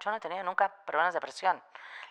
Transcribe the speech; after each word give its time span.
Yo 0.00 0.10
no 0.10 0.16
he 0.16 0.20
tenido 0.20 0.42
nunca 0.42 0.68
problemas 0.68 1.14
de 1.14 1.20
presión. 1.20 1.62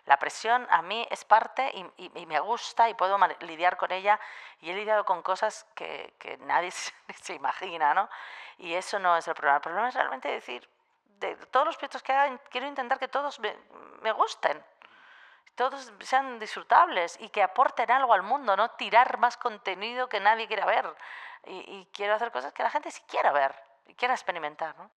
La 0.05 0.17
presión 0.17 0.65
a 0.69 0.81
mí 0.81 1.05
es 1.09 1.25
parte 1.25 1.71
y, 1.97 2.25
me 2.25 2.39
gusta 2.39 2.89
y 2.89 2.93
puedo 2.93 3.17
lidiar 3.41 3.77
con 3.77 3.91
ella 3.91 4.19
y 4.61 4.71
he 4.71 4.73
lidiado 4.73 5.05
con 5.05 5.21
cosas 5.21 5.65
que, 5.75 6.13
nadie 6.41 6.71
se, 7.21 7.33
imagina, 7.33 7.93
¿no? 7.93 8.09
Y 8.57 8.73
eso 8.73 8.99
no 8.99 9.17
es 9.17 9.27
el 9.27 9.35
problema. 9.35 9.57
El 9.57 9.61
problema 9.61 9.89
es 9.89 9.95
realmente 9.95 10.27
decir, 10.29 10.67
de 11.19 11.35
todos 11.47 11.65
los 11.65 11.77
proyectos 11.77 12.01
que 12.01 12.13
haga, 12.13 12.37
quiero 12.49 12.67
intentar 12.67 12.97
que 12.97 13.07
todos 13.07 13.39
me, 13.39 14.11
gusten, 14.13 14.63
todos 15.55 15.91
sean 15.99 16.39
disfrutables 16.39 17.19
y 17.19 17.29
que 17.29 17.43
aporten 17.43 17.91
algo 17.91 18.13
al 18.13 18.23
mundo, 18.23 18.55
no 18.55 18.71
tirar 18.71 19.17
más 19.17 19.35
contenido 19.37 20.07
que 20.07 20.19
nadie 20.19 20.47
quiera 20.47 20.65
ver. 20.65 20.85
Y, 21.45 21.57
y 21.57 21.89
quiero 21.93 22.15
hacer 22.15 22.31
cosas 22.31 22.53
que 22.53 22.63
la 22.63 22.69
gente 22.69 22.89
sí 22.91 23.01
quiera 23.07 23.31
ver 23.31 23.53
y 23.85 23.95
quiera 23.95 24.13
experimentar, 24.13 24.77
¿no? 24.77 24.89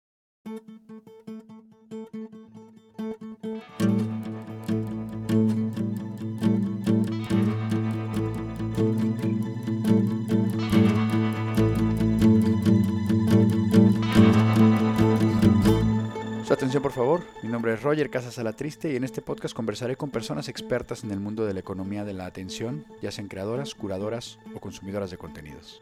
Atención 16.54 16.82
por 16.82 16.92
favor, 16.92 17.22
mi 17.42 17.48
nombre 17.48 17.72
es 17.72 17.82
Roger 17.82 18.10
Casas 18.10 18.38
Triste 18.56 18.92
y 18.92 18.96
en 18.96 19.04
este 19.04 19.22
podcast 19.22 19.54
conversaré 19.54 19.96
con 19.96 20.10
personas 20.10 20.48
expertas 20.48 21.02
en 21.02 21.10
el 21.10 21.20
mundo 21.20 21.46
de 21.46 21.54
la 21.54 21.60
economía 21.60 22.04
de 22.04 22.12
la 22.12 22.26
atención, 22.26 22.84
ya 23.00 23.10
sean 23.10 23.28
creadoras, 23.28 23.74
curadoras 23.74 24.38
o 24.54 24.60
consumidoras 24.60 25.10
de 25.10 25.16
contenidos. 25.16 25.80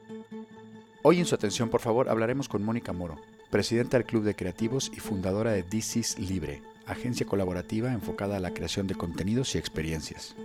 Hoy 1.02 1.18
en 1.18 1.26
su 1.26 1.34
atención 1.34 1.70
por 1.70 1.80
favor 1.80 2.08
hablaremos 2.08 2.48
con 2.48 2.62
Mónica 2.62 2.92
Moro, 2.92 3.16
presidenta 3.50 3.96
del 3.96 4.06
Club 4.06 4.22
de 4.22 4.36
Creativos 4.36 4.92
y 4.94 5.00
fundadora 5.00 5.50
de 5.50 5.62
This 5.64 6.18
Libre, 6.18 6.62
agencia 6.86 7.26
colaborativa 7.26 7.92
enfocada 7.92 8.36
a 8.36 8.40
la 8.40 8.54
creación 8.54 8.86
de 8.86 8.94
contenidos 8.94 9.54
y 9.54 9.58
experiencias. 9.58 10.36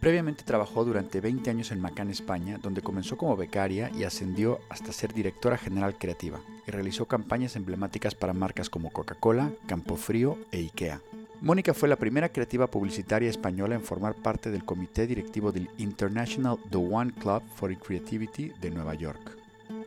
Previamente 0.00 0.44
trabajó 0.44 0.84
durante 0.84 1.20
20 1.20 1.48
años 1.48 1.70
en 1.70 1.80
Macán, 1.80 2.10
España, 2.10 2.58
donde 2.60 2.82
comenzó 2.82 3.16
como 3.16 3.36
becaria 3.36 3.90
y 3.94 4.04
ascendió 4.04 4.60
hasta 4.68 4.92
ser 4.92 5.14
directora 5.14 5.56
general 5.56 5.96
creativa, 5.96 6.40
y 6.66 6.70
realizó 6.70 7.06
campañas 7.06 7.56
emblemáticas 7.56 8.14
para 8.14 8.32
marcas 8.32 8.70
como 8.70 8.90
Coca-Cola, 8.90 9.50
Campofrío 9.66 10.38
e 10.50 10.58
IKEA. 10.58 11.00
Mónica 11.40 11.74
fue 11.74 11.88
la 11.88 11.96
primera 11.96 12.28
creativa 12.28 12.68
publicitaria 12.68 13.28
española 13.28 13.74
en 13.74 13.82
formar 13.82 14.14
parte 14.14 14.50
del 14.50 14.64
comité 14.64 15.08
directivo 15.08 15.50
del 15.50 15.68
International 15.76 16.56
The 16.70 16.76
One 16.76 17.12
Club 17.12 17.42
for 17.56 17.76
Creativity 17.76 18.52
de 18.60 18.70
Nueva 18.70 18.94
York. 18.94 19.36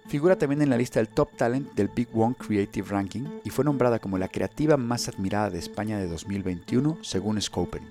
Figura 0.08 0.38
también 0.38 0.62
en 0.62 0.70
la 0.70 0.78
lista 0.78 1.00
del 1.00 1.08
Top 1.08 1.32
Talent 1.36 1.74
del 1.74 1.88
Big 1.88 2.10
One 2.14 2.36
Creative 2.36 2.90
Ranking 2.90 3.24
y 3.44 3.50
fue 3.50 3.66
nombrada 3.66 4.00
como 4.00 4.18
la 4.18 4.28
creativa 4.28 4.78
más 4.78 5.08
admirada 5.08 5.50
de 5.50 5.60
España 5.60 5.98
de 5.98 6.08
2021 6.08 6.98
según 7.02 7.42
Scopen. 7.42 7.84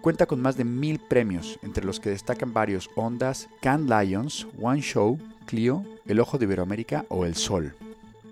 Cuenta 0.00 0.26
con 0.26 0.42
más 0.42 0.58
de 0.58 0.64
mil 0.64 0.98
premios, 0.98 1.58
entre 1.62 1.84
los 1.84 1.98
que 1.98 2.10
destacan 2.10 2.52
varios 2.52 2.90
Ondas, 2.94 3.48
Can 3.62 3.86
Lions, 3.86 4.46
One 4.60 4.82
Show, 4.82 5.18
Clio, 5.46 5.82
El 6.06 6.20
Ojo 6.20 6.36
de 6.36 6.44
Iberoamérica 6.44 7.06
o 7.08 7.24
El 7.24 7.34
Sol. 7.34 7.74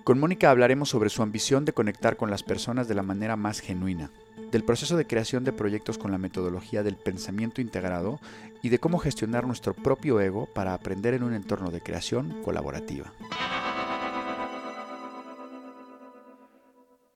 Con 0.04 0.18
Mónica 0.18 0.50
hablaremos 0.50 0.88
sobre 0.88 1.10
su 1.10 1.22
ambición 1.22 1.64
de 1.64 1.72
conectar 1.72 2.16
con 2.16 2.28
las 2.28 2.42
personas 2.42 2.88
de 2.88 2.94
la 2.96 3.04
manera 3.04 3.36
más 3.36 3.60
genuina, 3.60 4.10
del 4.50 4.64
proceso 4.64 4.96
de 4.96 5.06
creación 5.06 5.44
de 5.44 5.52
proyectos 5.52 5.96
con 5.96 6.10
la 6.10 6.18
metodología 6.18 6.82
del 6.82 6.96
pensamiento 6.96 7.60
integrado 7.60 8.18
y 8.62 8.70
de 8.70 8.80
cómo 8.80 8.98
gestionar 8.98 9.46
nuestro 9.46 9.74
propio 9.74 10.20
ego 10.20 10.48
para 10.52 10.74
aprender 10.74 11.14
en 11.14 11.22
un 11.22 11.34
entorno 11.34 11.70
de 11.70 11.80
creación 11.80 12.42
colaborativa. 12.42 13.12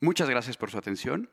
Muchas 0.01 0.31
gracias 0.31 0.57
por 0.57 0.70
su 0.70 0.79
atención. 0.79 1.29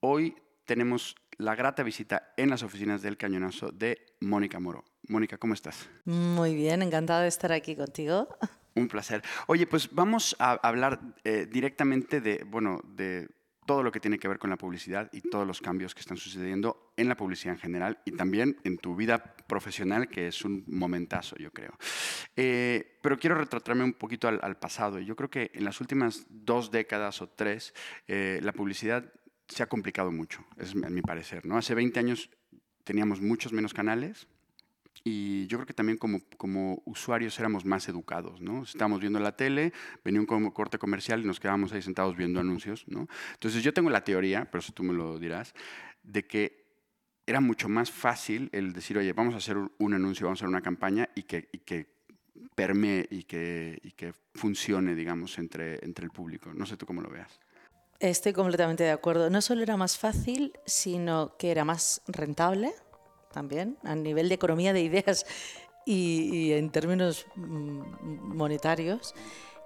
Hoy 0.00 0.36
tenemos 0.64 1.16
la 1.36 1.54
grata 1.54 1.82
visita 1.82 2.32
en 2.38 2.48
las 2.48 2.62
oficinas 2.62 3.02
del 3.02 3.18
Cañonazo 3.18 3.72
de 3.72 3.98
Mónica 4.20 4.58
Moro. 4.58 4.84
Mónica, 5.06 5.36
¿cómo 5.36 5.52
estás? 5.52 5.86
Muy 6.06 6.54
bien, 6.54 6.80
encantada 6.80 7.22
de 7.22 7.28
estar 7.28 7.52
aquí 7.52 7.76
contigo. 7.76 8.26
Un 8.74 8.88
placer. 8.88 9.22
Oye, 9.46 9.66
pues 9.66 9.88
vamos 9.92 10.36
a 10.38 10.52
hablar 10.52 11.00
eh, 11.24 11.46
directamente 11.50 12.20
de, 12.20 12.44
bueno, 12.44 12.80
de 12.84 13.28
todo 13.68 13.82
lo 13.82 13.92
que 13.92 14.00
tiene 14.00 14.18
que 14.18 14.28
ver 14.28 14.38
con 14.38 14.48
la 14.48 14.56
publicidad 14.56 15.10
y 15.12 15.20
todos 15.20 15.46
los 15.46 15.60
cambios 15.60 15.94
que 15.94 16.00
están 16.00 16.16
sucediendo 16.16 16.90
en 16.96 17.06
la 17.06 17.16
publicidad 17.16 17.54
en 17.54 17.60
general 17.60 17.98
y 18.06 18.12
también 18.12 18.56
en 18.64 18.78
tu 18.78 18.96
vida 18.96 19.36
profesional, 19.46 20.08
que 20.08 20.26
es 20.26 20.42
un 20.42 20.64
momentazo, 20.66 21.36
yo 21.36 21.52
creo. 21.52 21.76
Eh, 22.34 22.98
pero 23.02 23.18
quiero 23.18 23.36
retratarme 23.36 23.84
un 23.84 23.92
poquito 23.92 24.26
al, 24.26 24.56
pasado. 24.56 25.00
Yo 25.00 25.14
creo 25.16 25.28
que 25.28 25.50
en 25.52 25.64
las 25.64 25.82
últimas 25.82 26.24
dos 26.30 26.70
décadas 26.70 27.20
o 27.20 27.28
tres, 27.28 27.74
eh, 28.06 28.40
la 28.42 28.52
publicidad 28.52 29.12
se 29.46 29.62
ha 29.62 29.66
complicado 29.66 30.10
mucho, 30.10 30.46
es 30.56 30.74
mi 30.74 31.02
parecer. 31.02 31.44
¿no? 31.44 31.58
Hace 31.58 31.74
20 31.74 32.00
años 32.00 32.30
teníamos 32.84 33.20
muchos 33.20 33.52
menos 33.52 33.74
canales 33.74 34.28
y 35.04 35.46
yo 35.46 35.58
creo 35.58 35.66
que 35.66 35.74
también 35.74 35.98
como, 35.98 36.20
como 36.36 36.82
usuarios 36.84 37.38
éramos 37.38 37.64
más 37.64 37.88
educados. 37.88 38.40
¿no? 38.40 38.62
Estábamos 38.62 39.00
viendo 39.00 39.20
la 39.20 39.36
tele, 39.36 39.72
venía 40.04 40.20
un 40.20 40.50
corte 40.50 40.78
comercial 40.78 41.20
y 41.20 41.24
nos 41.24 41.40
quedábamos 41.40 41.72
ahí 41.72 41.82
sentados 41.82 42.16
viendo 42.16 42.40
anuncios. 42.40 42.84
¿no? 42.88 43.08
Entonces 43.34 43.62
yo 43.62 43.72
tengo 43.72 43.90
la 43.90 44.04
teoría, 44.04 44.48
pero 44.50 44.60
eso 44.60 44.72
tú 44.72 44.82
me 44.82 44.92
lo 44.92 45.18
dirás, 45.18 45.54
de 46.02 46.26
que 46.26 46.68
era 47.26 47.40
mucho 47.40 47.68
más 47.68 47.90
fácil 47.90 48.48
el 48.52 48.72
decir, 48.72 48.96
oye, 48.96 49.12
vamos 49.12 49.34
a 49.34 49.38
hacer 49.38 49.56
un 49.56 49.94
anuncio, 49.94 50.26
vamos 50.26 50.38
a 50.38 50.44
hacer 50.44 50.48
una 50.48 50.62
campaña 50.62 51.10
y 51.14 51.24
que, 51.24 51.48
y 51.52 51.58
que 51.58 51.98
permee 52.54 53.06
y 53.10 53.24
que, 53.24 53.78
y 53.82 53.92
que 53.92 54.14
funcione, 54.34 54.94
digamos, 54.94 55.38
entre, 55.38 55.84
entre 55.84 56.06
el 56.06 56.10
público. 56.10 56.52
No 56.54 56.64
sé 56.64 56.76
tú 56.76 56.86
cómo 56.86 57.02
lo 57.02 57.10
veas. 57.10 57.38
Estoy 58.00 58.32
completamente 58.32 58.84
de 58.84 58.92
acuerdo. 58.92 59.28
No 59.28 59.42
solo 59.42 59.62
era 59.62 59.76
más 59.76 59.98
fácil, 59.98 60.52
sino 60.64 61.36
que 61.36 61.50
era 61.50 61.64
más 61.64 62.00
rentable 62.06 62.72
también, 63.32 63.78
a 63.82 63.94
nivel 63.94 64.28
de 64.28 64.34
economía 64.34 64.72
de 64.72 64.82
ideas 64.82 65.26
y, 65.84 66.52
en 66.52 66.70
términos 66.70 67.26
mm, 67.36 68.36
monetarios. 68.36 69.14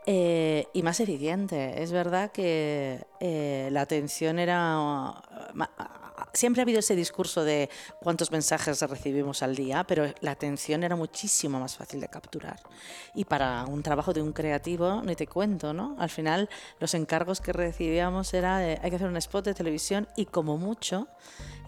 Eh, 0.05 0.67
y 0.73 0.83
más 0.83 0.99
eficiente. 0.99 1.81
Es 1.83 1.93
verdad 1.93 2.33
que 2.33 3.07
eh, 3.21 3.69
la 3.71 3.83
atención 3.83 4.41
era 4.41 5.15
siempre 6.33 6.61
ha 6.61 6.65
habido 6.65 6.81
ese 6.81 6.97
discurso 6.97 7.45
de 7.45 7.69
cuántos 8.01 8.31
mensajes 8.31 8.81
recibimos 8.83 9.43
al 9.43 9.55
día, 9.55 9.85
pero 9.85 10.07
la 10.21 10.33
atención 10.33 10.83
era 10.83 10.97
muchísimo 10.97 11.61
más 11.61 11.77
fácil 11.77 12.01
de 12.01 12.09
capturar. 12.09 12.61
Y 13.15 13.25
para 13.25 13.65
un 13.67 13.83
trabajo 13.83 14.13
de 14.13 14.23
un 14.23 14.33
creativo, 14.33 15.03
ni 15.03 15.15
te 15.15 15.27
cuento, 15.27 15.73
¿no? 15.73 15.97
Al 15.99 16.11
final, 16.11 16.49
los 16.81 16.95
encargos 16.95 17.41
que 17.41 17.53
recibíamos 17.53 18.33
era 18.35 18.59
de, 18.59 18.79
hay 18.83 18.91
que 18.91 18.97
hacer 18.97 19.09
un 19.09 19.17
spot 19.17 19.45
de 19.45 19.55
televisión 19.55 20.09
y 20.17 20.27
como 20.27 20.57
mucho 20.57 21.09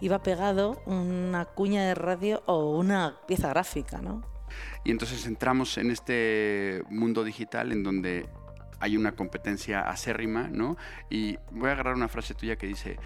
iba 0.01 0.21
pegado 0.23 0.81
una 0.85 1.45
cuña 1.45 1.85
de 1.85 1.95
radio 1.95 2.43
o 2.45 2.77
una 2.77 3.19
pieza 3.27 3.49
gráfica, 3.49 4.01
¿no? 4.01 4.34
Y 4.83 4.91
entonces 4.91 5.25
entramos 5.25 5.77
en 5.77 5.91
este 5.91 6.83
mundo 6.89 7.23
digital 7.23 7.71
en 7.71 7.83
donde 7.83 8.29
hay 8.79 8.97
una 8.97 9.13
competencia 9.13 9.81
acérrima, 9.81 10.47
¿no? 10.47 10.77
Y 11.09 11.37
voy 11.51 11.69
a 11.69 11.73
agarrar 11.73 11.95
una 11.95 12.07
frase 12.07 12.33
tuya 12.33 12.55
que 12.55 12.67
dice, 12.67 12.97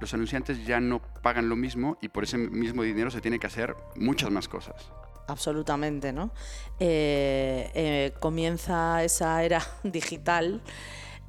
los 0.00 0.14
anunciantes 0.14 0.64
ya 0.64 0.80
no 0.80 1.00
pagan 1.22 1.48
lo 1.48 1.56
mismo 1.56 1.98
y 2.00 2.08
por 2.08 2.24
ese 2.24 2.38
mismo 2.38 2.82
dinero 2.82 3.10
se 3.10 3.20
tiene 3.20 3.38
que 3.38 3.46
hacer 3.46 3.74
muchas 3.96 4.30
más 4.30 4.48
cosas. 4.48 4.92
Absolutamente, 5.26 6.12
¿no? 6.12 6.30
Eh, 6.78 7.70
eh, 7.74 8.12
comienza 8.20 9.04
esa 9.04 9.42
era 9.44 9.60
digital 9.82 10.62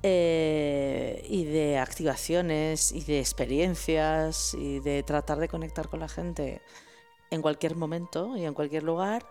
eh, 0.03 1.25
y 1.27 1.43
de 1.43 1.77
activaciones 1.77 2.93
y 2.93 3.03
de 3.03 3.19
experiencias 3.19 4.53
y 4.53 4.79
de 4.79 5.03
tratar 5.03 5.39
de 5.39 5.49
conectar 5.49 5.89
con 5.89 5.99
la 5.99 6.07
gente 6.07 6.61
en 7.31 7.41
cualquier 7.41 7.75
momento 7.75 8.37
y 8.37 8.45
en 8.45 8.53
cualquier 8.53 8.83
lugar 8.83 9.25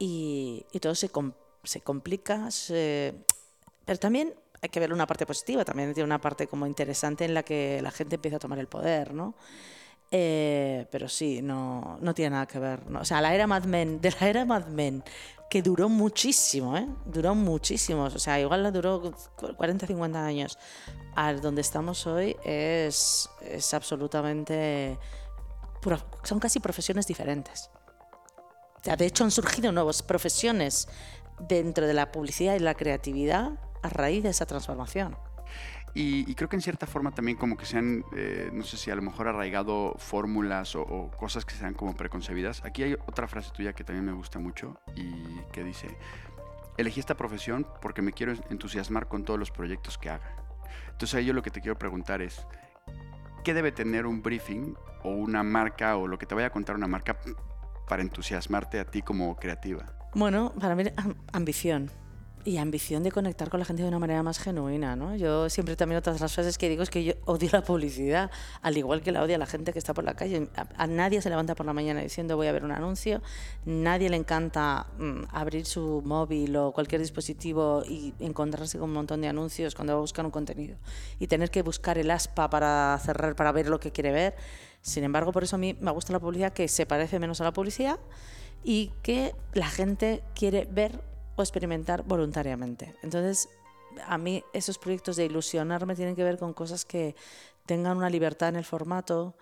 y, 0.00 0.64
todo 0.80 0.94
se, 0.94 1.10
se 1.62 1.80
complica, 1.82 2.48
pero 3.84 3.98
también 3.98 4.34
hay 4.62 4.68
que 4.70 4.80
ver 4.80 4.92
una 4.92 5.06
parte 5.06 5.26
positiva, 5.26 5.64
también 5.64 5.92
tiene 5.92 6.06
una 6.06 6.20
parte 6.20 6.46
como 6.46 6.66
interesante 6.66 7.24
en 7.26 7.34
la 7.34 7.42
que 7.42 7.80
la 7.82 7.90
gente 7.90 8.16
empieza 8.16 8.38
a 8.38 8.40
tomar 8.40 8.58
el 8.58 8.66
poder, 8.66 9.12
¿no? 9.12 9.34
Eh, 10.10 10.86
pero 10.90 11.08
sí, 11.08 11.40
no, 11.42 11.98
no 12.00 12.14
tiene 12.14 12.30
nada 12.30 12.46
que 12.46 12.58
ver. 12.58 12.80
O 12.98 13.04
sea, 13.04 13.20
la 13.20 13.34
era 13.34 13.46
Mad 13.46 13.64
Men, 13.64 14.00
de 14.00 14.10
la 14.10 14.28
era 14.28 14.44
Mad 14.44 14.66
Men, 14.66 15.04
que 15.50 15.62
duró 15.62 15.88
muchísimo, 15.88 16.76
¿eh? 16.76 16.88
Duró 17.04 17.34
muchísimo. 17.34 18.04
O 18.04 18.18
sea, 18.18 18.40
igual 18.40 18.62
la 18.62 18.70
duró 18.70 19.12
40, 19.56 19.86
50 19.86 20.24
años. 20.24 20.58
A 21.14 21.32
donde 21.34 21.60
estamos 21.60 22.06
hoy 22.06 22.36
es, 22.42 23.28
es 23.42 23.74
absolutamente... 23.74 24.98
Son 26.24 26.38
casi 26.38 26.60
profesiones 26.60 27.06
diferentes. 27.06 27.70
O 28.86 28.96
de 28.96 29.06
hecho, 29.06 29.24
han 29.24 29.30
surgido 29.30 29.72
nuevas 29.72 30.02
profesiones 30.02 30.88
dentro 31.38 31.86
de 31.86 31.94
la 31.94 32.12
publicidad 32.12 32.54
y 32.54 32.60
la 32.60 32.74
creatividad 32.74 33.52
a 33.82 33.88
raíz 33.88 34.22
de 34.22 34.30
esa 34.30 34.46
transformación. 34.46 35.16
Y, 35.92 36.34
creo 36.36 36.48
que 36.48 36.54
en 36.54 36.62
cierta 36.62 36.86
forma 36.86 37.10
también 37.10 37.36
como 37.36 37.56
que 37.56 37.66
se 37.66 37.76
han, 37.76 38.04
eh, 38.16 38.50
no 38.52 38.62
sé 38.62 38.76
si 38.76 38.92
a 38.92 38.94
lo 38.94 39.02
mejor 39.02 39.26
arraigado 39.26 39.94
fórmulas 39.98 40.76
o, 40.76 41.10
cosas 41.18 41.44
que 41.44 41.54
sean 41.54 41.74
como 41.74 41.96
preconcebidas. 41.96 42.64
Aquí 42.64 42.84
hay 42.84 42.94
otra 42.94 43.26
frase 43.26 43.50
tuya 43.50 43.72
que 43.72 43.82
también 43.82 44.04
me 44.04 44.12
gusta 44.12 44.38
mucho 44.38 44.78
y 44.94 45.40
que 45.52 45.64
dice, 45.64 45.88
elegí 46.76 47.00
esta 47.00 47.16
profesión 47.16 47.66
porque 47.82 48.02
me 48.02 48.12
quiero 48.12 48.34
entusiasmar 48.50 49.08
con 49.08 49.24
todos 49.24 49.38
los 49.38 49.50
proyectos 49.50 49.98
que 49.98 50.10
haga. 50.10 50.36
Entonces 50.92 51.16
ahí 51.16 51.24
yo 51.24 51.32
lo 51.32 51.42
que 51.42 51.50
te 51.50 51.60
quiero 51.60 51.76
preguntar 51.76 52.22
es, 52.22 52.46
¿qué 53.42 53.52
debe 53.52 53.72
tener 53.72 54.06
un 54.06 54.22
briefing 54.22 54.76
o 55.02 55.10
una 55.10 55.42
marca 55.42 55.96
o 55.96 56.06
lo 56.06 56.18
que 56.18 56.26
te 56.26 56.36
vaya 56.36 56.48
a 56.48 56.52
contar 56.52 56.76
una 56.76 56.86
marca 56.86 57.18
para 57.90 58.02
entusiasmarte 58.02 58.78
a 58.78 58.84
ti 58.84 59.02
como 59.02 59.34
creativa? 59.34 59.84
Bueno, 60.14 60.52
para 60.60 60.76
mí 60.76 60.84
ambición 61.32 61.90
y 62.44 62.56
ambición 62.56 63.02
de 63.02 63.12
conectar 63.12 63.50
con 63.50 63.60
la 63.60 63.66
gente 63.66 63.82
de 63.82 63.88
una 63.88 63.98
manera 63.98 64.22
más 64.22 64.38
genuina, 64.38 64.96
¿no? 64.96 65.14
Yo 65.16 65.50
siempre 65.50 65.76
también 65.76 65.98
otras 65.98 66.20
las 66.20 66.32
frases 66.32 66.56
que 66.56 66.68
digo 66.68 66.82
es 66.82 66.90
que 66.90 67.04
yo 67.04 67.12
odio 67.26 67.50
la 67.52 67.62
publicidad, 67.62 68.30
al 68.62 68.76
igual 68.76 69.02
que 69.02 69.12
la 69.12 69.22
odia 69.22 69.36
la 69.36 69.46
gente 69.46 69.72
que 69.72 69.78
está 69.78 69.92
por 69.92 70.04
la 70.04 70.14
calle. 70.14 70.48
A, 70.76 70.86
nadie 70.86 71.20
se 71.20 71.28
levanta 71.28 71.54
por 71.54 71.66
la 71.66 71.72
mañana 71.72 72.00
diciendo 72.00 72.36
voy 72.36 72.46
a 72.46 72.52
ver 72.52 72.64
un 72.64 72.72
anuncio, 72.72 73.20
nadie 73.64 74.08
le 74.08 74.16
encanta 74.16 74.86
mm, 74.98 75.24
abrir 75.30 75.66
su 75.66 76.02
móvil 76.04 76.56
o 76.56 76.72
cualquier 76.72 77.00
dispositivo 77.00 77.82
y 77.86 78.14
encontrarse 78.20 78.78
con 78.78 78.88
un 78.88 78.94
montón 78.94 79.20
de 79.20 79.28
anuncios 79.28 79.74
cuando 79.74 79.92
va 79.92 79.98
a 79.98 80.00
buscar 80.00 80.24
un 80.24 80.30
contenido 80.30 80.78
y 81.18 81.26
tener 81.26 81.50
que 81.50 81.62
buscar 81.62 81.98
el 81.98 82.10
aspa 82.10 82.48
para 82.48 82.98
cerrar, 83.04 83.36
para 83.36 83.52
ver 83.52 83.68
lo 83.68 83.80
que 83.80 83.92
quiere 83.92 84.12
ver. 84.12 84.34
Sin 84.82 85.04
embargo, 85.04 85.30
por 85.32 85.44
eso 85.44 85.56
a 85.56 85.58
mí 85.58 85.76
me 85.80 85.90
gusta 85.90 86.12
la 86.12 86.20
publicidad 86.20 86.52
que 86.54 86.68
se 86.68 86.86
parece 86.86 87.18
menos 87.18 87.40
a 87.42 87.44
la 87.44 87.52
publicidad 87.52 87.98
y 88.64 88.92
que 89.02 89.34
la 89.52 89.66
gente 89.68 90.22
quiere 90.34 90.66
ver 90.70 91.10
experimentar 91.42 92.02
voluntariamente. 92.04 92.94
Entonces, 93.02 93.48
a 94.06 94.18
mí 94.18 94.44
esos 94.52 94.78
proyectos 94.78 95.16
de 95.16 95.26
ilusionarme 95.26 95.94
tienen 95.94 96.16
que 96.16 96.24
ver 96.24 96.38
con 96.38 96.52
cosas 96.54 96.84
que 96.84 97.14
tengan 97.66 97.96
una 97.96 98.10
libertad 98.10 98.50
en 98.50 98.56
el 98.56 98.64
formato 98.64 99.36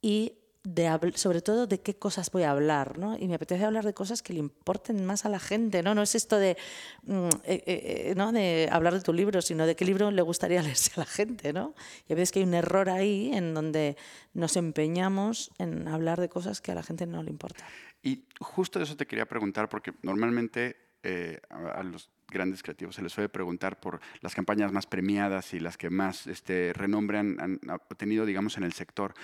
y 0.00 0.34
de 0.62 1.12
sobre 1.14 1.40
todo 1.40 1.66
de 1.66 1.80
qué 1.80 1.96
cosas 1.96 2.30
voy 2.30 2.42
a 2.42 2.50
hablar, 2.50 2.98
¿no? 2.98 3.16
Y 3.16 3.28
me 3.28 3.36
apetece 3.36 3.64
hablar 3.64 3.84
de 3.84 3.94
cosas 3.94 4.22
que 4.22 4.34
le 4.34 4.40
importen 4.40 5.06
más 5.06 5.24
a 5.24 5.30
la 5.30 5.40
gente, 5.40 5.82
¿no? 5.82 5.94
No 5.94 6.02
es 6.02 6.14
esto 6.14 6.36
de, 6.36 6.58
mm, 7.04 7.28
eh, 7.44 7.62
eh, 7.66 8.14
¿no? 8.14 8.30
de 8.30 8.68
hablar 8.70 8.92
de 8.92 9.00
tu 9.00 9.14
libro, 9.14 9.40
sino 9.40 9.64
de 9.64 9.74
qué 9.74 9.86
libro 9.86 10.10
le 10.10 10.20
gustaría 10.20 10.60
leerse 10.62 10.92
a 10.96 11.00
la 11.00 11.06
gente, 11.06 11.54
¿no? 11.54 11.74
Y 12.08 12.12
a 12.12 12.16
veces 12.16 12.32
que 12.32 12.40
hay 12.40 12.44
un 12.44 12.54
error 12.54 12.90
ahí 12.90 13.30
en 13.32 13.54
donde 13.54 13.96
nos 14.34 14.56
empeñamos 14.56 15.50
en 15.58 15.88
hablar 15.88 16.20
de 16.20 16.28
cosas 16.28 16.60
que 16.60 16.72
a 16.72 16.74
la 16.74 16.82
gente 16.82 17.06
no 17.06 17.22
le 17.22 17.30
importan. 17.30 17.66
Y 18.02 18.24
justo 18.38 18.78
de 18.78 18.84
eso 18.84 18.96
te 18.96 19.06
quería 19.06 19.26
preguntar, 19.26 19.68
porque 19.68 19.94
normalmente 20.02 20.89
eh, 21.02 21.40
a, 21.48 21.82
los 21.82 22.10
grandes 22.28 22.62
creativos 22.62 22.94
se 22.94 23.02
les 23.02 23.12
suele 23.12 23.28
preguntar 23.28 23.80
por 23.80 24.00
las 24.20 24.34
campañas 24.34 24.72
más 24.72 24.86
premiadas 24.86 25.52
y 25.54 25.60
las 25.60 25.76
que 25.76 25.90
más 25.90 26.26
este, 26.26 26.72
renombre 26.74 27.18
han, 27.18 27.60
obtenido, 27.68 28.26
digamos, 28.26 28.56
en 28.56 28.64
el 28.64 28.72
sector. 28.72 29.14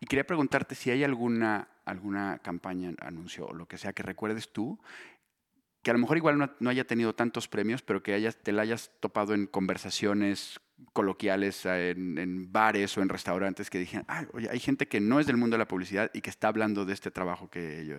Y 0.00 0.06
quería 0.06 0.26
preguntarte 0.26 0.74
si 0.74 0.90
hay 0.90 1.04
alguna, 1.04 1.68
alguna 1.84 2.38
campaña, 2.42 2.92
anuncio 3.00 3.46
o 3.46 3.54
lo 3.54 3.66
que 3.66 3.78
sea 3.78 3.92
que 3.92 4.02
recuerdes 4.02 4.52
tú 4.52 4.78
que 5.86 5.90
a 5.90 5.94
lo 5.94 6.00
mejor 6.00 6.16
igual 6.16 6.50
no, 6.58 6.68
haya 6.68 6.84
tenido 6.84 7.14
tantos 7.14 7.46
premios, 7.46 7.80
pero 7.80 8.02
que 8.02 8.12
hayas, 8.12 8.36
te 8.36 8.50
la 8.50 8.62
hayas 8.62 8.90
topado 8.98 9.34
en 9.34 9.46
conversaciones 9.46 10.58
coloquiales, 10.92 11.64
en, 11.64 12.50
bares 12.50 12.98
o 12.98 13.02
en 13.02 13.08
restaurantes 13.08 13.70
que 13.70 13.78
dijeron, 13.78 14.04
oye, 14.32 14.48
hay 14.50 14.58
gente 14.58 14.88
que 14.88 14.98
no 14.98 15.20
es 15.20 15.28
del 15.28 15.36
mundo 15.36 15.54
de 15.54 15.58
la 15.58 15.68
publicidad 15.68 16.10
y 16.12 16.22
que 16.22 16.30
está 16.30 16.48
hablando 16.48 16.84
de 16.84 16.92
este 16.92 17.12
trabajo 17.12 17.48
que 17.48 17.86
yo... 17.86 17.98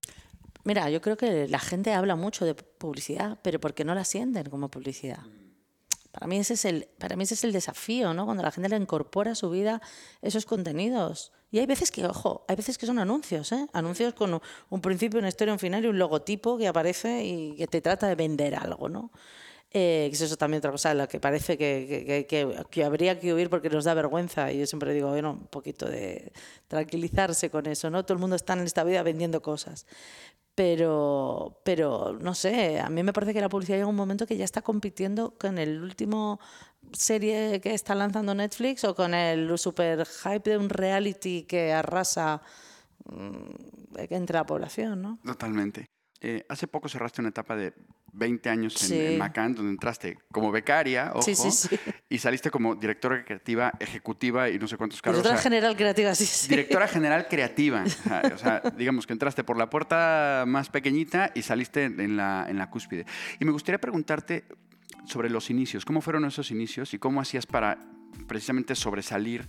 Mira, 0.67 0.89
yo 0.89 0.99
creo 0.99 1.15
que 1.15 1.47
la 1.47 1.59
gente 1.59 1.93
habla 1.93 2.17
mucho 2.17 2.43
de 2.43 2.53
publicidad, 2.53 3.39
pero 3.41 3.57
porque 3.57 3.85
no 3.85 3.95
la 3.95 4.03
sienten 4.03 4.49
como 4.49 4.69
publicidad. 4.69 5.19
Para 6.11 6.27
mí 6.27 6.39
ese 6.39 6.55
es 6.55 6.65
el, 6.65 6.89
para 6.99 7.15
mí 7.15 7.23
ese 7.23 7.35
es 7.35 7.45
el 7.45 7.53
desafío, 7.53 8.13
¿no? 8.13 8.25
Cuando 8.25 8.43
la 8.43 8.51
gente 8.51 8.67
le 8.67 8.75
incorpora 8.75 9.31
a 9.31 9.35
su 9.35 9.49
vida 9.49 9.81
esos 10.21 10.45
contenidos. 10.45 11.31
Y 11.51 11.59
hay 11.59 11.67
veces 11.67 11.89
que, 11.89 12.05
ojo, 12.05 12.43
hay 12.49 12.57
veces 12.57 12.77
que 12.77 12.85
son 12.85 12.99
anuncios, 12.99 13.53
¿eh? 13.53 13.65
Anuncios 13.71 14.13
con 14.13 14.41
un 14.69 14.81
principio, 14.81 15.19
una 15.19 15.29
historia, 15.29 15.53
un 15.53 15.59
final 15.59 15.85
y 15.85 15.87
un 15.87 15.97
logotipo 15.97 16.57
que 16.57 16.67
aparece 16.67 17.23
y 17.23 17.55
que 17.55 17.67
te 17.67 17.79
trata 17.79 18.09
de 18.09 18.15
vender 18.15 18.53
algo, 18.53 18.89
¿no? 18.89 19.11
Eh, 19.79 20.09
eso 20.11 20.25
es 20.25 20.35
también 20.37 20.57
otra 20.59 20.71
cosa, 20.71 20.93
la 20.95 21.05
que 21.05 21.19
parece 21.19 21.55
que, 21.55 22.25
que, 22.27 22.65
que, 22.69 22.83
habría 22.83 23.19
que 23.19 23.31
huir 23.31 23.47
porque 23.49 23.69
nos 23.69 23.85
da 23.85 23.93
vergüenza. 23.93 24.51
Y 24.51 24.59
yo 24.59 24.65
siempre 24.65 24.91
digo, 24.91 25.09
bueno, 25.09 25.33
un 25.33 25.47
poquito 25.47 25.87
de 25.87 26.31
tranquilizarse 26.67 27.51
con 27.51 27.67
eso, 27.67 27.91
¿no? 27.91 28.03
Todo 28.03 28.13
el 28.13 28.19
mundo 28.19 28.35
está 28.35 28.53
en 28.53 28.61
esta 28.61 28.83
vida 28.83 29.03
vendiendo 29.03 29.41
cosas 29.41 29.85
pero, 30.55 31.61
pero 31.63 32.17
no 32.19 32.33
sé, 32.33 32.79
a 32.79 32.89
mí 32.89 33.03
me 33.03 33.13
parece 33.13 33.31
que 33.31 33.41
la 33.41 33.47
publicidad 33.47 33.77
llega 33.77 33.87
un 33.87 33.95
momento 33.95 34.25
que 34.25 34.37
ya 34.37 34.43
está 34.43 34.63
compitiendo 34.63 35.35
con 35.37 35.59
el 35.59 35.83
último 35.83 36.39
serie 36.93 37.61
que 37.61 37.75
está 37.75 37.93
lanzando 37.93 38.33
Netflix 38.33 38.83
o 38.83 38.95
con 38.95 39.13
el 39.13 39.55
super 39.59 40.03
hype 40.07 40.49
de 40.49 40.57
un 40.57 40.69
reality 40.69 41.43
que 41.43 41.73
arrasa 41.73 42.41
mm, 43.05 43.99
entre 44.09 44.33
la 44.33 44.47
población, 44.47 44.99
¿no? 44.99 45.19
Totalmente. 45.23 45.85
Eh, 46.21 46.45
hace 46.49 46.67
poco 46.67 46.89
cerraste 46.89 47.21
una 47.21 47.29
etapa 47.29 47.55
de 47.55 47.73
20 48.13 48.49
años 48.49 48.89
en, 48.89 49.17
Macan, 49.17 49.53
donde 49.53 49.71
entraste 49.71 50.17
como 50.31 50.51
becaria, 50.51 51.11
ojo, 51.13 51.29
y 52.09 52.17
saliste 52.17 52.49
como 52.49 52.75
directora 52.75 53.23
creativa 53.23 53.71
ejecutiva 53.79 54.49
y 54.49 54.57
no 54.57 54.67
sé 54.67 54.77
cuántos 54.77 55.01
cargos. 55.01 55.21
Directora 55.21 55.41
general 55.41 55.75
creativa, 55.75 56.15
sí, 56.15 56.25
sí. 56.25 56.49
Directora 56.49 56.87
general 56.87 57.27
creativa. 57.27 57.83
O 58.33 58.37
sea, 58.37 58.61
digamos 58.75 59.05
que 59.05 59.13
entraste 59.13 59.43
por 59.43 59.57
la 59.57 59.69
puerta 59.69 60.45
más 60.47 60.69
pequeñita 60.69 61.31
y 61.35 61.43
saliste 61.43 61.85
en 61.85 62.17
la, 62.17 62.47
en 62.49 62.57
la 62.57 62.69
cúspide. 62.69 63.05
Y 63.39 63.45
me 63.45 63.51
gustaría 63.51 63.79
preguntarte 63.79 64.45
sobre 65.05 65.29
los 65.29 65.49
inicios. 65.49 65.85
¿Cómo 65.85 66.01
fueron 66.01 66.25
esos 66.25 66.49
inicios 66.49 66.93
y 66.93 66.99
cómo 66.99 67.21
hacías 67.21 67.45
para 67.45 67.77
precisamente 68.27 68.75
sobresalir 68.75 69.45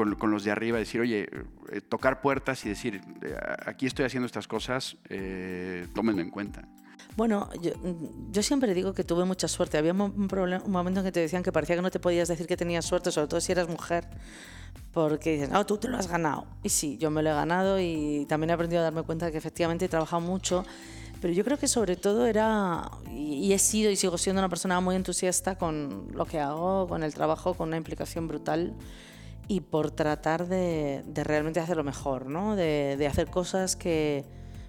con, 0.00 0.14
con, 0.14 0.30
los 0.30 0.44
de 0.44 0.50
arriba, 0.50 0.78
decir, 0.78 1.02
oye, 1.02 1.28
eh, 1.70 1.82
tocar 1.82 2.22
puertas 2.22 2.64
y 2.64 2.70
decir, 2.70 3.02
eh, 3.20 3.36
aquí 3.66 3.84
estoy 3.84 4.06
haciendo 4.06 4.24
estas 4.24 4.48
cosas, 4.48 4.96
eh, 5.10 5.86
tómenlo 5.94 6.22
en 6.22 6.30
cuenta. 6.30 6.66
Bueno, 7.16 7.50
yo, 7.60 8.42
siempre 8.42 8.72
digo 8.72 8.94
que 8.94 9.04
tuve 9.04 9.26
mucha 9.26 9.46
suerte. 9.46 9.76
Había 9.76 9.92
un, 9.92 10.26
problema, 10.26 10.64
un 10.64 10.72
momento 10.72 11.00
en 11.00 11.06
que 11.06 11.12
te 11.12 11.20
decían 11.20 11.42
que 11.42 11.52
parecía 11.52 11.76
que 11.76 11.82
no 11.82 11.90
te 11.90 12.00
podías 12.00 12.28
decir 12.28 12.46
que 12.46 12.56
tenías 12.56 12.86
suerte, 12.86 13.10
sobre 13.10 13.28
todo 13.28 13.42
si 13.42 13.52
eras 13.52 13.68
mujer, 13.68 14.08
porque 14.92 15.32
dicen, 15.32 15.52
no, 15.52 15.66
tú 15.66 15.76
te 15.76 15.86
lo 15.88 15.98
has 15.98 16.08
ganado. 16.08 16.46
Y 16.62 16.70
sí, 16.70 16.96
yo 16.96 17.10
me 17.10 17.22
lo 17.22 17.28
he 17.28 17.34
ganado 17.34 17.78
y 17.78 18.24
también 18.26 18.48
he 18.48 18.52
aprendido 18.54 18.80
a 18.80 18.84
darme 18.84 19.02
cuenta 19.02 19.26
de 19.26 19.32
que 19.32 19.38
efectivamente 19.38 19.84
he 19.84 19.88
trabajado 19.88 20.22
mucho. 20.22 20.64
Pero 21.20 21.34
yo 21.34 21.44
creo 21.44 21.58
que 21.58 21.68
sobre 21.68 21.96
todo 21.96 22.24
era, 22.24 22.90
y 23.10 23.52
he 23.52 23.58
sido 23.58 23.90
y 23.90 23.96
sigo 23.96 24.16
siendo 24.16 24.40
una 24.40 24.48
persona 24.48 24.80
muy 24.80 24.96
entusiasta 24.96 25.58
con 25.58 26.08
lo 26.14 26.24
que 26.24 26.40
hago, 26.40 26.88
con 26.88 27.02
el 27.02 27.12
trabajo, 27.12 27.52
con 27.52 27.68
una 27.68 27.76
implicación 27.76 28.28
brutal 28.28 28.74
y 29.50 29.62
por 29.62 29.90
tratar 29.90 30.46
de, 30.46 31.02
de 31.04 31.24
realmente 31.24 31.58
hacerlo 31.58 31.82
mejor, 31.82 32.26
¿no? 32.26 32.54
de, 32.54 32.94
de 32.96 33.06
hacer 33.08 33.28
cosas 33.28 33.74
que, 33.74 34.24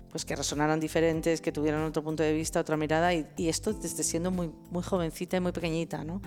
pues 0.09 0.25
que 0.25 0.35
resonaran 0.35 0.79
diferentes, 0.79 1.39
que 1.39 1.51
tuvieran 1.51 1.83
otro 1.83 2.03
punto 2.03 2.23
de 2.23 2.33
vista, 2.33 2.59
otra 2.59 2.77
mirada, 2.77 3.13
y, 3.13 3.27
esto 3.37 3.73
desde 3.73 4.03
siendo 4.03 4.31
muy, 4.31 4.51
muy 4.71 4.81
jovencita 4.81 5.37
y 5.37 5.39
muy 5.39 5.51
pequeñita, 5.51 6.03
¿no? 6.03 6.19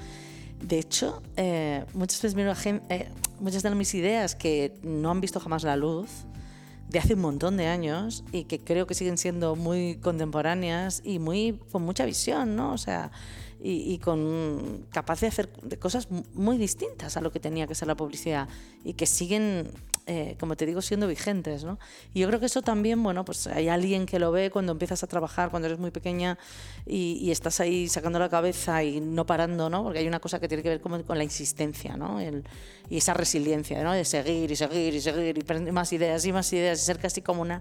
De 0.62 0.78
hecho, 0.78 1.20
eh, 1.36 1.84
muchas, 1.94 2.22
veces 2.22 2.80
eh, 2.90 3.08
muchas 3.40 3.64
de 3.64 3.74
mis 3.74 3.92
ideas 3.92 4.36
que 4.36 4.78
no 4.84 5.10
han 5.10 5.20
visto 5.20 5.40
jamás 5.40 5.64
la 5.64 5.76
luz, 5.76 6.08
de 6.88 7.00
hace 7.00 7.14
un 7.14 7.22
montón 7.22 7.56
de 7.56 7.66
años, 7.66 8.22
y 8.30 8.44
que 8.44 8.60
creo 8.60 8.86
que 8.86 8.94
siguen 8.94 9.18
siendo 9.18 9.56
muy 9.56 9.96
contemporáneas 9.96 11.02
y 11.04 11.18
muy, 11.18 11.58
con 11.72 11.82
mucha 11.82 12.04
visión, 12.04 12.54
¿no? 12.54 12.72
O 12.72 12.78
sea, 12.78 13.10
y, 13.66 13.98
con 13.98 14.86
capaz 14.90 15.20
de 15.20 15.28
hacer 15.28 15.48
cosas 15.80 16.08
muy 16.34 16.58
distintas 16.58 17.16
a 17.16 17.22
lo 17.22 17.32
que 17.32 17.40
tenía 17.40 17.66
que 17.66 17.74
ser 17.74 17.88
la 17.88 17.96
publicidad 17.96 18.46
y 18.84 18.92
que 18.92 19.06
siguen 19.06 19.70
eh, 20.06 20.36
como 20.38 20.54
te 20.54 20.66
digo, 20.66 20.82
siendo 20.82 21.08
vigentes. 21.08 21.64
¿no? 21.64 21.78
Y 22.12 22.20
yo 22.20 22.28
creo 22.28 22.38
que 22.38 22.46
eso 22.46 22.60
también, 22.60 23.02
bueno, 23.02 23.24
pues 23.24 23.46
hay 23.46 23.68
alguien 23.68 24.04
que 24.04 24.18
lo 24.18 24.32
ve 24.32 24.50
cuando 24.50 24.72
empiezas 24.72 25.02
a 25.02 25.06
trabajar, 25.06 25.50
cuando 25.50 25.66
eres 25.66 25.78
muy 25.78 25.90
pequeña 25.90 26.38
y, 26.84 27.30
estás 27.30 27.58
ahí 27.60 27.88
sacando 27.88 28.18
la 28.18 28.28
cabeza 28.28 28.84
y 28.84 29.00
no 29.00 29.24
parando, 29.24 29.70
¿no? 29.70 29.82
porque 29.82 30.00
hay 30.00 30.06
una 30.06 30.20
cosa 30.20 30.38
que 30.38 30.46
tiene 30.46 30.62
que 30.62 30.68
ver 30.68 30.80
con, 30.80 31.02
con 31.02 31.18
la 31.18 31.24
insistencia 31.24 31.96
¿no? 31.96 32.20
y 32.22 32.96
esa 32.96 33.14
resiliencia 33.14 33.82
¿no? 33.82 33.92
de 33.92 34.04
seguir 34.04 34.50
y 34.50 34.56
seguir 34.56 34.94
y 34.94 35.00
seguir 35.00 35.38
y 35.38 35.72
más 35.72 35.92
ideas 35.92 36.24
y 36.26 36.32
más 36.32 36.52
ideas 36.52 36.80
y 36.80 36.84
ser 36.84 36.98
casi 36.98 37.22
como 37.22 37.42
una 37.42 37.60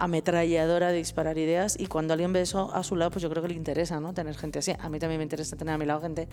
ametralladora 0.00 0.88
de 0.88 0.96
disparar 0.96 1.38
ideas 1.38 1.76
y 1.78 1.86
cuando 1.86 2.14
alguien 2.14 2.32
ve 2.32 2.40
eso 2.40 2.74
a 2.74 2.82
su 2.82 2.96
lado, 2.96 3.10
pues 3.10 3.22
yo 3.22 3.30
creo 3.30 3.42
que 3.42 3.50
le 3.50 3.54
interesa, 3.54 4.00
¿no? 4.00 4.14
Tener 4.14 4.34
gente 4.36 4.58
así. 4.58 4.72
A 4.78 4.88
mí 4.88 4.98
también 4.98 5.18
me 5.18 5.24
interesa 5.24 5.56
tener 5.56 5.74
a 5.74 5.78
mi 5.78 5.84
lado 5.84 6.00
gente 6.00 6.28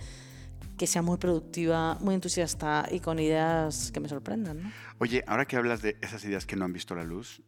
que 0.78 0.88
sea 0.88 1.02
muy 1.02 1.18
productiva, 1.18 1.98
muy 2.00 2.16
entusiasta 2.16 2.88
y 2.90 3.02
con 3.02 3.20
ideas 3.20 3.92
que 3.92 4.00
me 4.00 4.08
sorprendan, 4.08 4.64
¿no? 4.64 4.72
Oye, 5.00 5.24
ahora 5.28 5.46
que 5.46 5.58
hablas 5.58 5.82
de 5.82 5.98
esas 6.02 6.24
ideas 6.24 6.46
que 6.46 6.56
no 6.56 6.66
han 6.66 6.72
visto 6.72 6.96
la 6.96 7.04
luz, 7.04 7.42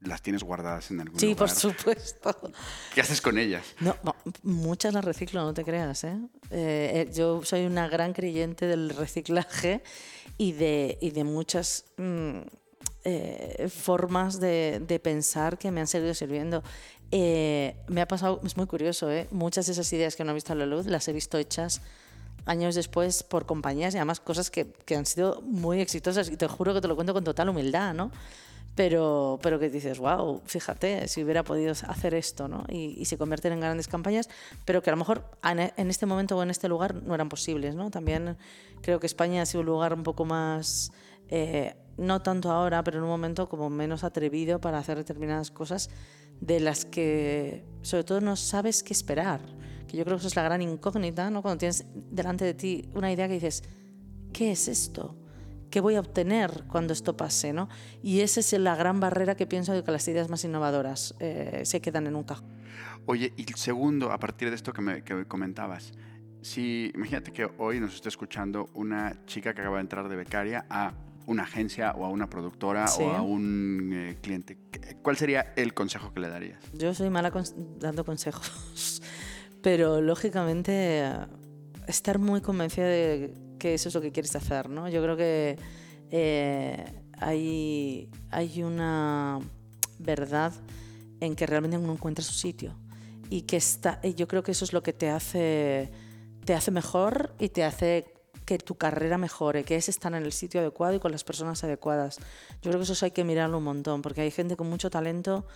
¿las 0.00 0.22
tienes 0.22 0.42
guardadas 0.42 0.90
en 0.90 1.00
algún 1.00 1.20
sí, 1.20 1.34
lugar? 1.34 1.50
Sí, 1.50 1.68
por 1.68 1.74
supuesto. 1.74 2.52
¿Qué 2.94 3.02
haces 3.02 3.20
con 3.20 3.38
ellas? 3.38 3.64
No, 3.80 3.96
muchas 4.42 4.94
las 4.94 5.04
reciclo, 5.04 5.42
no 5.42 5.52
te 5.52 5.62
creas, 5.62 6.04
¿eh? 6.04 6.18
Eh, 6.50 7.10
yo 7.12 7.44
soy 7.44 7.66
una 7.66 7.86
gran 7.88 8.14
creyente 8.14 8.66
del 8.66 8.90
reciclaje 8.90 9.82
y 10.38 10.52
de, 10.52 10.96
y 11.02 11.10
de 11.10 11.24
muchas... 11.24 11.84
Mm, 11.98 12.40
eh, 13.06 13.68
formas 13.68 14.40
de, 14.40 15.00
pensar 15.02 15.58
que 15.58 15.70
me 15.70 15.80
han 15.82 15.86
seguido 15.86 16.14
sirviendo. 16.14 16.62
Eh, 17.10 17.76
me 17.86 18.00
ha 18.00 18.08
pasado, 18.08 18.40
es 18.44 18.56
muy 18.56 18.66
curioso, 18.66 19.10
¿eh? 19.10 19.28
muchas 19.30 19.66
de 19.66 19.72
esas 19.72 19.92
ideas 19.92 20.16
que 20.16 20.24
no 20.24 20.30
he 20.30 20.34
visto 20.34 20.54
a 20.54 20.56
la 20.56 20.64
luz 20.64 20.86
las 20.86 21.06
he 21.06 21.12
visto 21.12 21.36
hechas 21.36 21.82
años 22.46 22.74
después 22.74 23.22
por 23.22 23.44
compañías 23.44 23.94
y 23.94 23.98
además 23.98 24.20
cosas 24.20 24.50
que, 24.50 24.72
que, 24.86 24.96
han 24.96 25.04
sido 25.04 25.42
muy 25.42 25.80
exitosas 25.80 26.30
y 26.30 26.36
te 26.38 26.48
juro 26.48 26.72
que 26.72 26.80
te 26.80 26.88
lo 26.88 26.94
cuento 26.94 27.12
con 27.12 27.24
total 27.24 27.50
humildad, 27.50 27.92
¿no? 27.92 28.10
Pero, 28.74 29.38
pero 29.42 29.58
que 29.60 29.68
dices, 29.68 29.98
wow, 29.98 30.40
fíjate, 30.46 31.06
si 31.06 31.22
hubiera 31.22 31.44
podido 31.44 31.72
hacer 31.72 32.14
esto, 32.14 32.48
¿no? 32.48 32.64
Y, 32.70 32.96
y 32.98 33.04
se 33.04 33.18
convierten 33.18 33.52
en 33.52 33.60
grandes 33.60 33.86
campañas, 33.86 34.30
pero 34.64 34.82
que 34.82 34.88
a 34.88 34.94
lo 34.94 34.96
mejor 34.96 35.30
en 35.42 35.90
este 35.90 36.06
momento 36.06 36.38
o 36.38 36.42
en 36.42 36.50
este 36.50 36.68
lugar 36.68 36.94
no 36.94 37.14
eran 37.14 37.28
posibles, 37.28 37.74
¿no? 37.74 37.90
También 37.90 38.36
creo 38.80 38.98
que 38.98 39.06
España 39.06 39.42
ha 39.42 39.46
sido 39.46 39.60
un 39.60 39.66
lugar 39.66 39.92
un 39.92 40.02
poco 40.02 40.24
más 40.24 40.90
eh, 41.36 41.74
no 41.96 42.22
tanto 42.22 42.52
ahora, 42.52 42.84
pero 42.84 42.98
en 42.98 43.02
un 43.02 43.10
momento 43.10 43.48
como 43.48 43.68
menos 43.68 44.04
atrevido 44.04 44.60
para 44.60 44.78
hacer 44.78 44.96
determinadas 44.96 45.50
cosas 45.50 45.90
de 46.40 46.60
las 46.60 46.84
que 46.84 47.64
sobre 47.82 48.04
todo 48.04 48.20
no 48.20 48.36
sabes 48.36 48.84
qué 48.84 48.92
esperar. 48.92 49.40
Que 49.88 49.96
yo 49.96 50.04
creo 50.04 50.16
que 50.16 50.20
eso 50.20 50.28
es 50.28 50.36
la 50.36 50.44
gran 50.44 50.62
incógnita, 50.62 51.30
¿no? 51.30 51.42
Cuando 51.42 51.58
tienes 51.58 51.86
delante 51.92 52.44
de 52.44 52.54
ti 52.54 52.88
una 52.94 53.10
idea 53.10 53.26
que 53.26 53.34
dices, 53.34 53.64
¿qué 54.32 54.52
es 54.52 54.68
esto? 54.68 55.16
¿Qué 55.70 55.80
voy 55.80 55.96
a 55.96 56.00
obtener 56.00 56.66
cuando 56.68 56.92
esto 56.92 57.16
pase? 57.16 57.52
¿no? 57.52 57.68
Y 58.00 58.20
esa 58.20 58.38
es 58.38 58.52
la 58.52 58.76
gran 58.76 59.00
barrera 59.00 59.34
que 59.34 59.48
pienso 59.48 59.72
de 59.72 59.82
que 59.82 59.90
las 59.90 60.06
ideas 60.06 60.28
más 60.28 60.44
innovadoras 60.44 61.16
eh, 61.18 61.62
se 61.64 61.80
quedan 61.80 62.06
en 62.06 62.14
un 62.14 62.22
cajón. 62.22 62.48
Oye, 63.06 63.32
y 63.36 63.44
segundo, 63.56 64.12
a 64.12 64.18
partir 64.20 64.50
de 64.50 64.54
esto 64.54 64.72
que 64.72 64.82
me 64.82 65.02
que 65.02 65.26
comentabas, 65.26 65.92
si 66.42 66.92
imagínate 66.94 67.32
que 67.32 67.50
hoy 67.58 67.80
nos 67.80 67.94
está 67.94 68.08
escuchando 68.08 68.70
una 68.74 69.24
chica 69.26 69.52
que 69.52 69.62
acaba 69.62 69.78
de 69.78 69.82
entrar 69.82 70.08
de 70.08 70.14
becaria 70.14 70.64
a 70.70 70.92
una 71.26 71.44
agencia 71.44 71.92
o 71.92 72.04
a 72.04 72.08
una 72.08 72.28
productora 72.28 72.86
o 73.00 73.10
a 73.10 73.22
un 73.22 73.90
eh, 73.92 74.18
cliente, 74.20 74.58
¿cuál 75.02 75.16
sería 75.16 75.52
el 75.56 75.74
consejo 75.74 76.12
que 76.12 76.20
le 76.20 76.28
darías? 76.28 76.62
Yo 76.72 76.94
soy 76.94 77.10
mala 77.10 77.32
dando 77.78 78.04
consejos, 78.04 79.02
pero 79.62 80.00
lógicamente 80.00 81.04
estar 81.86 82.18
muy 82.18 82.40
convencida 82.40 82.86
de 82.86 83.34
que 83.58 83.74
eso 83.74 83.88
es 83.88 83.94
lo 83.94 84.00
que 84.00 84.12
quieres 84.12 84.34
hacer, 84.36 84.68
¿no? 84.68 84.88
Yo 84.88 85.02
creo 85.02 85.16
que 85.16 85.58
eh, 86.10 86.84
hay, 87.18 88.10
hay 88.30 88.62
una 88.62 89.40
verdad 89.98 90.52
en 91.20 91.34
que 91.36 91.46
realmente 91.46 91.78
uno 91.78 91.92
encuentra 91.92 92.24
su 92.24 92.34
sitio 92.34 92.76
y 93.30 93.42
que 93.42 93.56
está, 93.56 94.00
yo 94.02 94.28
creo 94.28 94.42
que 94.42 94.52
eso 94.52 94.64
es 94.64 94.72
lo 94.72 94.82
que 94.82 94.92
te 94.92 95.10
hace, 95.10 95.90
te 96.44 96.54
hace 96.54 96.70
mejor 96.70 97.34
y 97.38 97.48
te 97.48 97.64
hace 97.64 98.13
que 98.44 98.58
tu 98.58 98.74
carrera 98.76 99.18
mejore, 99.18 99.64
que 99.64 99.76
es 99.76 99.88
estar 99.88 100.12
en 100.14 100.22
el 100.22 100.32
sitio 100.32 100.60
adecuado 100.60 100.94
y 100.94 101.00
con 101.00 101.12
las 101.12 101.24
personas 101.24 101.64
adecuadas. 101.64 102.18
Yo 102.62 102.70
creo 102.70 102.78
que 102.82 102.92
eso 102.92 103.04
hay 103.04 103.10
que 103.10 103.24
mirarlo 103.24 103.58
un 103.58 103.64
montón, 103.64 104.02
porque 104.02 104.20
hay 104.20 104.30
gente 104.30 104.56
con 104.56 104.68
mucho 104.68 104.90
talento, 104.90 105.46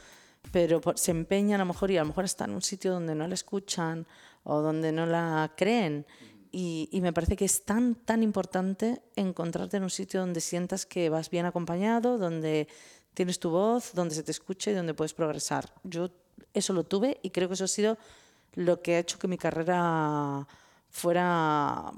pero 0.52 0.80
se 0.95 1.11
empeña 1.11 1.57
a 1.57 1.59
lo 1.59 1.66
mejor 1.66 1.90
y 1.90 1.97
a 1.97 2.00
lo 2.00 2.09
mejor 2.09 2.25
está 2.25 2.45
en 2.45 2.52
un 2.52 2.62
sitio 2.62 2.92
donde 2.92 3.14
no 3.14 3.26
la 3.26 3.35
escuchan 3.35 4.07
o 4.45 4.61
donde 4.61 4.92
no 4.92 5.04
la 5.07 5.52
creen 5.57 6.07
y, 6.50 6.88
me 7.02 7.12
parece 7.12 7.37
que 7.37 7.45
es 7.45 7.64
tan, 7.64 7.95
tan 7.95 8.23
importante 8.23 9.02
encontrarte 9.16 9.76
en 9.76 9.83
un 9.83 9.90
sitio 9.90 10.21
donde 10.21 10.40
sientas 10.40 10.87
que 10.87 11.11
vas 11.11 11.30
bien 11.30 11.47
acompañado, 11.47 12.18
donde 12.18 12.68
tienes 13.14 13.38
tu 13.38 13.50
voz, 13.50 13.92
donde 13.95 14.14
se 14.14 14.23
te 14.23 14.30
escuche 14.30 14.71
y 14.71 14.75
donde 14.75 14.95
puedes 14.95 15.12
progresar. 15.12 15.73
Yo 15.85 16.11
eso 16.54 16.73
lo 16.73 16.85
tuve 16.85 17.18
y 17.23 17.30
creo 17.30 17.49
que 17.49 17.54
eso 17.54 17.64
ha 17.64 17.68
sido 17.68 17.99
lo 18.54 18.80
que 18.80 18.97
ha 18.97 18.99
hecho 19.00 19.18
que 19.18 19.28
mi 19.28 19.37
carrera 19.37 20.47
fuera 20.88 21.92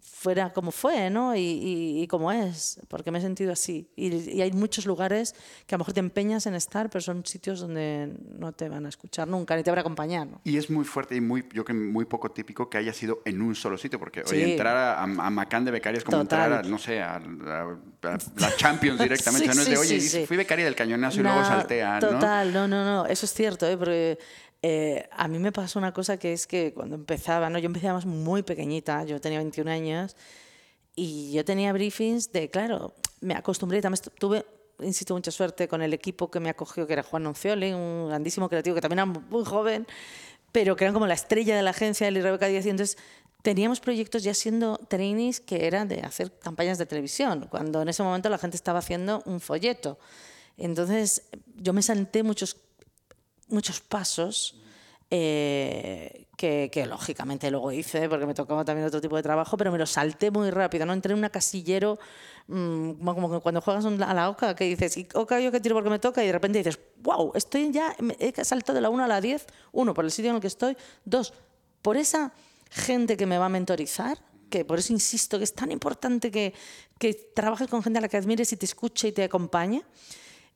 fuera 0.00 0.52
como 0.52 0.70
fue, 0.70 1.10
¿no? 1.10 1.34
Y, 1.36 2.06
como 2.08 2.32
es, 2.32 2.80
porque 2.88 3.10
me 3.10 3.18
he 3.18 3.22
sentido 3.22 3.52
así. 3.52 3.88
Y, 3.96 4.40
hay 4.40 4.52
muchos 4.52 4.86
lugares 4.86 5.34
que 5.66 5.74
a 5.74 5.78
lo 5.78 5.80
mejor 5.80 5.94
te 5.94 6.00
empeñas 6.00 6.46
en 6.46 6.54
estar, 6.54 6.88
pero 6.90 7.02
son 7.02 7.24
sitios 7.26 7.60
donde 7.60 8.12
no 8.38 8.52
te 8.52 8.68
van 8.68 8.86
a 8.86 8.88
escuchar 8.88 9.28
nunca, 9.28 9.56
ni 9.56 9.62
te 9.62 9.70
van 9.70 9.78
a 9.78 9.80
acompañar. 9.82 10.28
Y 10.44 10.56
es 10.56 10.70
muy 10.70 10.84
fuerte 10.84 11.16
y 11.16 11.20
muy, 11.20 11.44
yo 11.52 11.64
que 11.64 11.72
muy 11.72 12.04
poco 12.04 12.30
típico 12.30 12.70
que 12.70 12.78
haya 12.78 12.92
sido 12.92 13.22
en 13.24 13.42
un 13.42 13.54
solo 13.54 13.76
sitio, 13.76 13.98
porque 13.98 14.22
hoy 14.30 14.42
entrar 14.42 14.76
a, 14.76 15.02
a, 15.02 15.06
Macán 15.06 15.64
de 15.64 15.70
becaria 15.70 15.98
es 15.98 16.04
como 16.04 16.20
entrar 16.20 16.52
a, 16.52 16.62
no 16.62 16.78
sé, 16.78 17.00
a, 17.00 17.20
la 17.20 18.56
Champions 18.56 19.00
directamente. 19.00 19.46
no 19.54 19.62
es 19.62 19.68
de, 19.68 19.76
oye, 19.76 20.26
fui 20.26 20.36
becaria 20.36 20.64
del 20.64 20.74
cañonazo 20.74 21.20
y 21.20 21.22
luego 21.22 21.44
saltea, 21.44 22.00
¿no? 22.00 22.08
Total, 22.08 22.52
no, 22.52 22.68
no, 22.68 22.84
no, 22.84 23.06
eso 23.06 23.26
es 23.26 23.32
cierto, 23.32 23.66
¿eh? 23.66 23.76
porque 23.76 24.18
eh, 24.62 25.08
a 25.10 25.26
mí 25.26 25.40
me 25.40 25.50
pasó 25.50 25.78
una 25.80 25.92
cosa 25.92 26.16
que 26.16 26.32
es 26.32 26.46
que 26.46 26.72
cuando 26.72 26.94
empezaba, 26.94 27.50
¿no? 27.50 27.58
yo 27.58 27.66
empezaba 27.66 28.00
muy 28.00 28.42
pequeñita, 28.44 29.04
yo 29.04 29.20
tenía 29.20 29.38
21 29.38 29.70
años, 29.70 30.16
y 30.94 31.32
yo 31.32 31.44
tenía 31.44 31.72
briefings 31.72 32.32
de, 32.32 32.48
claro, 32.48 32.94
me 33.20 33.34
acostumbré, 33.34 33.80
también 33.80 34.02
tuve, 34.18 34.44
insisto, 34.80 35.14
mucha 35.14 35.30
suerte 35.30 35.66
con 35.66 35.82
el 35.82 35.92
equipo 35.94 36.30
que 36.30 36.38
me 36.38 36.50
acogió, 36.50 36.86
que 36.86 36.92
era 36.92 37.02
Juan 37.02 37.24
Noncioli, 37.24 37.72
un 37.72 38.08
grandísimo 38.08 38.48
creativo 38.48 38.74
que 38.74 38.82
también 38.82 39.00
era 39.00 39.06
muy 39.06 39.44
joven, 39.44 39.86
pero 40.52 40.76
que 40.76 40.84
eran 40.84 40.94
como 40.94 41.06
la 41.06 41.14
estrella 41.14 41.56
de 41.56 41.62
la 41.62 41.70
agencia, 41.70 42.06
él 42.06 42.18
y 42.18 42.20
Rebeca 42.20 42.46
Díaz, 42.46 42.66
y 42.66 42.70
entonces 42.70 42.98
teníamos 43.42 43.80
proyectos 43.80 44.22
ya 44.22 44.34
siendo 44.34 44.76
trainees 44.88 45.40
que 45.40 45.66
eran 45.66 45.88
de 45.88 46.00
hacer 46.02 46.30
campañas 46.38 46.78
de 46.78 46.86
televisión, 46.86 47.48
cuando 47.50 47.82
en 47.82 47.88
ese 47.88 48.02
momento 48.02 48.28
la 48.28 48.38
gente 48.38 48.56
estaba 48.56 48.78
haciendo 48.78 49.22
un 49.24 49.40
folleto. 49.40 49.98
Entonces 50.56 51.24
yo 51.56 51.72
me 51.72 51.82
salté 51.82 52.22
muchos 52.22 52.56
muchos 53.48 53.80
pasos 53.80 54.56
eh, 55.14 56.26
que, 56.36 56.86
lógicamente 56.88 57.50
luego 57.50 57.70
hice 57.70 58.08
porque 58.08 58.24
me 58.26 58.32
tocaba 58.34 58.64
también 58.64 58.86
otro 58.86 59.00
tipo 59.00 59.14
de 59.14 59.22
trabajo, 59.22 59.56
pero 59.56 59.70
me 59.70 59.78
lo 59.78 59.86
salté 59.86 60.30
muy 60.30 60.50
rápido, 60.50 60.86
¿no? 60.86 60.92
Entré 60.92 61.12
en 61.12 61.22
un 61.22 61.28
casillero 61.28 61.98
mm, 62.48 62.92
como 63.04 63.40
cuando 63.40 63.60
juegas 63.60 63.84
a 63.84 64.14
la 64.14 64.30
OCA 64.30 64.56
que 64.56 64.64
dices, 64.64 64.96
OCA 65.14 65.38
yo 65.38 65.52
que 65.52 65.60
tiro 65.60 65.76
porque 65.76 65.90
me 65.90 65.98
toca 65.98 66.24
y 66.24 66.26
de 66.26 66.32
repente 66.32 66.58
dices, 66.58 66.80
wow, 67.02 67.32
estoy 67.34 67.70
ya, 67.70 67.94
he 68.18 68.44
saltado 68.44 68.74
de 68.74 68.80
la 68.80 68.88
1 68.88 69.04
a 69.04 69.06
la 69.06 69.20
10, 69.20 69.46
uno, 69.72 69.92
por 69.92 70.04
el 70.04 70.10
sitio 70.10 70.30
en 70.30 70.36
el 70.36 70.40
que 70.40 70.48
estoy, 70.48 70.76
dos, 71.04 71.34
por 71.82 71.98
esa 71.98 72.32
gente 72.70 73.16
que 73.18 73.26
me 73.26 73.36
va 73.38 73.46
a 73.46 73.50
mentorizar, 73.50 74.18
que 74.48 74.64
por 74.64 74.78
eso 74.78 74.94
insisto 74.94 75.36
que 75.36 75.44
es 75.44 75.54
tan 75.54 75.70
importante 75.70 76.30
que, 76.30 76.54
que 76.98 77.12
trabajes 77.12 77.68
con 77.68 77.82
gente 77.82 77.98
a 77.98 78.02
la 78.02 78.08
que 78.08 78.16
admires 78.16 78.50
y 78.52 78.56
te 78.56 78.64
escuche 78.64 79.08
y 79.08 79.12
te 79.12 79.24
acompañe. 79.24 79.84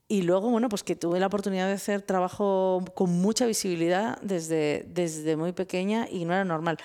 Y 0.07 0.21
luego, 0.21 0.49
bueno, 0.49 0.69
pues 0.69 0.83
que 0.83 0.95
tuve 0.95 1.19
la 1.19 1.27
oportunidad 1.27 1.67
de 1.67 1.73
hacer 1.73 2.01
trabajo 2.01 2.83
con 2.95 3.11
mucha 3.11 3.45
visibilidad 3.45 4.19
desde, 4.21 4.85
desde 4.87 5.35
muy 5.35 5.51
pequeña 5.51 6.07
y 6.09 6.23
no 6.23 6.33
era 6.33 6.45
normal. 6.45 6.77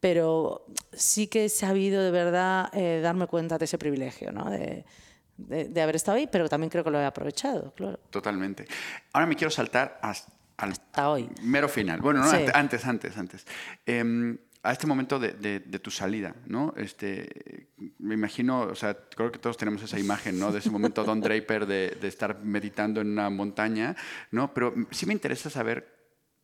Pero 0.00 0.64
sí 0.92 1.26
que 1.26 1.46
he 1.46 1.48
sabido 1.48 2.02
de 2.02 2.12
verdad 2.12 2.70
eh, 2.72 3.00
darme 3.02 3.26
cuenta 3.26 3.58
de 3.58 3.64
ese 3.64 3.78
privilegio, 3.78 4.30
¿no? 4.30 4.48
De, 4.48 4.84
de, 5.36 5.82
haber 5.82 5.96
estado 5.96 6.18
ahí, 6.18 6.28
pero 6.30 6.48
también 6.48 6.70
creo 6.70 6.84
que 6.84 6.90
lo 6.90 7.00
he 7.00 7.04
aprovechado, 7.04 7.72
claro. 7.74 7.98
Totalmente. 8.10 8.66
Ahora 9.12 9.26
me 9.26 9.34
quiero 9.34 9.50
saltar 9.50 9.98
hasta, 10.00 10.32
hasta 10.56 11.10
hoy. 11.10 11.28
Mero 11.42 11.68
final. 11.68 12.00
Bueno, 12.00 12.20
no, 12.20 12.30
antes, 12.30 12.86
antes, 12.86 13.16
antes. 13.16 13.46
Eh, 13.86 14.36
a 14.62 14.72
este 14.72 14.86
momento 14.86 15.18
de, 15.18 15.32
de, 15.60 15.78
tu 15.78 15.90
salida, 15.90 16.34
¿no? 16.46 16.74
Este, 16.76 17.68
me 17.98 18.14
imagino, 18.14 18.62
o 18.62 18.74
sea, 18.74 18.94
creo 18.94 19.30
que 19.30 19.38
todos 19.38 19.56
tenemos 19.56 19.82
esa 19.82 19.98
imagen, 19.98 20.38
¿no? 20.38 20.52
De 20.52 20.58
ese 20.58 20.70
momento 20.70 21.04
Don 21.04 21.20
Draper 21.20 21.66
de, 21.66 21.96
de 22.00 22.08
estar 22.08 22.40
meditando 22.42 23.00
en 23.00 23.10
una 23.10 23.30
montaña, 23.30 23.96
¿no? 24.30 24.52
Pero 24.52 24.74
sí 24.90 25.06
me 25.06 25.12
interesa 25.12 25.48
saber 25.50 25.98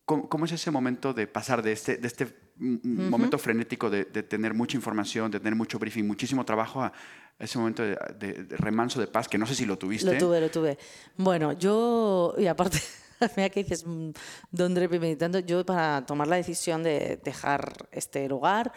cómo, 0.04 0.28
cómo 0.28 0.44
es 0.44 0.52
ese 0.52 0.70
momento 0.70 1.12
de 1.12 1.26
pasar 1.26 1.62
de 1.62 1.72
este, 1.72 1.96
de 1.96 2.06
este 2.06 2.44
momento 2.56 3.36
frenético 3.36 3.90
de, 3.90 4.04
de, 4.04 4.22
tener 4.22 4.54
mucha 4.54 4.76
información, 4.76 5.30
de 5.30 5.40
tener 5.40 5.56
mucho 5.56 5.78
briefing, 5.78 6.04
muchísimo 6.04 6.44
trabajo 6.44 6.82
a 6.82 6.92
ese 7.38 7.58
momento 7.58 7.82
de, 7.82 8.46
remanso 8.50 9.00
de 9.00 9.06
paz, 9.06 9.28
que 9.28 9.38
no 9.38 9.46
sé 9.46 9.54
si 9.54 9.66
lo 9.66 9.76
tuviste. 9.76 10.12
Lo 10.12 10.18
tuve, 10.18 10.40
lo 10.40 10.50
tuve. 10.50 10.78
Bueno, 11.16 11.52
yo, 11.52 12.34
y 12.38 12.46
aparte... 12.46 12.80
Mira 13.36 13.48
que 13.48 13.62
dices, 13.62 13.86
mm, 13.86 14.10
Don 14.50 14.74
Drepe 14.74 14.98
meditando. 14.98 15.38
Yo 15.38 15.64
para 15.64 16.04
tomar 16.06 16.28
la 16.28 16.36
decisión 16.36 16.82
de 16.82 17.20
dejar 17.22 17.88
este 17.90 18.28
lugar 18.28 18.72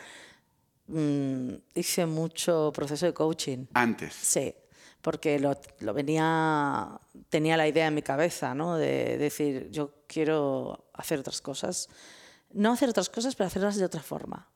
mm, 0.88 1.50
hice 1.76 2.06
mucho 2.06 2.72
proceso 2.74 3.06
de 3.06 3.14
coaching. 3.14 3.66
Antes. 3.74 4.14
Sí, 4.14 4.54
porque 5.02 5.40
lo, 5.40 5.60
lo, 5.80 5.94
venía, 5.94 7.00
tenía 7.30 7.58
la 7.58 7.68
idea 7.68 7.88
en 7.88 7.96
mi 7.96 8.02
cabeza, 8.02 8.54
¿no? 8.54 8.78
De 8.78 9.18
decir, 9.18 9.70
yo 9.72 10.04
quiero 10.08 10.90
hacer 10.94 11.20
otras 11.20 11.42
cosas. 11.42 11.90
No 12.54 12.74
hacer 12.74 12.90
otras 12.90 13.10
cosas, 13.10 13.36
pero 13.36 13.48
hacerlas 13.48 13.78
de 13.78 13.86
otra 13.86 14.02
forma. 14.02 14.48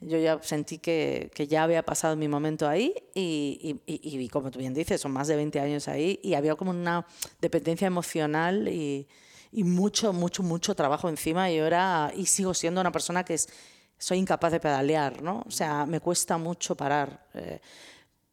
Yo 0.00 0.18
ya 0.18 0.38
sentí 0.42 0.78
que, 0.78 1.30
que 1.34 1.46
ya 1.46 1.62
había 1.62 1.82
pasado 1.82 2.16
mi 2.16 2.28
momento 2.28 2.68
ahí 2.68 2.94
y, 3.14 3.80
y, 3.86 4.18
y, 4.18 4.28
como 4.28 4.50
tú 4.50 4.58
bien 4.58 4.74
dices, 4.74 5.00
son 5.00 5.12
más 5.12 5.28
de 5.28 5.36
20 5.36 5.60
años 5.60 5.88
ahí 5.88 6.20
y 6.22 6.34
había 6.34 6.56
como 6.56 6.72
una 6.72 7.06
dependencia 7.40 7.86
emocional 7.86 8.68
y, 8.68 9.08
mucho, 9.52 10.12
mucho, 10.12 10.42
mucho 10.42 10.74
trabajo 10.74 11.08
encima 11.08 11.50
y 11.50 11.58
ahora 11.60 12.12
y 12.14 12.26
sigo 12.26 12.52
siendo 12.52 12.80
una 12.80 12.90
persona 12.90 13.24
que 13.24 13.34
es, 13.34 13.48
soy 13.96 14.18
incapaz 14.18 14.52
de 14.52 14.60
pedalear, 14.60 15.22
¿no? 15.22 15.44
O 15.46 15.50
sea, 15.50 15.86
me 15.86 16.00
cuesta 16.00 16.36
mucho 16.38 16.76
parar. 16.76 17.26
Eh, 17.34 17.60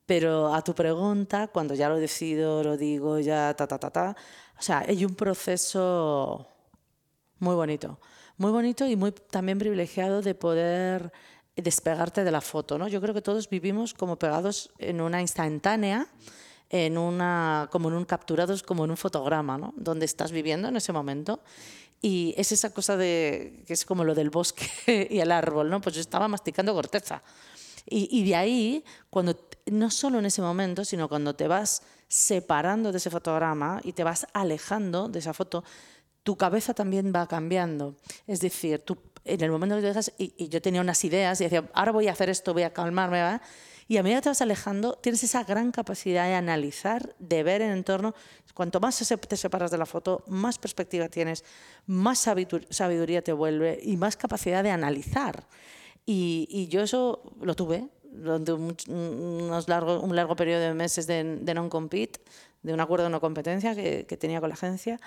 pero 0.06 0.54
a 0.54 0.62
tu 0.62 0.76
pregunta, 0.76 1.48
cuando 1.48 1.74
ya 1.74 1.88
lo 1.88 1.98
decido, 1.98 2.64
lo 2.64 2.76
digo, 2.76 3.20
ya 3.20 3.54
ta, 3.54 3.68
ta, 3.68 3.80
ta, 3.80 3.92
ta, 3.92 4.16
o 4.60 4.62
sea, 4.62 4.80
hay 4.80 5.06
un 5.06 5.16
proceso 5.16 6.48
muy 7.40 7.56
bonito, 7.56 8.00
muy 8.38 8.52
bonito 8.52 8.86
y 8.86 8.96
muy 8.96 9.12
también 9.12 9.58
privilegiado 9.58 10.22
de 10.22 10.36
poder 10.36 11.12
despegarte 11.62 12.24
de 12.24 12.32
la 12.32 12.42
foto, 12.42 12.78
¿no? 12.78 12.88
Yo 12.88 13.02
creo 13.02 13.14
que 13.14 13.22
todos 13.22 13.50
vivimos 13.50 13.94
como 13.94 14.18
pegados 14.18 14.72
en 14.78 15.02
una 15.02 15.22
instantánea, 15.22 16.08
en 16.70 16.98
una, 16.98 17.68
como 17.72 17.90
en 17.90 17.96
un 17.96 18.06
capturados, 18.06 18.64
como 18.64 18.86
en 18.86 18.92
un 18.92 18.98
fotograma, 18.98 19.58
¿no? 19.58 19.74
Donde 19.76 20.06
estás 20.06 20.32
viviendo 20.32 20.70
en 20.70 20.78
ese 20.78 20.94
momento. 20.94 21.42
Y 22.02 22.34
es 22.38 22.52
esa 22.52 22.74
cosa 22.74 22.98
de, 22.98 23.64
que 23.68 23.74
es 23.74 23.86
como 23.86 24.04
lo 24.04 24.16
del 24.16 24.30
bosque 24.30 24.68
y 25.10 25.20
el 25.20 25.32
árbol, 25.32 25.70
¿no? 25.70 25.82
Pues 25.82 25.96
yo 25.96 26.02
estaba 26.02 26.28
masticando 26.28 26.74
corteza. 26.74 27.22
Y, 27.86 28.24
de 28.24 28.36
ahí, 28.36 28.86
cuando, 29.10 29.36
no 29.66 29.90
solo 29.90 30.20
en 30.20 30.26
ese 30.26 30.42
momento, 30.42 30.86
sino 30.86 31.10
cuando 31.10 31.36
te 31.36 31.48
vas 31.48 31.82
separando 32.08 32.92
de 32.92 33.00
ese 33.00 33.10
fotograma 33.10 33.82
y 33.84 33.94
te 33.94 34.04
vas 34.04 34.28
alejando 34.34 35.10
de 35.10 35.20
esa 35.20 35.34
foto, 35.34 35.64
tu 36.24 36.38
cabeza 36.38 36.74
también 36.74 37.12
va 37.14 37.28
cambiando. 37.28 37.96
Es 38.28 38.40
decir, 38.40 38.80
tú 38.80 38.98
en 39.26 39.42
el 39.42 39.52
momento 39.52 39.76
que 39.76 39.82
te 39.82 39.88
dejas, 39.88 40.14
y, 40.18 40.48
yo 40.50 40.62
tenía 40.62 40.82
unas 40.82 41.04
ideas 41.04 41.40
y 41.42 41.46
decía, 41.46 41.70
ahora 41.74 41.92
voy 41.92 42.08
a 42.08 42.12
hacer 42.12 42.30
esto, 42.30 42.54
voy 42.54 42.64
a 42.64 42.74
calmarme, 42.74 43.22
¿va? 43.22 43.42
Y 43.88 43.98
a 43.98 44.04
medida 44.04 44.20
que 44.20 44.24
te 44.24 44.30
vas 44.30 44.42
alejando, 44.42 44.94
tienes 44.94 45.22
esa 45.24 45.44
gran 45.44 45.72
capacidad 45.72 46.26
de 46.26 46.36
analizar, 46.36 47.14
de 47.20 47.44
ver 47.44 47.62
el 47.62 47.72
entorno. 47.72 48.16
Cuanto 48.54 48.80
más 48.80 48.98
te 48.98 49.36
separas 49.36 49.70
de 49.70 49.78
la 49.78 49.86
foto, 49.86 50.24
más 50.28 50.58
perspectiva 50.58 51.10
tienes, 51.10 51.44
más 51.88 52.20
sabiduría 52.20 53.22
te 53.22 53.34
vuelve 53.34 53.80
y 53.84 53.98
más 53.98 54.16
capacidad 54.16 54.64
de 54.64 54.72
analizar. 54.72 55.46
Y, 56.06 56.68
yo 56.70 56.82
eso 56.82 57.22
lo 57.42 57.54
tuve 57.56 57.90
durante 58.04 58.54
un, 58.54 58.76
unos 58.88 59.68
largo, 59.68 60.00
un 60.00 60.16
largo 60.16 60.36
periodo 60.36 60.62
de 60.62 60.74
meses 60.74 61.06
de, 61.06 61.24
non-compete, 61.54 62.22
de 62.64 62.74
un 62.74 62.80
acuerdo 62.80 63.06
de 63.06 63.12
no 63.12 63.20
competencia 63.20 63.76
que, 63.76 64.18
tenía 64.18 64.40
con 64.40 64.50
la 64.50 64.56
agencia. 64.56 65.00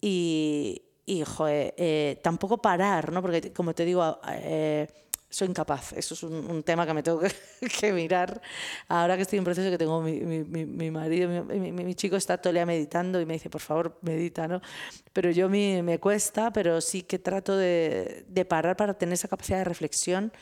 Y, 0.00 0.82
y 1.04 1.24
joder, 1.24 1.74
eh, 1.76 2.20
tampoco 2.22 2.58
parar, 2.58 3.12
¿no? 3.12 3.22
Porque, 3.22 3.52
como 3.52 3.74
te 3.74 3.84
digo, 3.84 4.20
eh, 4.28 4.86
soy 5.28 5.48
incapaz. 5.48 5.92
Eso 5.94 6.14
es 6.14 6.22
un, 6.22 6.62
tema 6.62 6.86
que 6.86 6.94
me 6.94 7.02
tengo 7.02 7.20
que, 7.80 7.92
mirar. 7.92 8.40
Ahora 8.88 9.16
que 9.16 9.22
estoy 9.22 9.38
en 9.38 9.44
proceso, 9.44 9.70
que 9.70 9.78
tengo 9.78 10.00
mi, 10.02 10.20
mi, 10.20 10.66
mi, 10.66 10.90
marido, 10.90 11.44
mi, 11.44 11.94
chico 11.94 12.16
está 12.16 12.38
todo 12.38 12.50
el 12.50 12.56
día 12.56 12.66
meditando 12.66 13.20
y 13.20 13.26
me 13.26 13.34
dice, 13.34 13.50
por 13.50 13.60
favor, 13.60 13.98
medita, 14.02 14.46
¿no? 14.46 14.60
Pero 15.12 15.30
yo 15.30 15.48
me, 15.48 15.82
me 15.82 15.98
cuesta, 15.98 16.52
pero 16.52 16.80
sí 16.80 17.02
que 17.02 17.18
trato 17.18 17.56
de, 17.56 18.24
de 18.28 18.44
parar 18.44 18.76
para 18.76 18.94
tener 18.94 19.14
esa 19.14 19.28
capacidad 19.28 19.58
de 19.58 19.64
reflexión 19.64 20.32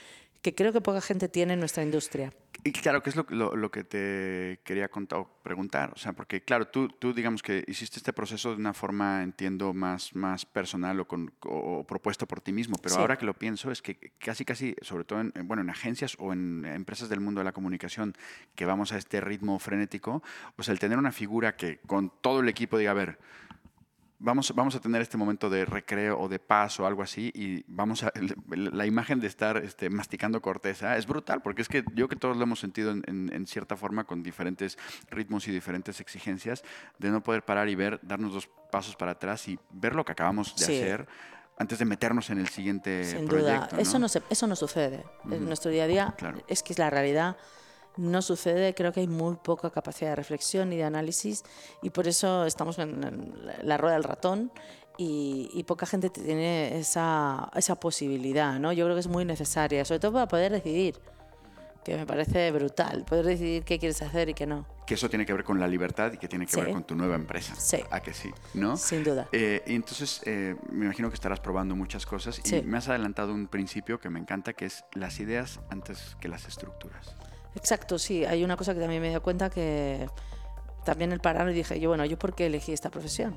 que 0.42 0.54
creo 0.54 0.72
que 0.72 0.80
poca 0.80 1.00
gente 1.00 1.28
tiene 1.28 1.54
en 1.54 1.60
nuestra 1.60 1.82
industria. 1.82 2.32
Y 2.62 2.72
claro, 2.72 3.02
¿qué 3.02 3.10
es 3.10 3.16
lo, 3.16 3.24
lo, 3.56 3.70
que 3.70 3.84
te 3.84 4.60
quería 4.64 4.88
contar, 4.88 5.24
preguntar? 5.42 5.92
O 5.94 5.98
sea, 5.98 6.12
porque 6.12 6.42
claro, 6.42 6.68
tú, 6.68 6.88
tú 6.88 7.14
digamos 7.14 7.42
que 7.42 7.64
hiciste 7.66 7.96
este 7.96 8.12
proceso 8.12 8.50
de 8.50 8.56
una 8.56 8.74
forma, 8.74 9.22
entiendo, 9.22 9.72
más, 9.72 10.14
más 10.14 10.44
personal 10.44 11.00
o, 11.00 11.08
con, 11.08 11.32
o 11.40 11.86
propuesto 11.86 12.26
por 12.26 12.42
ti 12.42 12.52
mismo, 12.52 12.76
pero 12.82 12.96
ahora 12.96 13.16
que 13.16 13.24
lo 13.24 13.32
pienso 13.32 13.70
es 13.70 13.80
que 13.80 14.12
casi, 14.18 14.44
casi, 14.44 14.76
sobre 14.82 15.04
todo 15.04 15.20
en, 15.20 15.32
bueno, 15.44 15.62
en 15.62 15.70
agencias 15.70 16.16
o 16.18 16.34
en 16.34 16.66
empresas 16.66 17.08
del 17.08 17.20
mundo 17.20 17.40
de 17.40 17.46
la 17.46 17.52
comunicación, 17.52 18.14
que 18.54 18.66
vamos 18.66 18.92
a 18.92 18.98
este 18.98 19.22
ritmo 19.22 19.58
frenético, 19.58 20.22
o 20.56 20.62
sea, 20.62 20.72
el 20.72 20.78
tener 20.78 20.98
una 20.98 21.12
figura 21.12 21.56
que 21.56 21.78
con 21.86 22.12
todo 22.20 22.40
el 22.40 22.48
equipo 22.50 22.76
diga, 22.76 22.90
a 22.90 22.94
ver, 22.94 23.18
vamos, 24.20 24.52
vamos 24.54 24.74
a 24.76 24.80
tener 24.80 25.02
este 25.02 25.16
momento 25.16 25.50
de 25.50 25.64
recreo 25.64 26.20
o 26.20 26.28
de 26.28 26.38
paz 26.38 26.78
o 26.78 26.86
algo 26.86 27.02
así 27.02 27.32
y 27.34 27.64
vamos 27.66 28.04
a, 28.04 28.12
la 28.48 28.86
imagen 28.86 29.18
de 29.18 29.26
estar 29.26 29.56
este, 29.56 29.90
masticando 29.90 30.40
corteza 30.40 30.96
es 30.96 31.06
brutal, 31.06 31.42
porque 31.42 31.62
es 31.62 31.68
que 31.68 31.84
yo 31.94 32.08
que 32.08 32.16
todos 32.16 32.36
lo 32.36 32.44
hemos 32.44 32.60
sentido 32.60 32.92
en, 32.92 33.46
cierta 33.46 33.76
forma 33.76 34.04
con 34.04 34.22
diferentes 34.22 34.78
ritmos 35.10 35.48
y 35.48 35.50
diferentes 35.50 35.98
exigencias, 36.00 36.62
de 36.98 37.10
no 37.10 37.22
poder 37.22 37.42
parar 37.42 37.68
y 37.68 37.74
ver, 37.74 37.98
darnos 38.02 38.34
dos 38.34 38.48
pasos 38.70 38.94
para 38.94 39.12
atrás 39.12 39.48
y 39.48 39.58
ver 39.70 39.94
lo 39.94 40.04
que 40.04 40.12
acabamos 40.12 40.54
de 40.56 40.64
hacer 40.64 41.08
antes 41.56 41.78
de 41.78 41.84
meternos 41.84 42.30
en 42.30 42.38
el 42.38 42.48
siguiente 42.48 43.04
Sin 43.04 43.26
duda, 43.26 43.68
eso 43.78 43.98
no, 43.98 44.06
eso 44.06 44.46
no 44.46 44.56
sucede. 44.56 45.04
En 45.30 45.44
nuestro 45.46 45.70
día 45.70 45.84
a 45.84 45.86
día. 45.86 46.14
Es 46.46 46.62
que 46.62 46.72
es 46.72 46.78
la 46.78 46.90
realidad 46.90 47.36
no 48.00 48.22
sucede, 48.22 48.74
creo 48.74 48.92
que 48.92 49.00
hay 49.00 49.08
muy 49.08 49.36
poca 49.36 49.70
capacidad 49.70 50.10
de 50.10 50.16
reflexión 50.16 50.72
y 50.72 50.76
de 50.76 50.84
análisis 50.84 51.44
y 51.82 51.90
por 51.90 52.08
eso 52.08 52.46
estamos 52.46 52.78
en 52.78 53.32
la 53.62 53.76
rueda 53.76 53.94
del 53.94 54.04
ratón 54.04 54.50
y, 55.02 55.64
poca 55.66 55.86
gente 55.86 56.10
tiene 56.10 56.78
esa, 56.78 57.50
esa, 57.54 57.76
posibilidad, 57.76 58.58
¿no? 58.58 58.72
Yo 58.72 58.84
creo 58.84 58.96
que 58.96 59.00
es 59.00 59.06
muy 59.06 59.24
necesaria, 59.24 59.84
sobre 59.84 60.00
todo 60.00 60.12
para 60.12 60.28
poder 60.28 60.52
decidir, 60.52 61.00
que 61.84 61.96
me 61.96 62.04
parece 62.04 62.50
brutal, 62.52 63.04
poder 63.06 63.24
decidir 63.24 63.64
qué 63.64 63.78
quieres 63.78 64.02
hacer 64.02 64.28
y 64.28 64.34
qué 64.34 64.46
no. 64.46 64.66
Que 64.86 64.94
eso 64.94 65.08
tiene 65.08 65.24
que 65.24 65.32
ver 65.32 65.44
con 65.44 65.58
la 65.58 65.66
libertad 65.66 66.12
y 66.12 66.18
que 66.18 66.28
tiene 66.28 66.44
que 66.44 66.60
ver 66.60 66.72
con 66.72 66.84
tu 66.84 66.94
nueva 66.94 67.14
empresa. 67.14 67.54
Sí. 67.54 67.78
¿A 67.90 68.00
que 68.00 68.12
sí? 68.12 68.30
¿No? 68.52 68.76
Sin 68.76 69.02
duda. 69.02 69.28
Eh, 69.32 69.62
y 69.66 69.74
entonces, 69.74 70.20
eh, 70.26 70.56
me 70.70 70.84
imagino 70.84 71.08
que 71.08 71.14
estarás 71.14 71.40
probando 71.40 71.74
muchas 71.74 72.04
cosas 72.04 72.38
y 72.44 72.62
me 72.62 72.76
has 72.76 72.88
adelantado 72.88 73.32
un 73.32 73.46
principio 73.46 74.00
que 74.00 74.10
me 74.10 74.18
encanta, 74.20 74.52
que 74.52 74.66
es 74.66 74.84
las 74.92 75.18
ideas 75.20 75.60
antes 75.70 76.16
que 76.20 76.28
las 76.28 76.46
estructuras. 76.46 77.14
Exacto, 77.54 77.98
sí. 77.98 78.24
Hay 78.24 78.44
una 78.44 78.56
cosa 78.56 78.74
que 78.74 78.80
también 78.80 79.02
me 79.02 79.10
dio 79.10 79.22
cuenta 79.22 79.50
que 79.50 80.08
también 80.84 81.12
el 81.12 81.20
parar 81.20 81.48
y 81.50 81.54
dije, 81.54 81.78
yo, 81.80 81.90
bueno, 81.90 82.04
¿yo 82.04 82.18
por 82.18 82.34
qué 82.34 82.46
elegí 82.46 82.72
esta 82.72 82.90
profesión? 82.90 83.36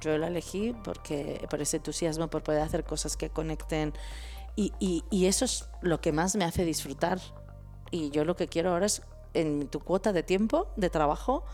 Yo 0.00 0.18
la 0.18 0.28
elegí 0.28 0.74
porque 0.84 1.46
por 1.48 1.60
ese 1.60 1.76
entusiasmo, 1.76 2.28
por 2.28 2.42
poder 2.42 2.62
hacer 2.62 2.84
cosas 2.84 3.16
que 3.16 3.30
conecten. 3.30 3.92
Y, 4.56 4.72
eso 5.26 5.44
es 5.44 5.68
lo 5.80 6.00
que 6.00 6.12
más 6.12 6.36
me 6.36 6.44
hace 6.44 6.64
disfrutar. 6.64 7.18
Y 7.90 8.10
yo 8.10 8.24
lo 8.24 8.36
que 8.36 8.48
quiero 8.48 8.70
ahora 8.70 8.86
es, 8.86 9.02
en 9.34 9.68
tu 9.68 9.80
cuota 9.80 10.12
de 10.12 10.22
tiempo, 10.22 10.68
de 10.76 10.90
trabajo, 10.90 11.44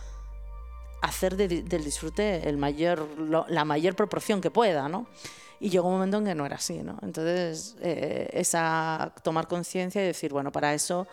hacer 1.02 1.36
del 1.36 1.84
disfrute 1.84 2.48
el 2.48 2.58
mayor, 2.58 3.06
la 3.48 3.64
mayor 3.64 3.96
proporción 3.96 4.40
que 4.40 4.50
pueda, 4.50 4.88
¿no? 4.88 5.06
Y 5.58 5.68
llegó 5.68 5.88
un 5.88 5.94
momento 5.94 6.18
en 6.18 6.24
que 6.24 6.34
no 6.34 6.46
era 6.46 6.56
así, 6.56 6.82
¿no? 6.82 6.98
Entonces, 7.02 7.76
eh, 7.80 8.28
esa 8.32 9.12
tomar 9.22 9.46
conciencia 9.46 10.02
y 10.02 10.06
decir, 10.06 10.32
bueno, 10.32 10.52
para 10.52 10.72
eso 10.72 11.06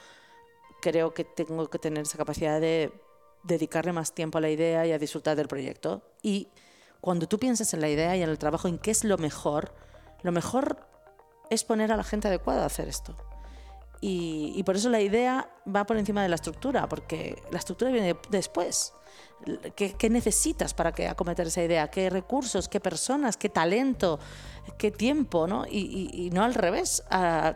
creo 0.81 1.13
que 1.13 1.23
tengo 1.23 1.69
que 1.69 1.79
tener 1.79 2.03
esa 2.03 2.17
capacidad 2.17 2.59
de 2.59 2.91
dedicarle 3.43 3.93
más 3.93 4.13
tiempo 4.13 4.37
a 4.37 4.41
la 4.41 4.49
idea 4.49 4.85
y 4.85 4.91
a 4.91 4.99
disfrutar 4.99 5.35
del 5.35 5.47
proyecto. 5.47 6.01
Y 6.21 6.49
cuando 7.01 7.27
tú 7.27 7.39
piensas 7.39 7.73
en 7.73 7.81
la 7.81 7.89
idea 7.89 8.15
y 8.15 8.23
en 8.23 8.29
el 8.29 8.37
trabajo, 8.37 8.67
en 8.67 8.77
qué 8.77 8.91
es 8.91 9.03
lo 9.03 9.17
mejor, 9.17 9.73
lo 10.23 10.31
mejor 10.31 10.85
es 11.49 11.63
poner 11.63 11.91
a 11.91 11.97
la 11.97 12.03
gente 12.03 12.27
adecuada 12.27 12.63
a 12.63 12.67
hacer 12.67 12.87
esto. 12.87 13.15
Y, 13.99 14.61
por 14.63 14.75
eso 14.75 14.89
la 14.89 15.01
idea 15.01 15.49
va 15.73 15.85
por 15.85 15.97
encima 15.97 16.21
de 16.21 16.29
la 16.29 16.35
estructura, 16.35 16.87
porque 16.87 17.41
la 17.51 17.57
estructura 17.57 17.91
viene 17.91 18.15
después. 18.29 18.93
¿Qué, 19.75 20.09
necesitas 20.09 20.73
para 20.73 20.91
que 20.91 21.07
acometer 21.07 21.47
esa 21.47 21.63
idea? 21.63 21.89
¿Qué 21.89 22.09
recursos? 22.09 22.67
¿Qué 22.67 22.79
personas? 22.79 23.37
¿Qué 23.37 23.49
talento? 23.49 24.19
¿Qué 24.77 24.91
tiempo? 24.91 25.47
¿no? 25.47 25.65
Y, 25.67 26.29
no 26.33 26.43
al 26.43 26.53
revés, 26.53 27.03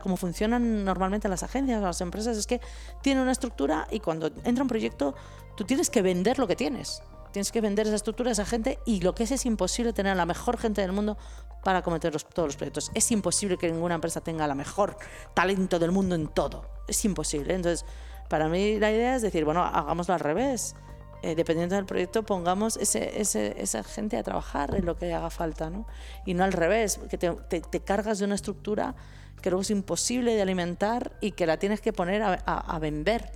como 0.02 0.18
funcionan 0.18 0.84
normalmente 0.84 1.28
las 1.30 1.44
agencias, 1.44 1.82
las 1.82 2.02
empresas, 2.02 2.38
es 2.38 2.48
que 2.48 2.62
tienen 3.02 3.24
una 3.24 3.32
estructura 3.32 3.88
y 3.92 4.00
cuando 4.00 4.32
entra 4.44 4.64
un 4.64 4.70
proyecto 4.70 5.16
tú 5.56 5.66
tienes 5.66 5.90
que 5.90 6.02
vender 6.02 6.40
lo 6.40 6.48
que 6.48 6.56
tienes. 6.56 7.04
Tienes 7.32 7.52
que 7.52 7.62
vender 7.62 7.88
esa 7.88 7.96
estructura 7.96 8.30
a 8.30 8.34
esa 8.34 8.46
gente 8.46 8.80
y 8.86 9.02
lo 9.02 9.16
que 9.16 9.24
es 9.24 9.32
es 9.32 9.46
imposible 9.46 9.94
tener 9.94 10.12
a 10.12 10.16
la 10.16 10.26
mejor 10.26 10.58
gente 10.58 10.82
del 10.82 10.92
mundo 10.92 11.18
para 11.64 11.82
cometer 11.82 12.12
todos 12.22 12.48
los 12.48 12.56
proyectos. 12.56 12.92
Es 12.94 13.12
imposible 13.12 13.58
que 13.58 13.72
ninguna 13.72 13.96
empresa 13.96 14.22
tenga 14.22 14.48
la 14.48 14.56
mejor 14.56 14.98
talento 15.34 15.80
del 15.80 15.92
mundo 15.92 16.16
en 16.16 16.28
todo. 16.28 16.66
Es 16.88 17.06
imposible. 17.06 17.54
Entonces, 17.54 17.86
para 18.30 18.50
mí 18.50 18.80
la 18.80 18.92
idea 18.92 19.16
es 19.16 19.22
decir, 19.22 19.46
bueno, 19.46 19.64
hagámoslo 19.64 20.14
al 20.14 20.20
revés. 20.20 20.76
Eh, 21.24 21.36
dependiendo 21.36 21.76
del 21.76 21.86
proyecto, 21.86 22.24
pongamos 22.24 22.78
ese, 22.78 23.22
esa 23.22 23.84
gente 23.84 24.18
a 24.18 24.24
trabajar 24.24 24.74
en 24.74 24.86
lo 24.86 24.98
que 24.98 25.14
haga 25.14 25.30
falta, 25.30 25.70
¿no? 25.70 25.86
Y 26.26 26.34
no 26.34 26.44
al 26.44 26.52
revés, 26.52 27.00
que 27.12 27.20
te, 27.20 27.80
cargas 27.82 28.18
de 28.18 28.26
una 28.26 28.34
estructura 28.34 28.96
que 29.40 29.52
luego 29.52 29.62
es 29.62 29.70
imposible 29.70 30.34
de 30.34 30.42
alimentar 30.42 31.12
y 31.22 31.34
que 31.34 31.46
la 31.46 31.58
tienes 31.58 31.80
que 31.80 31.94
poner 31.94 32.24
a 32.24 32.80
vender 32.80 33.32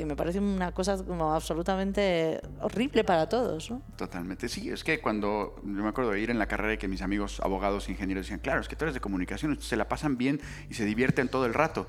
que 0.00 0.06
me 0.06 0.16
parece 0.16 0.38
una 0.38 0.72
cosa 0.72 1.02
como 1.04 1.32
absolutamente 1.32 2.40
horrible 2.60 3.04
para 3.04 3.28
todos. 3.28 3.70
¿no? 3.70 3.82
Totalmente, 3.96 4.48
sí. 4.48 4.70
Es 4.70 4.84
que 4.84 5.00
cuando 5.00 5.56
yo 5.62 5.82
me 5.82 5.88
acuerdo 5.88 6.10
de 6.12 6.20
ir 6.20 6.30
en 6.30 6.38
la 6.38 6.46
carrera 6.46 6.74
y 6.74 6.78
que 6.78 6.88
mis 6.88 7.02
amigos 7.02 7.40
abogados, 7.40 7.88
ingenieros 7.88 8.26
decían, 8.26 8.40
claro, 8.40 8.60
es 8.60 8.68
que 8.68 8.76
tú 8.76 8.84
eres 8.84 8.94
de 8.94 9.00
comunicación, 9.00 9.60
se 9.60 9.76
la 9.76 9.88
pasan 9.88 10.16
bien 10.16 10.40
y 10.68 10.74
se 10.74 10.84
divierten 10.84 11.28
todo 11.28 11.46
el 11.46 11.54
rato. 11.54 11.86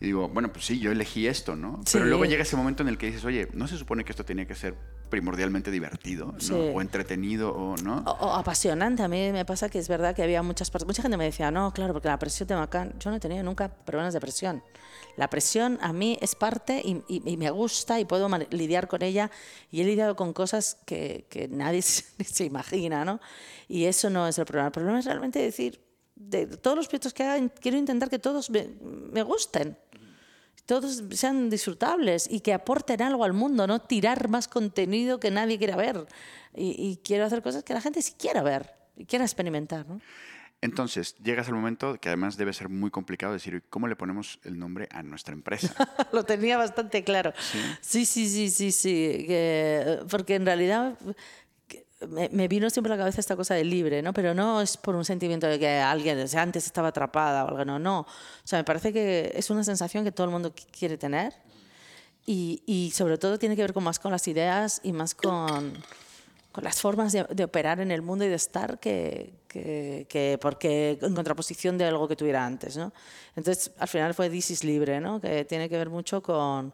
Y 0.00 0.06
digo, 0.06 0.28
bueno, 0.28 0.52
pues 0.52 0.64
sí, 0.64 0.78
yo 0.78 0.92
elegí 0.92 1.26
esto, 1.26 1.56
¿no? 1.56 1.80
Pero 1.92 2.04
luego 2.04 2.24
llega 2.24 2.42
ese 2.42 2.56
momento 2.56 2.84
en 2.84 2.88
el 2.88 2.98
que 2.98 3.06
dices, 3.06 3.24
oye, 3.24 3.48
¿no 3.52 3.66
se 3.66 3.76
supone 3.76 4.04
que 4.04 4.12
esto 4.12 4.24
tenía 4.24 4.46
que 4.46 4.54
ser 4.54 4.76
primordialmente 5.08 5.72
divertido, 5.72 6.34
¿no? 6.48 6.56
O 6.56 6.80
entretenido, 6.80 7.52
o 7.52 7.76
no? 7.78 8.04
O, 8.04 8.34
apasionante. 8.34 9.02
A 9.02 9.08
mí 9.08 9.32
me 9.32 9.44
pasa 9.44 9.68
que 9.68 9.78
es 9.78 9.88
verdad 9.88 10.14
que 10.14 10.22
había 10.22 10.42
muchas 10.42 10.70
personas, 10.70 10.88
mucha 10.88 11.02
gente 11.02 11.16
me 11.16 11.24
decía, 11.24 11.50
no, 11.50 11.72
claro, 11.72 11.94
porque 11.94 12.08
la 12.08 12.18
presión 12.18 12.46
de 12.46 12.54
Macán, 12.54 12.94
yo 13.00 13.10
no 13.10 13.16
he 13.16 13.20
tenido 13.20 13.42
nunca 13.42 13.68
problemas 13.68 14.14
de 14.14 14.20
presión. 14.20 14.62
La 15.16 15.28
presión 15.28 15.78
a 15.80 15.92
mí 15.92 16.16
es 16.20 16.36
parte 16.36 16.80
y, 16.84 17.36
me 17.36 17.50
gusta 17.50 17.98
y 17.98 18.04
puedo 18.04 18.28
lidiar 18.50 18.86
con 18.86 19.02
ella 19.02 19.32
y 19.72 19.80
he 19.80 19.84
lidiado 19.84 20.14
con 20.14 20.32
cosas 20.32 20.78
que, 20.86 21.26
que 21.28 21.48
nadie 21.48 21.82
se, 21.82 22.44
imagina, 22.44 23.04
¿no? 23.04 23.20
Y 23.66 23.86
eso 23.86 24.10
no 24.10 24.28
es 24.28 24.38
el 24.38 24.44
problema. 24.44 24.68
El 24.68 24.72
problema 24.72 24.98
es 25.00 25.06
realmente 25.06 25.40
decir, 25.40 25.87
de 26.18 26.46
todos 26.46 26.76
los 26.76 26.88
proyectos 26.88 27.14
que 27.14 27.22
haga, 27.22 27.48
quiero 27.60 27.78
intentar 27.78 28.10
que 28.10 28.18
todos 28.18 28.50
me, 28.50 28.68
me 28.82 29.22
gusten 29.22 29.76
todos 30.68 31.02
sean 31.12 31.48
disfrutables 31.48 32.28
y 32.30 32.40
que 32.40 32.52
aporten 32.52 33.00
algo 33.00 33.24
al 33.24 33.32
mundo, 33.32 33.66
no 33.66 33.80
tirar 33.80 34.28
más 34.28 34.48
contenido 34.48 35.18
que 35.18 35.30
nadie 35.30 35.56
quiera 35.56 35.76
ver. 35.76 36.06
Y, 36.54 37.00
quiero 37.02 37.24
hacer 37.24 37.40
cosas 37.40 37.64
que 37.64 37.72
la 37.72 37.80
gente 37.80 38.02
sí 38.02 38.12
quiera 38.18 38.42
ver 38.42 38.74
y 38.94 39.06
quiera 39.06 39.24
experimentar. 39.24 39.88
¿no? 39.88 40.02
Entonces, 40.60 41.16
llegas 41.24 41.48
al 41.48 41.54
momento 41.54 41.98
que 41.98 42.10
además 42.10 42.36
debe 42.36 42.52
ser 42.52 42.68
muy 42.68 42.90
complicado 42.90 43.32
decir, 43.32 43.62
¿cómo 43.70 43.88
le 43.88 43.96
ponemos 43.96 44.40
el 44.44 44.58
nombre 44.58 44.88
a 44.90 45.02
nuestra 45.02 45.32
empresa? 45.32 45.74
Lo 46.12 46.24
tenía 46.24 46.58
bastante 46.58 47.02
claro. 47.02 47.32
Sí, 47.80 48.04
sí, 48.04 48.28
sí, 48.28 48.50
sí, 48.50 48.70
sí. 48.70 49.26
porque 50.10 50.34
en 50.34 50.44
realidad 50.44 50.98
me, 52.06 52.48
vino 52.48 52.70
siempre 52.70 52.92
a 52.92 52.96
la 52.96 53.02
cabeza 53.02 53.20
esta 53.20 53.36
cosa 53.36 53.54
de 53.54 53.64
libre, 53.64 54.02
¿no? 54.02 54.12
Pero 54.12 54.34
no 54.34 54.60
es 54.60 54.76
por 54.76 54.94
un 54.94 55.04
sentimiento 55.04 55.46
de 55.46 55.58
que 55.58 55.78
alguien 55.78 56.18
antes 56.36 56.66
estaba 56.66 56.88
atrapada 56.88 57.44
o 57.44 57.48
algo, 57.48 57.64
no, 57.64 57.78
no. 57.78 58.00
O 58.00 58.06
sea, 58.44 58.58
me 58.58 58.64
parece 58.64 58.92
que 58.92 59.32
es 59.34 59.50
una 59.50 59.64
sensación 59.64 60.04
que 60.04 60.12
todo 60.12 60.26
el 60.26 60.30
mundo 60.30 60.54
quiere 60.70 60.96
tener 60.96 61.34
y, 62.24 62.62
y 62.66 62.92
sobre 62.92 63.18
todo 63.18 63.38
tiene 63.38 63.56
que 63.56 63.62
ver 63.62 63.72
con 63.72 63.82
más 63.82 63.98
con 63.98 64.12
las 64.12 64.28
ideas 64.28 64.80
y 64.84 64.92
más 64.92 65.14
con, 65.14 65.72
con 66.52 66.64
las 66.64 66.80
formas 66.80 67.12
de, 67.12 67.44
operar 67.44 67.80
en 67.80 67.90
el 67.90 68.02
mundo 68.02 68.24
y 68.24 68.28
de 68.28 68.36
estar 68.36 68.78
Que, 68.78 69.32
que, 69.48 70.38
porque 70.40 70.98
en 71.00 71.14
contraposición 71.14 71.78
de 71.78 71.86
algo 71.86 72.06
que 72.06 72.14
tuviera 72.14 72.44
antes, 72.44 72.76
¿no? 72.76 72.92
Entonces, 73.34 73.72
al 73.78 73.88
final 73.88 74.14
fue 74.14 74.30
This 74.30 74.50
is 74.50 74.62
libre, 74.62 75.00
¿no? 75.00 75.20
Que 75.20 75.44
tiene 75.44 75.68
que 75.68 75.76
ver 75.76 75.88
mucho 75.88 76.22
con, 76.22 76.72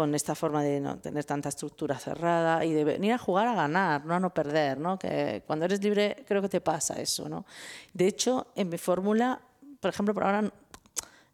con 0.00 0.14
esta 0.14 0.34
forma 0.34 0.62
de 0.62 0.80
no 0.80 0.98
tener 0.98 1.26
tanta 1.26 1.50
estructura 1.50 1.98
cerrada 1.98 2.64
y 2.64 2.72
de 2.72 2.84
venir 2.84 3.12
a 3.12 3.18
jugar 3.18 3.46
a 3.48 3.54
ganar, 3.54 4.02
no 4.06 4.14
a 4.14 4.18
no 4.18 4.32
perder, 4.32 4.78
¿no? 4.78 4.98
Que 4.98 5.42
cuando 5.46 5.66
eres 5.66 5.84
libre 5.84 6.24
creo 6.26 6.40
que 6.40 6.48
te 6.48 6.62
pasa 6.62 6.98
eso, 6.98 7.28
¿no? 7.28 7.44
De 7.92 8.06
hecho, 8.06 8.46
en 8.54 8.70
mi 8.70 8.78
fórmula, 8.78 9.38
por 9.78 9.90
ejemplo, 9.90 10.14
por 10.14 10.24
ahora 10.24 10.50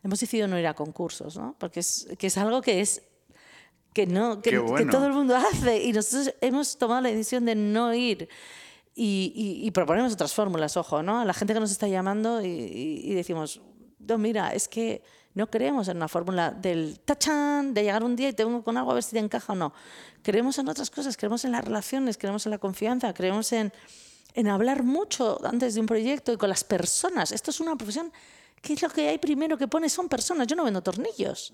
hemos 0.03 0.19
decidido 0.19 0.49
no 0.49 0.59
ir 0.59 0.67
a 0.67 0.75
concursos, 0.75 1.37
¿no? 1.37 1.55
Porque 1.61 1.79
es, 1.79 2.09
que 2.19 2.27
es 2.27 2.37
algo 2.39 2.61
que 2.61 2.81
es 2.81 3.03
que 3.95 4.05
no 4.05 4.43
que, 4.43 4.59
todo 4.91 5.07
el 5.07 5.13
mundo 5.13 5.37
hace 5.37 5.85
y 5.85 5.93
nosotros 5.93 6.35
hemos 6.41 6.77
tomado 6.77 7.03
la 7.03 7.11
decisión 7.11 7.45
de 7.45 7.55
no 7.55 7.95
ir 7.95 8.29
y, 8.97 9.63
y, 9.63 9.71
proponemos 9.71 10.13
otras 10.13 10.35
fórmulas, 10.35 10.77
ojo, 10.77 11.05
¿no? 11.05 11.21
A 11.21 11.25
la 11.25 11.35
gente 11.35 11.55
que 11.55 11.61
nos 11.61 11.71
está 11.71 11.87
llamando 11.87 12.43
y, 12.43 12.49
y 12.49 13.15
decimos, 13.15 13.61
no, 14.01 14.19
mira, 14.19 14.53
es 14.55 14.67
que 14.67 15.05
no 15.37 15.51
creemos 15.51 15.87
en 15.89 15.99
una 15.99 16.09
fórmula 16.09 16.51
del 16.51 16.99
tachan, 17.05 17.75
de 17.75 17.83
llegar 17.83 18.03
un 18.03 18.17
día 18.17 18.31
y 18.31 18.33
te 18.33 18.43
vengo 18.43 18.65
con 18.65 18.79
algo 18.79 18.91
a 18.91 18.95
ver 18.95 19.03
si 19.03 19.13
te 19.13 19.19
encaja 19.19 19.53
o 19.53 19.57
no. 19.57 19.75
Creemos 20.23 20.57
en 20.57 20.67
otras 20.67 20.91
cosas, 20.91 21.15
creemos 21.19 21.45
en 21.45 21.53
las 21.53 21.63
relaciones, 21.63 22.17
creemos 22.17 22.47
en 22.47 22.53
la 22.53 22.59
confianza, 22.59 23.13
creemos 23.13 23.53
en, 23.53 23.71
en 24.33 24.49
hablar 24.49 24.83
mucho 24.83 25.39
antes 25.45 25.75
de 25.75 25.81
un 25.81 25.87
proyecto 25.87 26.33
y 26.33 26.39
con 26.39 26.49
las 26.49 26.65
personas. 26.65 27.33
Esto 27.33 27.51
es 27.51 27.61
una 27.61 27.77
profesión 27.77 28.11
que 28.63 28.73
es 28.73 28.81
lo 28.81 28.89
que 28.89 29.11
hay 29.11 29.19
primero 29.19 29.59
que 29.59 29.69
pone 29.69 29.91
son 29.91 30.09
personas. 30.09 30.47
Yo 30.47 30.57
no 30.57 30.65
vendo 30.65 30.83
tornillos, 30.83 31.53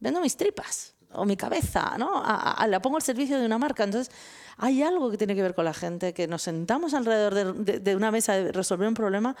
vendo 0.00 0.20
mis 0.20 0.36
tripas 0.36 0.94
o 1.12 1.24
mi 1.24 1.36
cabeza, 1.36 1.96
¿no? 1.98 2.24
la 2.66 2.82
pongo 2.82 2.96
al 2.96 3.02
servicio 3.02 3.38
de 3.38 3.46
una 3.46 3.58
marca. 3.58 3.84
Entonces, 3.84 4.12
hay 4.56 4.82
algo 4.82 5.08
que 5.08 5.16
tiene 5.16 5.36
que 5.36 5.42
ver 5.42 5.54
con 5.54 5.64
la 5.64 5.74
gente, 5.74 6.12
que 6.12 6.26
nos 6.26 6.42
sentamos 6.42 6.94
alrededor 6.94 7.54
de, 7.54 7.78
de, 7.78 7.96
una 7.96 8.10
mesa 8.10 8.34
de 8.34 8.50
resolver 8.50 8.88
un 8.88 8.94
problema 8.94 9.36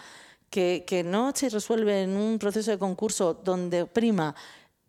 que, 0.50 1.02
no 1.06 1.32
se 1.34 1.48
resuelve 1.48 2.02
en 2.02 2.16
un 2.16 2.38
proceso 2.38 2.70
de 2.70 2.78
concurso 2.78 3.34
donde 3.34 3.86
prima 3.86 4.34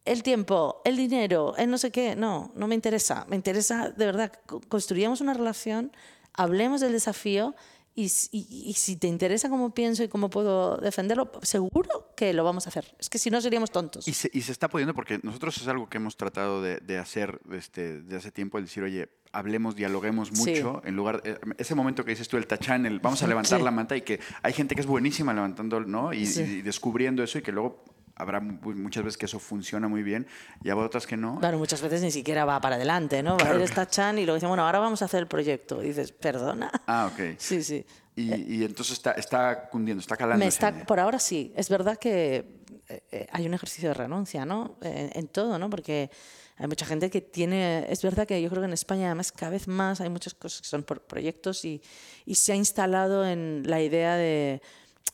el 0.04 0.24
tiempo, 0.24 0.82
el 0.84 0.98
dinero, 0.98 1.56
el 1.58 1.70
no 1.70 1.78
sé 1.78 1.92
qué. 1.92 2.16
No, 2.16 2.52
no 2.56 2.68
me 2.68 2.76
interesa. 2.76 3.26
Me 3.30 3.36
interesa, 3.36 3.92
de 3.92 4.06
verdad, 4.06 4.32
construyamos 4.68 5.22
una 5.22 5.34
relación, 5.34 5.92
hablemos 6.34 6.82
del 6.82 6.92
desafío 6.92 7.56
y, 7.94 8.06
y, 8.32 8.74
si 8.74 8.96
te 8.96 9.08
interesa 9.08 9.50
cómo 9.50 9.74
pienso 9.74 10.02
y 10.02 10.08
cómo 10.08 10.30
puedo 10.30 10.78
defenderlo, 10.78 11.30
seguro 11.44 12.14
que 12.16 12.34
lo 12.34 12.44
vamos 12.44 12.66
a 12.66 12.70
hacer. 12.70 12.96
Es 12.98 13.10
que 13.10 13.20
si 13.20 13.30
no 13.30 13.42
seríamos 13.42 13.70
tontos. 13.70 14.08
Y 14.08 14.14
se, 14.14 14.30
y 14.34 14.42
se 14.42 14.54
está 14.54 14.70
pudiendo 14.70 14.96
porque 14.96 15.20
nosotros 15.22 15.58
es 15.58 15.68
algo 15.68 15.90
que 15.90 15.98
hemos 15.98 16.16
tratado 16.16 16.62
de, 16.62 16.78
de 16.78 16.98
hacer 16.98 17.40
este, 17.52 18.02
de 18.02 18.16
hace 18.16 18.32
tiempo, 18.32 18.58
el 18.58 18.64
decir, 18.64 18.82
oye, 18.82 19.10
hablemos, 19.34 19.76
dialoguemos 19.76 20.32
mucho, 20.32 20.82
en 20.86 20.96
lugar 20.96 21.22
de, 21.22 21.40
ese 21.58 21.76
momento 21.76 22.04
que 22.04 22.12
dices 22.12 22.28
tú, 22.28 22.38
el 22.38 22.48
tachán, 22.48 22.86
el 22.86 23.00
vamos 23.00 23.24
a 23.24 23.28
levantar 23.28 23.62
la 23.62 23.72
manta 23.72 23.96
y 23.96 24.02
que 24.02 24.20
hay 24.42 24.54
gente 24.54 24.76
que 24.76 24.82
es 24.82 24.88
buenísima 24.88 25.34
levantando, 25.34 25.80
¿no? 25.80 26.14
Y, 26.14 26.24
y, 26.24 26.62
descubriendo 26.62 27.24
eso 27.24 27.38
y 27.38 27.42
que 27.42 27.52
luego 27.52 27.84
habrá 28.16 28.40
muchas 28.40 29.04
veces 29.04 29.18
que 29.18 29.26
eso 29.26 29.40
funciona 29.40 29.88
muy 29.88 30.04
bien 30.04 30.28
y 30.64 30.70
habrá 30.70 30.86
otras 30.86 31.08
que 31.08 31.18
no. 31.18 31.40
Claro, 31.40 31.58
muchas 31.58 31.82
veces 31.82 32.02
ni 32.02 32.12
siquiera 32.12 32.46
va 32.46 32.60
para 32.62 32.76
adelante, 32.76 33.24
¿no? 33.24 33.38
Claro. 33.38 33.60
Está 33.60 33.88
Chan 33.88 34.20
y 34.20 34.26
luego 34.26 34.36
dice, 34.36 34.48
bueno, 34.48 34.66
ahora 34.66 34.80
vamos 34.80 35.02
a 35.02 35.06
hacer 35.06 35.22
el 35.22 35.28
proyecto. 35.28 35.82
Y 35.84 35.88
dices, 35.88 36.12
perdona. 36.12 36.72
Ah, 36.88 37.10
ok. 37.12 37.38
Sí, 37.38 37.64
sí. 37.64 37.86
Y, 38.16 38.58
y 38.58 38.64
entonces 38.66 38.94
está, 38.94 39.14
está 39.14 39.70
cundiendo, 39.70 40.02
está 40.02 40.18
calando. 40.18 40.44
Me 40.44 40.48
está, 40.48 40.86
por 40.86 41.00
ahora 41.00 41.18
sí. 41.18 41.54
Es 41.56 41.70
verdad 41.70 41.98
que 41.98 42.61
eh, 42.92 43.04
eh, 43.12 43.28
hay 43.32 43.46
un 43.46 43.54
ejercicio 43.54 43.90
de 43.90 43.94
renuncia, 43.94 44.46
¿no? 44.46 44.76
En, 44.82 45.12
en, 45.14 45.28
todo, 45.28 45.58
¿no? 45.58 45.70
Porque 45.70 46.10
hay 46.58 46.68
mucha 46.68 46.86
gente 46.86 47.10
que 47.10 47.22
tiene... 47.22 47.86
Es 47.90 48.02
verdad 48.02 48.28
que 48.28 48.42
yo 48.42 48.50
creo 48.50 48.62
que 48.62 48.68
en 48.68 48.74
España 48.74 49.08
además 49.08 49.32
cada 49.32 49.52
vez 49.52 49.68
más 49.68 50.02
hay 50.02 50.10
muchas 50.10 50.34
cosas 50.34 50.62
que 50.62 50.68
son 50.68 50.84
por 50.84 51.02
proyectos 51.02 51.66
y, 51.66 51.82
y 52.26 52.36
se 52.36 52.52
ha 52.52 52.56
instalado 52.56 53.26
en 53.26 53.64
la 53.66 53.82
idea 53.82 54.16
de 54.16 54.62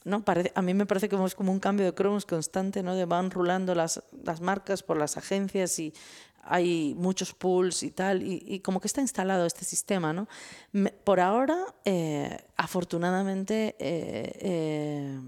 ¿no? 0.03 0.23
Parece, 0.23 0.51
a 0.55 0.61
mí 0.61 0.73
me 0.73 0.85
parece 0.85 1.09
que 1.09 1.15
es 1.23 1.35
como 1.35 1.51
un 1.51 1.59
cambio 1.59 1.85
de 1.85 1.93
cromos 1.93 2.25
constante, 2.25 2.81
¿no? 2.81 2.95
De 2.95 3.05
van 3.05 3.29
rulando 3.29 3.75
las, 3.75 4.01
las 4.23 4.41
marcas 4.41 4.81
por 4.81 4.97
las 4.97 5.17
agencias 5.17 5.77
y 5.79 5.93
hay 6.47 6.95
muchos 6.97 7.33
pools 7.33 7.83
y 7.83 7.91
tal, 7.91 8.23
y, 8.23 8.41
y 8.45 8.59
como 8.61 8.79
que 8.79 8.87
está 8.87 9.01
instalado 9.01 9.45
este 9.45 9.65
sistema, 9.65 10.13
¿no? 10.13 10.27
Me, 10.71 10.91
por 10.91 11.19
ahora, 11.19 11.57
eh, 11.83 12.37
afortunadamente, 12.55 13.75
eh, 13.79 14.31
eh, 14.39 15.19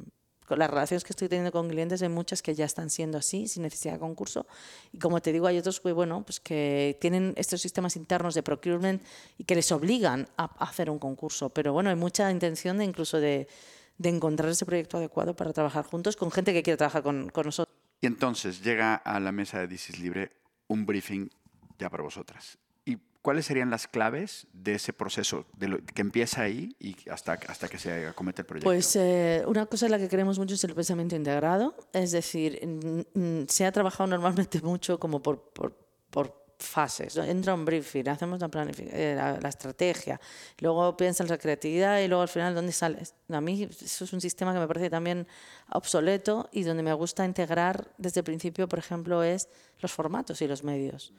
las 0.58 0.70
relaciones 0.70 1.04
que 1.04 1.14
estoy 1.14 1.28
teniendo 1.30 1.52
con 1.52 1.70
clientes, 1.70 2.02
hay 2.02 2.10
muchas 2.10 2.42
que 2.42 2.56
ya 2.56 2.66
están 2.66 2.90
siendo 2.90 3.18
así, 3.18 3.48
sin 3.48 3.64
necesidad 3.64 3.94
de 3.94 4.00
concurso, 4.00 4.48
y 4.92 5.00
como 5.00 5.22
te 5.22 5.32
digo, 5.32 5.48
hay 5.48 5.58
otros 5.58 5.80
que, 5.80 5.92
bueno, 5.92 6.24
pues 6.24 6.40
que 6.40 6.98
tienen 7.00 7.34
estos 7.38 7.62
sistemas 7.62 7.96
internos 7.96 8.34
de 8.34 8.44
procurement 8.44 9.02
y 9.38 9.44
que 9.44 9.56
les 9.56 9.72
obligan 9.72 10.28
a, 10.38 10.46
hacer 10.64 10.90
un 10.90 11.00
concurso, 11.00 11.50
pero 11.50 11.74
bueno, 11.74 11.90
hay 11.90 11.96
mucha 11.96 12.32
intención 12.32 12.78
de 12.78 12.86
incluso 12.86 13.20
de 13.20 13.48
de 14.00 14.10
encontrar 14.10 14.50
ese 14.50 14.66
proyecto 14.66 14.98
adecuado 14.98 15.36
para 15.36 15.54
trabajar 15.54 15.86
juntos 15.86 16.16
con 16.16 16.32
gente 16.32 16.54
que 16.54 16.64
quiere 16.64 16.78
trabajar 16.78 17.04
con, 17.04 17.30
con 17.30 17.46
nosotros. 17.46 17.76
Y 18.02 18.08
entonces 18.08 18.64
llega 18.64 18.96
a 18.96 19.20
la 19.20 19.32
mesa 19.32 19.60
de 19.60 19.68
This 19.68 20.00
Libre 20.00 20.32
un 20.68 20.86
briefing 20.86 21.30
ya 21.78 21.90
para 21.90 22.04
vosotras. 22.04 22.58
¿Y 23.20 23.22
cuáles 23.22 23.46
serían 23.46 23.70
las 23.70 23.88
claves 23.88 24.48
de 24.54 24.76
ese 24.76 24.94
proceso, 24.94 25.46
de 25.58 25.68
lo, 25.68 25.78
que 25.84 26.02
empieza 26.02 26.42
ahí 26.42 26.76
y 26.80 26.96
hasta, 27.10 27.34
hasta 27.34 27.68
que 27.68 27.78
se 27.78 28.08
acomete 28.08 28.42
el 28.42 28.46
proyecto? 28.46 28.70
Pues 28.70 28.96
eh, 28.96 29.44
una 29.46 29.66
cosa 29.66 29.86
en 29.86 29.92
la 29.92 29.98
que 29.98 30.08
creemos 30.08 30.40
mucho 30.40 30.56
es 30.56 30.64
el 30.64 30.74
pensamiento 30.74 31.16
integrado, 31.16 31.76
es 31.94 32.12
decir, 32.12 32.60
se 33.48 33.66
ha 33.66 33.72
trabajado 33.72 34.08
normalmente 34.08 34.62
mucho 34.64 35.00
como 35.00 35.22
por, 35.22 35.42
por, 35.52 35.76
por 36.10 36.40
fases. 36.60 37.16
Entra 37.18 37.54
un 37.54 37.66
briefing, 37.66 38.08
hacemos 38.10 38.40
la, 38.40 38.50
eh, 38.78 39.14
la, 39.16 39.40
la, 39.40 39.50
estrategia, 39.50 40.20
luego 40.60 40.96
piensas 40.98 41.30
la 41.30 41.38
creatividad 41.38 42.00
y 42.00 42.08
luego 42.08 42.22
al 42.22 42.28
final 42.28 42.54
dónde 42.54 42.72
sales. 42.72 43.16
A 43.30 43.42
mí 43.42 43.64
eso 43.64 44.04
es 44.04 44.14
un 44.14 44.22
sistema 44.22 44.54
que 44.54 44.60
me 44.60 44.68
parece 44.68 44.90
también 44.90 45.26
obsoleto 45.72 46.50
y 46.52 46.64
donde 46.64 46.84
me 46.84 46.94
gusta 46.94 47.26
integrar 47.26 47.92
desde 47.98 48.20
el 48.20 48.26
principio, 48.26 48.68
por 48.68 48.80
ejemplo, 48.80 49.24
es 49.24 49.48
los 49.80 49.92
formatos 49.92 50.42
y 50.42 50.48
los 50.48 50.64
medios. 50.64 51.14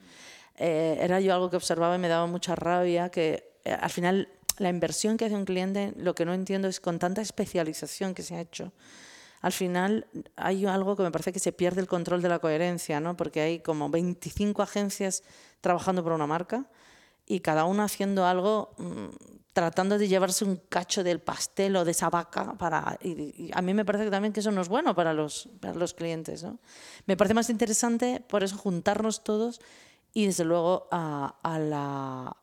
Eh, 0.62 0.98
era 1.00 1.20
yo 1.20 1.32
algo 1.32 1.48
que 1.48 1.56
observaba 1.56 1.96
y 1.96 1.98
me 1.98 2.08
daba 2.08 2.26
mucha 2.26 2.54
rabia 2.54 3.08
que 3.08 3.56
eh, 3.64 3.72
al 3.72 3.88
final 3.88 4.28
la 4.58 4.68
inversión 4.68 5.16
que 5.16 5.24
hace 5.24 5.34
un 5.34 5.46
cliente, 5.46 5.94
lo 5.96 6.14
que 6.14 6.26
no 6.26 6.34
entiendo 6.34 6.68
es 6.68 6.80
con 6.80 6.98
tanta 6.98 7.22
especialización 7.22 8.12
que 8.12 8.22
se 8.22 8.34
ha 8.34 8.42
hecho, 8.42 8.74
al 9.40 9.52
final 9.52 10.06
hay 10.36 10.66
algo 10.66 10.96
que 10.96 11.02
me 11.02 11.10
parece 11.10 11.32
que 11.32 11.38
se 11.38 11.52
pierde 11.52 11.80
el 11.80 11.86
control 11.86 12.20
de 12.20 12.28
la 12.28 12.40
coherencia, 12.40 13.00
¿no? 13.00 13.16
porque 13.16 13.40
hay 13.40 13.60
como 13.60 13.88
25 13.88 14.60
agencias 14.60 15.22
trabajando 15.62 16.02
por 16.02 16.12
una 16.12 16.26
marca 16.26 16.68
y 17.24 17.40
cada 17.40 17.64
una 17.64 17.84
haciendo 17.84 18.26
algo 18.26 18.74
mmm, 18.76 19.06
tratando 19.54 19.96
de 19.96 20.08
llevarse 20.08 20.44
un 20.44 20.56
cacho 20.56 21.02
del 21.02 21.20
pastel 21.20 21.74
o 21.76 21.86
de 21.86 21.92
esa 21.92 22.10
vaca 22.10 22.52
para 22.58 22.98
a 23.52 23.62
mí 23.62 23.72
me 23.72 23.86
parece 23.86 24.10
también 24.10 24.34
que 24.34 24.40
eso 24.40 24.50
no 24.50 24.60
es 24.60 24.68
bueno 24.68 24.94
para 24.94 25.14
los, 25.14 25.48
para 25.58 25.74
los 25.74 25.94
clientes 25.94 26.42
¿no? 26.42 26.58
me 27.06 27.16
parece 27.16 27.32
más 27.32 27.48
interesante 27.48 28.22
por 28.28 28.44
eso 28.44 28.58
juntarnos 28.58 29.24
todos 29.24 29.60
y 30.12 30.26
desde 30.26 30.44
luego 30.44 30.88
a, 30.90 31.38
a 31.42 31.58
la 31.58 32.36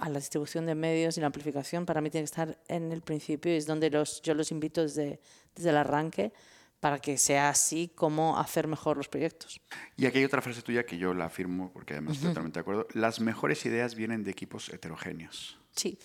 a 0.00 0.08
la 0.08 0.18
distribución 0.18 0.66
de 0.66 0.74
medios 0.74 1.16
y 1.16 1.20
la 1.20 1.26
amplificación 1.26 1.84
para 1.84 2.00
mí 2.00 2.10
tiene 2.10 2.22
que 2.22 2.30
estar 2.30 2.58
en 2.68 2.92
el 2.92 3.02
principio 3.02 3.52
y 3.52 3.56
es 3.56 3.66
donde 3.66 3.90
los, 3.90 4.22
yo 4.22 4.34
los 4.34 4.52
invito 4.52 4.82
desde, 4.82 5.20
desde 5.54 5.70
el 5.70 5.76
arranque 5.76 6.32
para 6.80 7.00
que 7.00 7.18
sea 7.18 7.48
así 7.48 7.90
como 7.94 8.38
hacer 8.38 8.68
mejor 8.68 8.96
los 8.96 9.08
proyectos. 9.08 9.60
Y 9.96 10.06
aquí 10.06 10.18
hay 10.18 10.24
otra 10.24 10.40
frase 10.40 10.62
tuya 10.62 10.86
que 10.86 10.96
yo 10.96 11.12
la 11.14 11.24
afirmo 11.24 11.72
porque 11.72 11.94
además 11.94 12.10
uh 12.10 12.14
-huh. 12.14 12.16
estoy 12.18 12.30
totalmente 12.30 12.58
de 12.58 12.60
acuerdo. 12.60 12.86
Las 12.94 13.20
mejores 13.20 13.66
ideas 13.66 13.96
vienen 13.96 14.22
de 14.22 14.30
equipos 14.30 14.68
heterogéneos. 14.68 15.58
Sí. 15.74 15.98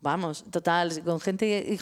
Vamos, 0.00 0.44
total, 0.50 1.02
con 1.02 1.18
gente 1.18 1.78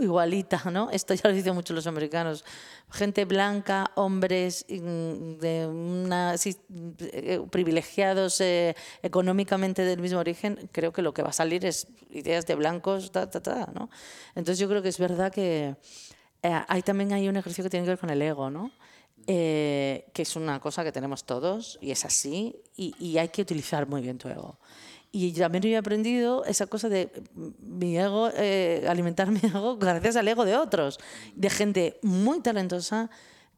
igualita, 0.00 0.62
¿no? 0.72 0.90
Esto 0.90 1.14
ya 1.14 1.28
lo 1.28 1.34
dicen 1.34 1.54
mucho 1.54 1.74
los 1.74 1.86
americanos. 1.86 2.44
Gente 2.90 3.24
blanca, 3.24 3.92
hombres 3.94 4.66
de 4.68 6.34
sí, 6.38 6.56
privilegiados 7.50 8.40
eh, 8.40 8.74
económicamente 9.00 9.84
del 9.84 10.00
mismo 10.00 10.18
origen, 10.18 10.68
creo 10.72 10.92
que 10.92 11.02
lo 11.02 11.14
que 11.14 11.22
va 11.22 11.28
a 11.28 11.32
salir 11.32 11.64
es 11.64 11.86
ideas 12.10 12.46
de 12.46 12.56
blancos, 12.56 13.12
ta, 13.12 13.30
ta, 13.30 13.70
¿no? 13.72 13.90
Entonces 14.34 14.58
yo 14.58 14.68
creo 14.68 14.82
que 14.82 14.88
es 14.88 14.98
verdad 14.98 15.30
que 15.30 15.76
eh, 16.42 16.60
ahí 16.66 16.82
también 16.82 17.12
hay 17.12 17.28
un 17.28 17.36
ejercicio 17.36 17.62
que 17.62 17.70
tiene 17.70 17.86
que 17.86 17.90
ver 17.90 17.98
con 17.98 18.10
el 18.10 18.22
ego, 18.22 18.50
¿no? 18.50 18.72
Eh, 19.28 20.08
que 20.12 20.22
es 20.22 20.36
una 20.36 20.60
cosa 20.60 20.84
que 20.84 20.92
tenemos 20.92 21.24
todos 21.24 21.78
y 21.80 21.90
es 21.90 22.04
así 22.04 22.56
y, 22.76 22.94
y 22.98 23.18
hay 23.18 23.28
que 23.28 23.42
utilizar 23.42 23.86
muy 23.88 24.00
bien 24.00 24.18
tu 24.18 24.28
ego. 24.28 24.58
Y 25.16 25.32
también 25.32 25.62
yo 25.62 25.70
he 25.70 25.76
aprendido 25.78 26.44
esa 26.44 26.66
cosa 26.66 26.90
de 26.90 27.10
mi 27.34 27.96
ego, 27.96 28.28
eh, 28.34 28.84
alimentar 28.86 29.30
mi 29.30 29.40
ego 29.42 29.78
gracias 29.78 30.16
al 30.16 30.28
ego 30.28 30.44
de 30.44 30.56
otros, 30.56 30.98
de 31.34 31.48
gente 31.48 31.98
muy 32.02 32.40
talentosa 32.40 33.08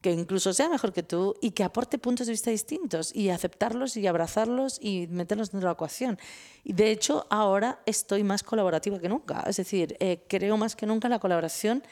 que 0.01 0.13
incluso 0.13 0.53
sea 0.53 0.69
mejor 0.69 0.93
que 0.93 1.03
tú 1.03 1.35
y 1.41 1.51
que 1.51 1.65
aporte 1.65 1.99
puntos 1.99 2.29
de 2.29 2.33
vista 2.33 2.53
distintos 2.53 3.13
y 3.13 3.31
aceptarlos 3.31 3.97
y 3.97 4.07
abrazarlos 4.07 4.79
y 4.81 5.09
meterlos 5.09 5.51
dentro 5.51 5.67
de 5.67 5.71
la 5.71 5.73
ecuación. 5.73 6.17
Y 6.63 6.75
de 6.75 6.93
hecho 6.93 7.27
ahora 7.29 7.81
estoy 7.87 8.23
más 8.23 8.45
colaborativa 8.45 9.01
que 9.01 9.09
nunca, 9.09 9.43
es 9.49 9.57
decir, 9.57 9.97
eh, 9.99 10.23
creo 10.29 10.57
más 10.59 10.77
que 10.77 10.87
nunca 10.87 11.09
en 11.09 11.13
la 11.15 11.19
colaboración 11.19 11.83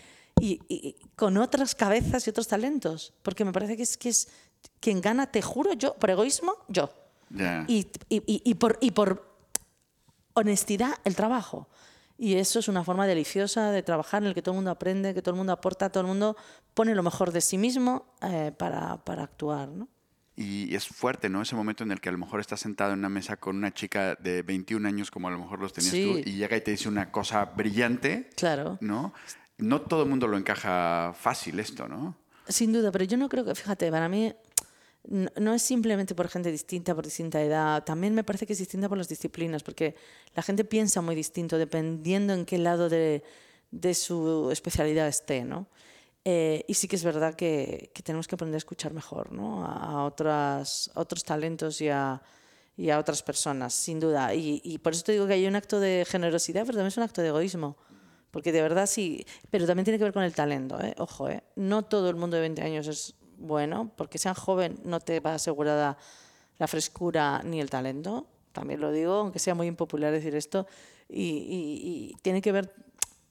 y, 0.41 0.61
y, 0.69 0.95
con 1.17 1.39
otras 1.39 1.75
cabezas 1.75 2.25
y 2.25 2.31
otros 2.31 2.47
talentos, 2.47 3.15
porque 3.25 3.45
me 3.45 3.51
parece 3.51 3.77
que 3.77 3.83
es, 3.83 3.97
que 3.97 4.11
es 4.11 4.29
quien 4.79 5.01
gana, 5.01 5.27
te 5.27 5.43
juro 5.43 5.73
yo, 5.73 5.95
por 5.95 6.11
egoísmo, 6.11 6.55
yo. 6.69 6.89
Yeah. 7.35 7.65
Y, 7.67 7.89
y, 8.09 8.23
y, 8.27 8.55
por, 8.55 8.79
y 8.81 8.93
por 8.93 9.36
honestidad 10.37 10.95
el 11.05 11.17
trabajo. 11.17 11.69
Y 12.19 12.35
eso 12.35 12.59
es 12.59 12.69
una 12.69 12.85
forma 12.85 13.07
deliciosa 13.07 13.71
de 13.73 13.83
trabajar 13.83 14.23
en 14.23 14.29
el 14.29 14.35
que 14.35 14.43
todo 14.43 14.53
el 14.53 14.57
mundo 14.57 14.71
aprende, 14.71 15.13
que 15.13 15.21
todo 15.21 15.35
el 15.35 15.39
mundo 15.39 15.53
aporta, 15.53 15.91
todo 15.91 16.03
el 16.03 16.07
mundo 16.07 16.37
pone 16.73 16.95
lo 16.95 17.03
mejor 17.03 17.33
de 17.33 17.41
sí 17.41 17.59
mismo 17.59 18.15
eh, 18.23 18.53
para, 18.57 18.97
para, 19.05 19.25
actuar. 19.25 19.69
¿no? 19.69 19.89
Y 20.35 20.75
es 20.75 20.87
fuerte, 20.87 21.29
¿no? 21.29 21.43
Ese 21.43 21.55
momento 21.55 21.85
en 21.85 21.93
el 21.93 22.01
que 22.01 22.09
a 22.09 22.13
lo 22.13 22.19
mejor 22.19 22.41
estás 22.41 22.61
sentado 22.61 22.93
en 22.93 23.01
una 23.01 23.09
mesa 23.11 23.37
con 23.37 23.57
una 23.57 23.73
chica 23.73 24.15
de 24.15 24.43
21 24.43 24.87
años, 24.87 25.11
como 25.11 25.29
a 25.29 25.31
lo 25.31 25.39
mejor 25.39 25.61
los 25.61 25.73
tenías 25.73 25.93
tú, 25.93 26.19
y 26.25 26.37
llega 26.37 26.57
y 26.57 26.61
te 26.63 26.71
dice 26.71 26.89
una 26.89 27.11
cosa 27.11 27.45
brillante. 27.45 28.31
Claro. 28.35 28.79
¿No? 28.81 29.13
No 29.59 29.83
todo 29.83 30.03
el 30.05 30.09
mundo 30.09 30.27
lo 30.27 30.39
encaja 30.39 31.15
fácil 31.19 31.61
esto, 31.61 31.89
¿no? 31.89 32.17
Sin 32.49 32.73
duda, 32.73 32.93
pero 32.93 33.05
yo 33.05 33.17
no 33.17 33.29
creo 33.29 33.45
que, 33.45 33.55
fíjate, 33.55 33.91
para 33.91 34.09
mí 34.09 34.33
no, 35.09 35.55
es 35.55 35.63
simplemente 35.63 36.15
por 36.15 36.29
gente 36.29 36.51
distinta, 36.51 36.95
por 36.95 37.05
distinta 37.05 37.41
edad, 37.41 37.85
también 37.85 38.15
me 38.15 38.25
parece 38.25 38.47
que 38.47 38.55
es 38.55 38.59
distinta 38.59 38.89
por 38.89 38.99
las 38.99 39.09
disciplinas, 39.09 39.63
porque 39.63 39.95
la 40.35 40.43
gente 40.43 40.65
piensa 40.65 41.01
muy 41.01 41.15
distinto 41.15 41.59
dependiendo 41.59 42.33
en 42.33 42.45
qué 42.45 42.59
lado 42.59 42.89
de, 42.89 43.23
de 43.71 43.95
su 43.95 44.51
especialidad 44.51 45.09
esté, 45.09 45.45
¿no? 45.45 45.69
Eh, 46.25 46.65
y 46.67 46.75
sí 46.75 46.89
que 46.89 46.97
es 46.97 47.05
verdad 47.05 47.35
que, 47.35 47.93
que, 47.95 48.03
tenemos 48.03 48.27
que 48.27 48.35
aprender 48.35 48.57
a 48.57 48.59
escuchar 48.59 48.93
mejor 48.93 49.31
¿no? 49.31 49.65
a, 49.65 50.05
otras, 50.05 50.91
otros 50.97 51.23
talentos 51.23 51.81
y 51.81 51.89
a, 51.89 52.21
y 52.77 52.91
a, 52.91 52.99
otras 52.99 53.23
personas, 53.23 53.73
sin 53.75 54.01
duda. 54.01 54.35
Y, 54.35 54.61
y, 54.65 54.79
por 54.79 54.93
eso 54.93 55.05
te 55.05 55.13
digo 55.13 55.29
que 55.29 55.35
hay 55.35 55.47
un 55.47 55.55
acto 55.55 55.79
de 55.79 56.05
generosidad, 56.05 56.63
pero 56.63 56.79
también 56.79 56.89
es 56.89 56.97
un 56.97 57.05
acto 57.05 57.23
de 57.23 57.29
egoísmo. 57.29 57.77
Porque 58.33 58.51
de 58.51 58.61
verdad 58.61 58.87
sí, 58.87 59.25
pero 59.51 59.67
también 59.67 59.85
tiene 59.85 59.99
que 59.99 60.05
ver 60.05 60.13
con 60.13 60.25
el 60.25 60.35
talento, 60.35 60.81
¿eh? 60.83 60.95
ojo, 60.99 61.29
¿eh? 61.29 61.45
no 61.55 61.85
todo 61.85 62.11
el 62.11 62.17
mundo 62.17 62.35
de 62.35 62.43
20 62.43 62.61
años 62.61 62.89
es 62.89 63.15
bueno, 63.39 63.93
porque 63.97 64.19
sean 64.19 64.35
joven 64.35 64.79
no 64.85 65.01
te 65.01 65.21
va 65.21 65.35
asegurada 65.35 65.99
la 66.59 66.67
frescura 66.67 67.43
ni 67.45 67.61
el 67.61 67.71
talento, 67.71 68.27
también 68.53 68.81
lo 68.81 68.91
digo, 68.91 69.15
aunque 69.15 69.39
sea 69.39 69.55
muy 69.55 69.67
impopular 69.67 70.13
decir 70.13 70.35
esto, 70.35 70.67
y, 71.09 72.17
tiene 72.23 72.41
que 72.41 72.53
ver, 72.53 72.75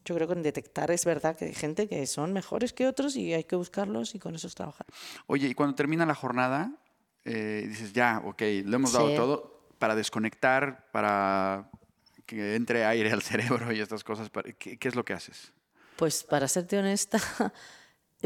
yo 0.05 0.15
creo, 0.15 0.27
con 0.27 0.43
detectar, 0.43 0.91
es 0.91 1.03
verdad 1.05 1.35
que 1.35 1.45
hay 1.45 1.53
gente 1.53 1.87
que 1.87 2.05
son 2.07 2.31
mejores 2.31 2.73
que 2.73 2.87
otros 2.87 3.15
y 3.15 3.33
hay 3.33 3.43
que 3.43 3.55
buscarlos 3.55 4.15
y 4.15 4.19
con 4.19 4.35
eso 4.35 4.47
trabajar. 4.49 4.85
Oye, 5.27 5.47
y 5.47 5.53
cuando 5.55 5.75
termina 5.75 6.05
la 6.05 6.15
jornada, 6.15 6.71
eh, 7.25 7.65
dices, 7.67 7.91
ya, 7.91 8.21
ok, 8.23 8.41
lo 8.63 8.75
hemos 8.75 8.93
dado 8.93 9.13
todo, 9.15 9.67
para 9.79 9.95
desconectar, 9.95 10.89
para 10.91 11.69
que 12.25 12.55
entre 12.55 12.85
aire 12.85 13.11
al 13.11 13.21
cerebro 13.23 13.71
y 13.71 13.81
estas 13.81 14.03
cosas, 14.03 14.29
¿qué, 14.57 14.77
qué 14.77 14.87
es 14.87 14.95
lo 14.95 15.03
que 15.03 15.13
haces? 15.13 15.51
Pues 15.95 16.23
para 16.23 16.47
serte 16.47 16.77
honesta, 16.77 17.19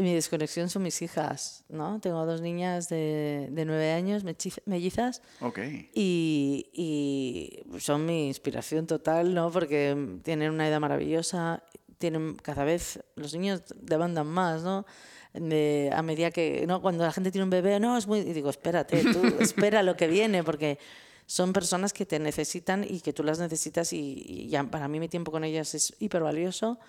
mi 0.00 0.14
desconexión 0.14 0.68
son 0.68 0.82
mis 0.82 1.02
hijas, 1.02 1.64
¿no? 1.68 2.00
Tengo 2.00 2.24
dos 2.26 2.40
niñas 2.40 2.88
de, 2.88 3.48
de 3.50 3.64
nueve 3.64 3.92
años, 3.92 4.24
mellizas. 4.66 5.22
Okay. 5.40 5.90
Y, 5.94 6.70
y, 6.72 7.80
son 7.80 8.06
mi 8.06 8.28
inspiración 8.28 8.86
total, 8.86 9.34
¿no? 9.34 9.50
Porque 9.50 10.20
tienen 10.22 10.52
una 10.52 10.68
edad 10.68 10.80
maravillosa, 10.80 11.62
tienen 11.98 12.34
cada 12.36 12.64
vez, 12.64 13.00
los 13.16 13.34
niños 13.34 13.62
demandan 13.76 14.26
más, 14.26 14.62
¿no? 14.62 14.86
a 15.32 16.02
medida 16.02 16.32
que, 16.32 16.64
¿no? 16.66 16.82
Cuando 16.82 17.04
la 17.04 17.12
gente 17.12 17.30
tiene 17.30 17.44
un 17.44 17.50
bebé, 17.50 17.78
no, 17.78 17.96
es 17.96 18.08
muy... 18.08 18.18
Y 18.18 18.32
digo, 18.32 18.50
espérate, 18.50 19.04
tú 19.04 19.22
espera 19.40 19.84
lo 19.84 19.96
que 19.96 20.08
viene, 20.08 20.42
porque 20.42 20.78
son 21.26 21.52
personas 21.52 21.92
que 21.92 22.04
te 22.04 22.18
necesitan 22.18 22.84
y 22.84 23.00
que 23.00 23.12
tú 23.12 23.22
las 23.22 23.38
necesitas 23.38 23.92
y, 23.92 24.48
y 24.50 24.56
para 24.70 24.88
mí 24.88 24.98
mi 24.98 25.08
tiempo 25.08 25.30
con 25.30 25.44
ellas 25.44 25.74
es 25.76 25.94
hiper 26.00 26.22
valioso 26.22 26.80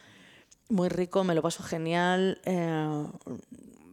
muy 0.70 0.90
rico, 0.90 1.24
me 1.24 1.36
lo 1.36 1.42
paso 1.42 1.64
genial. 1.64 2.40
Eh, 2.46 3.06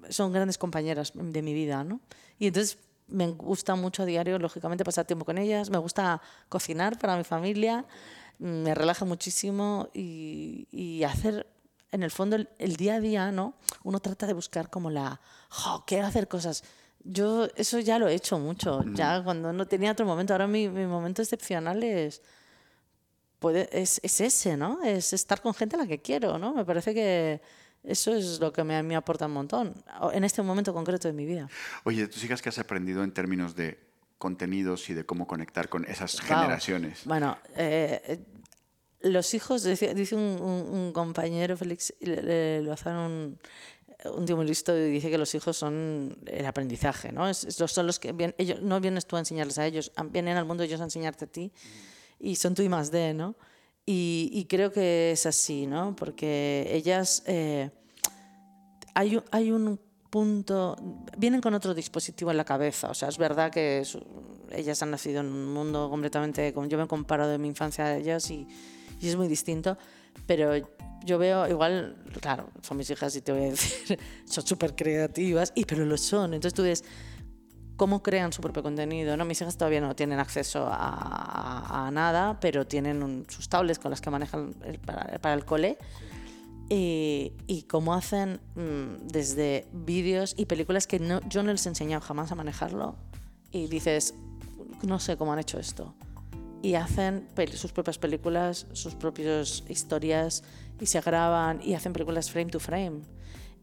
son 0.08 0.32
grandes 0.32 0.58
compañeras 0.58 1.12
de 1.14 1.42
mi 1.42 1.52
vida, 1.54 1.84
¿no? 1.84 2.00
Y 2.38 2.46
entonces 2.46 2.78
me 3.08 3.28
gusta 3.28 3.74
mucho 3.74 4.02
a 4.02 4.06
diario, 4.06 4.38
lógicamente, 4.38 4.84
pasar 4.84 5.06
tiempo 5.06 5.24
con 5.24 5.38
ellas. 5.38 5.70
Me 5.70 5.78
gusta 5.78 6.20
cocinar 6.48 6.98
para 6.98 7.16
mi 7.16 7.24
familia, 7.24 7.84
me 8.38 8.74
relaja 8.74 9.04
muchísimo 9.04 9.88
y, 9.94 10.68
y 10.70 11.02
hacer, 11.04 11.46
en 11.90 12.02
el 12.02 12.10
fondo, 12.10 12.36
el, 12.58 12.76
día 12.76 12.96
a 12.96 13.00
día, 13.00 13.32
¿no? 13.32 13.54
Uno 13.82 14.00
trata 14.00 14.26
de 14.26 14.34
buscar 14.34 14.70
como 14.70 14.90
la, 14.90 15.20
oh, 15.66 15.84
quiero 15.86 16.06
hacer 16.06 16.28
cosas. 16.28 16.64
Yo 17.04 17.48
eso 17.56 17.78
ya 17.78 17.98
lo 17.98 18.08
he 18.08 18.14
hecho 18.14 18.38
mucho, 18.38 18.82
ya 18.92 19.22
cuando 19.22 19.52
no 19.52 19.66
tenía 19.66 19.92
otro 19.92 20.04
momento. 20.04 20.34
Ahora 20.34 20.46
mi, 20.46 20.68
mi 20.68 20.86
momento 20.86 21.22
excepcional 21.22 21.82
es 21.82 22.22
puede, 23.38 23.68
es, 23.72 24.00
es, 24.02 24.20
ese, 24.20 24.56
¿no? 24.56 24.82
Es 24.82 25.12
estar 25.12 25.40
con 25.40 25.54
gente 25.54 25.76
a 25.76 25.78
la 25.80 25.86
que 25.86 26.00
quiero, 26.00 26.38
¿no? 26.38 26.54
Me 26.54 26.64
parece 26.64 26.94
que 26.94 27.40
eso 27.84 28.14
es 28.14 28.40
lo 28.40 28.52
que 28.52 28.64
me, 28.64 28.82
me 28.82 28.96
aporta 28.96 29.26
un 29.26 29.32
montón, 29.32 29.74
en 30.12 30.24
este 30.24 30.42
momento 30.42 30.74
concreto 30.74 31.08
de 31.08 31.14
mi 31.14 31.24
vida. 31.24 31.48
Oye, 31.84 32.06
¿tú 32.08 32.18
sigas 32.18 32.42
que 32.42 32.48
has 32.48 32.58
aprendido 32.58 33.04
en 33.04 33.12
términos 33.12 33.54
de 33.54 33.78
contenidos 34.18 34.90
y 34.90 34.94
de 34.94 35.04
cómo 35.04 35.26
conectar 35.26 35.68
con 35.68 35.84
esas 35.84 36.20
generaciones? 36.20 37.02
Bueno, 37.04 37.38
eh, 37.56 38.20
los 39.00 39.32
hijos, 39.34 39.62
dice, 39.62 39.94
dice 39.94 40.16
un, 40.16 40.40
un, 40.40 40.92
compañero, 40.92 41.56
Félix 41.56 41.94
Lozano, 42.00 43.06
un, 43.06 43.38
un 44.04 44.26
tío 44.26 44.36
muy 44.36 44.46
listo, 44.46 44.76
y 44.76 44.90
dice 44.90 45.08
que 45.08 45.18
los 45.18 45.32
hijos 45.36 45.56
son 45.56 46.18
el 46.26 46.46
aprendizaje, 46.46 47.12
¿no? 47.12 47.28
Es, 47.28 47.38
son 47.38 47.86
los 47.86 48.00
que 48.00 48.12
vienen, 48.12 48.34
ellos, 48.38 48.60
no 48.60 48.80
vienes 48.80 49.06
tú 49.06 49.14
a 49.16 49.20
enseñarles 49.20 49.58
a 49.58 49.66
ellos, 49.66 49.92
vienen 50.10 50.36
al 50.36 50.44
mundo 50.44 50.64
ellos 50.64 50.80
a 50.80 50.84
enseñarte 50.84 51.26
a 51.26 51.28
ti 51.28 51.52
y 52.20 52.36
son 52.36 52.54
tú 52.54 52.62
y 52.62 52.68
más 52.68 52.90
de, 52.90 53.14
¿no? 53.14 53.36
Y, 53.86 54.30
y 54.32 54.44
creo 54.44 54.72
que 54.72 55.12
es 55.12 55.26
así, 55.26 55.66
¿no? 55.66 55.96
Porque 55.96 56.68
ellas, 56.70 57.22
eh, 57.26 57.70
hay, 58.94 59.20
hay 59.30 59.50
un 59.50 59.80
punto, 60.10 60.76
vienen 61.16 61.40
con 61.40 61.54
otro 61.54 61.74
dispositivo 61.74 62.30
en 62.30 62.36
la 62.36 62.44
cabeza, 62.44 62.90
o 62.90 62.94
sea, 62.94 63.08
es 63.08 63.18
verdad 63.18 63.50
que 63.50 63.82
ellas 64.52 64.82
han 64.82 64.90
nacido 64.90 65.20
en 65.20 65.26
un 65.26 65.52
mundo 65.52 65.90
completamente, 65.90 66.54
yo 66.68 66.78
me 66.78 66.86
comparo 66.86 67.28
de 67.28 67.38
mi 67.38 67.48
infancia 67.48 67.84
a 67.84 67.96
ellas 67.96 68.30
y, 68.30 68.46
y 69.00 69.08
es 69.08 69.16
muy 69.16 69.28
distinto, 69.28 69.76
pero 70.26 70.52
yo 71.04 71.18
veo, 71.18 71.48
igual, 71.48 71.96
claro, 72.20 72.50
son 72.62 72.76
mis 72.76 72.90
hijas 72.90 73.14
y 73.16 73.20
te 73.20 73.32
voy 73.32 73.44
a 73.44 73.50
decir, 73.50 73.98
son 74.24 74.46
súper 74.46 74.74
creativas, 74.74 75.52
y, 75.54 75.64
pero 75.64 75.84
lo 75.84 75.96
son. 75.96 76.34
Entonces 76.34 76.54
tú 76.54 76.62
ves, 76.62 76.84
cómo 77.78 78.02
crean 78.02 78.32
su 78.32 78.42
propio 78.42 78.62
contenido. 78.62 79.16
¿no? 79.16 79.24
Mis 79.24 79.40
hijas 79.40 79.56
todavía 79.56 79.80
no 79.80 79.94
tienen 79.96 80.18
acceso 80.18 80.68
a, 80.70 81.88
nada, 81.90 82.38
pero 82.40 82.66
tienen 82.66 83.24
sus 83.28 83.48
tablets 83.48 83.78
con 83.78 83.90
las 83.90 84.02
que 84.02 84.10
manejan 84.10 84.52
para, 84.84 85.32
el 85.32 85.46
cole. 85.46 85.78
Y, 86.68 87.64
cómo 87.68 87.94
hacen 87.94 88.40
mm, 88.56 89.06
desde 89.06 89.66
vídeos 89.72 90.34
y 90.36 90.44
películas 90.44 90.86
que 90.86 90.98
no, 90.98 91.20
yo 91.28 91.42
no 91.42 91.52
les 91.52 91.64
he 91.64 91.70
enseñado 91.70 92.02
jamás 92.02 92.30
a 92.32 92.34
manejarlo. 92.34 92.96
Y 93.52 93.68
dices, 93.68 94.12
no 94.82 94.98
sé 94.98 95.16
cómo 95.16 95.32
han 95.32 95.38
hecho 95.38 95.58
esto. 95.58 95.94
Y 96.60 96.74
hacen 96.74 97.28
sus 97.54 97.72
propias 97.72 97.96
películas, 97.96 98.66
sus 98.72 98.96
propias 98.96 99.62
historias, 99.68 100.42
y 100.80 100.86
se 100.86 101.00
graban 101.00 101.60
y 101.62 101.74
hacen 101.74 101.92
películas 101.92 102.30
frame 102.30 102.50
to 102.50 102.58
frame. 102.58 103.02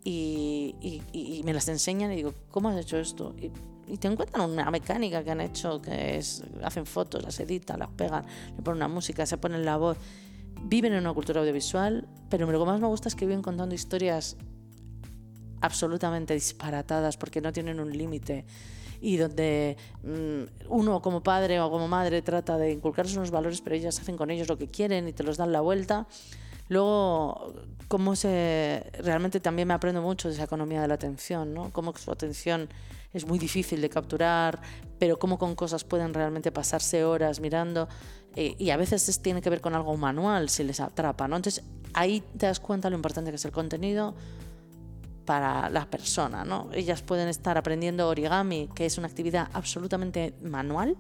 Y, 0.06 1.02
y, 1.12 1.42
me 1.44 1.54
las 1.54 1.68
enseñan 1.68 2.14
y 2.14 2.16
digo, 2.16 2.34
¿cómo 2.50 2.70
has 2.70 2.78
hecho 2.78 2.98
esto? 2.98 3.36
y 3.38 3.52
te 3.98 4.08
encuentran 4.08 4.50
una 4.50 4.70
mecánica 4.72 5.24
que 5.24 5.32
han 5.32 5.42
hecho, 5.42 5.82
que 5.82 6.18
es, 6.18 6.44
hacen 6.64 6.86
fotos, 6.86 7.24
las 7.24 7.40
editan, 7.40 7.80
las 7.80 7.90
pegan, 7.90 8.26
le 8.56 8.64
ponen 8.64 8.78
una 8.78 8.88
música, 8.88 9.26
se 9.26 9.38
ponen 9.38 9.66
la 9.66 9.78
voz. 9.78 9.98
Viven 10.64 10.94
en 10.94 11.00
una 11.00 11.14
cultura 11.14 11.42
audiovisual, 11.42 12.08
pero 12.30 12.50
lo 12.50 12.60
que 12.60 12.66
más 12.66 12.80
me 12.80 12.88
gusta 12.88 13.10
es 13.10 13.16
que 13.16 13.26
viven 13.26 13.42
contando 13.42 13.76
historias 13.76 14.38
absolutamente 15.62 16.34
disparatadas 16.34 17.18
porque 17.18 17.42
no 17.42 17.52
tienen 17.52 17.80
un 17.80 17.96
límite 17.96 18.46
y 19.02 19.18
donde 19.18 19.78
mm, 20.04 20.70
uno 20.70 21.02
como 21.02 21.22
padre 21.22 21.60
o 21.60 21.70
como 21.70 21.88
madre 21.88 22.22
trata 22.22 22.58
de 22.58 22.72
inculcarles 22.72 23.16
unos 23.16 23.32
valores, 23.32 23.62
pero 23.62 23.76
ellas 23.76 24.00
hacen 24.00 24.18
con 24.18 24.32
ellos 24.32 24.48
lo 24.48 24.58
que 24.58 24.68
quieren 24.68 25.08
y 25.08 25.14
te 25.14 25.24
los 25.24 25.38
dan 25.38 25.52
la 25.52 25.62
vuelta. 25.62 26.08
Luego, 26.68 27.54
cómo 27.88 28.16
se 28.16 28.84
realmente 29.00 29.40
también 29.40 29.68
me 29.68 29.76
aprendo 29.76 30.02
mucho 30.02 30.28
de 30.28 30.34
esa 30.34 30.46
economía 30.46 30.82
de 30.82 30.88
la 30.88 30.96
atención, 30.96 31.54
¿no? 31.54 31.72
Cómo 31.72 31.96
su 31.96 32.12
atención 32.12 32.70
es 33.16 33.26
muy 33.26 33.40
difícil 33.40 33.82
de 33.82 33.90
capturar, 33.90 34.62
pero 35.00 35.18
cómo 35.18 35.40
con 35.40 35.56
cosas 35.56 35.84
pueden 35.84 36.14
realmente 36.14 36.52
pasarse 36.52 37.06
horas 37.06 37.40
mirando 37.40 37.88
eh, 38.36 38.56
y 38.60 38.70
a 38.72 38.78
veces 38.78 39.22
tiene 39.22 39.42
que 39.42 39.50
ver 39.50 39.62
con 39.62 39.74
algo 39.74 39.96
manual 39.96 40.50
si 40.50 40.64
les 40.64 40.82
atrapa, 40.82 41.28
¿no? 41.28 41.38
Entonces 41.38 41.64
ahí 41.94 42.22
te 42.38 42.46
das 42.46 42.60
cuenta 42.60 42.90
lo 42.90 42.98
importante 42.98 43.32
que 43.32 43.38
es 43.38 43.46
el 43.46 43.54
contenido 43.54 44.16
para 45.24 45.70
la 45.70 45.90
persona, 45.90 46.44
¿no? 46.44 46.70
Ellas 46.74 47.02
pueden 47.02 47.30
estar 47.30 47.58
aprendiendo 47.58 48.08
origami, 48.10 48.70
que 48.76 48.86
es 48.86 48.98
una 48.98 49.08
actividad 49.08 49.50
absolutamente 49.54 50.36
manual, 50.44 50.98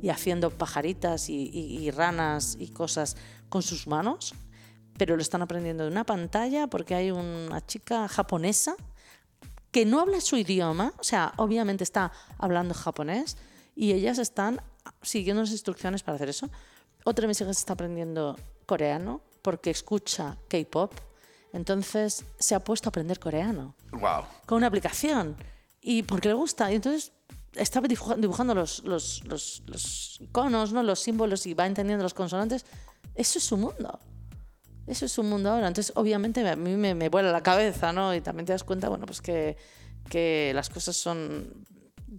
y 0.00 0.10
haciendo 0.10 0.50
pajaritas 0.50 1.28
y 1.28 1.90
ranas 1.90 2.56
y 2.60 2.68
cosas 2.68 3.16
con 3.48 3.62
sus 3.62 3.88
manos, 3.88 4.32
pero 4.96 5.16
lo 5.16 5.22
están 5.22 5.42
aprendiendo 5.42 5.84
de 5.84 5.90
una 5.90 6.04
pantalla 6.04 6.68
porque 6.68 6.94
hay 6.94 7.10
una 7.10 7.64
chica 7.66 8.06
japonesa 8.06 8.76
que 9.70 9.84
no 9.84 10.00
habla 10.00 10.20
su 10.20 10.36
idioma, 10.36 10.92
o 10.98 11.04
sea, 11.04 11.32
obviamente 11.36 11.84
está 11.84 12.12
hablando 12.38 12.74
japonés 12.74 13.36
y 13.74 13.92
ellas 13.92 14.18
están 14.18 14.62
siguiendo 15.02 15.42
las 15.42 15.52
instrucciones 15.52 16.02
para 16.02 16.16
hacer 16.16 16.28
eso. 16.28 16.48
Otra 17.04 17.22
de 17.22 17.28
mis 17.28 17.40
hijas 17.40 17.58
está 17.58 17.74
aprendiendo 17.74 18.36
coreano 18.66 19.22
porque 19.42 19.70
escucha 19.70 20.36
K-pop, 20.48 20.94
entonces 21.52 22.24
se 22.38 22.54
ha 22.54 22.60
puesto 22.60 22.88
a 22.88 22.90
aprender 22.90 23.18
coreano. 23.18 23.74
Wow. 23.92 24.24
Con 24.46 24.58
una 24.58 24.66
aplicación 24.66 25.36
y 25.80 26.02
porque 26.02 26.28
le 26.28 26.34
gusta. 26.34 26.70
Y 26.72 26.76
entonces 26.76 27.12
está 27.54 27.80
dibujando 27.80 28.54
los, 28.54 28.84
los, 28.84 29.24
los, 29.24 29.62
los 29.66 30.20
iconos, 30.20 30.72
¿no? 30.72 30.82
los 30.82 31.00
símbolos 31.00 31.46
y 31.46 31.54
va 31.54 31.66
entendiendo 31.66 32.02
los 32.02 32.14
consonantes. 32.14 32.66
Eso 33.14 33.38
es 33.38 33.44
su 33.44 33.56
mundo. 33.56 33.98
Eso 34.88 35.04
es 35.04 35.18
un 35.18 35.28
mundo 35.28 35.50
ahora. 35.50 35.68
Entonces, 35.68 35.92
obviamente, 35.96 36.46
a 36.48 36.56
mí 36.56 36.76
me, 36.76 36.94
me 36.94 37.08
vuela 37.08 37.30
la 37.30 37.42
cabeza, 37.42 37.92
¿no? 37.92 38.14
Y 38.14 38.20
también 38.20 38.46
te 38.46 38.52
das 38.52 38.64
cuenta, 38.64 38.88
bueno, 38.88 39.04
pues 39.04 39.20
que, 39.20 39.56
que 40.08 40.52
las 40.54 40.70
cosas 40.70 40.96
son, 40.96 41.52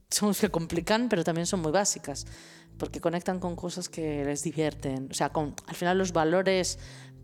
son 0.09 0.33
se 0.33 0.49
complican, 0.49 1.09
pero 1.09 1.23
también 1.23 1.47
son 1.47 1.61
muy 1.61 1.71
básicas, 1.71 2.27
porque 2.77 3.01
conectan 3.01 3.39
con 3.39 3.55
cosas 3.55 3.89
que 3.89 4.23
les 4.23 4.43
divierten. 4.43 5.07
O 5.09 5.13
sea, 5.13 5.29
con, 5.29 5.55
al 5.67 5.75
final 5.75 5.97
los 5.97 6.13
valores 6.13 6.77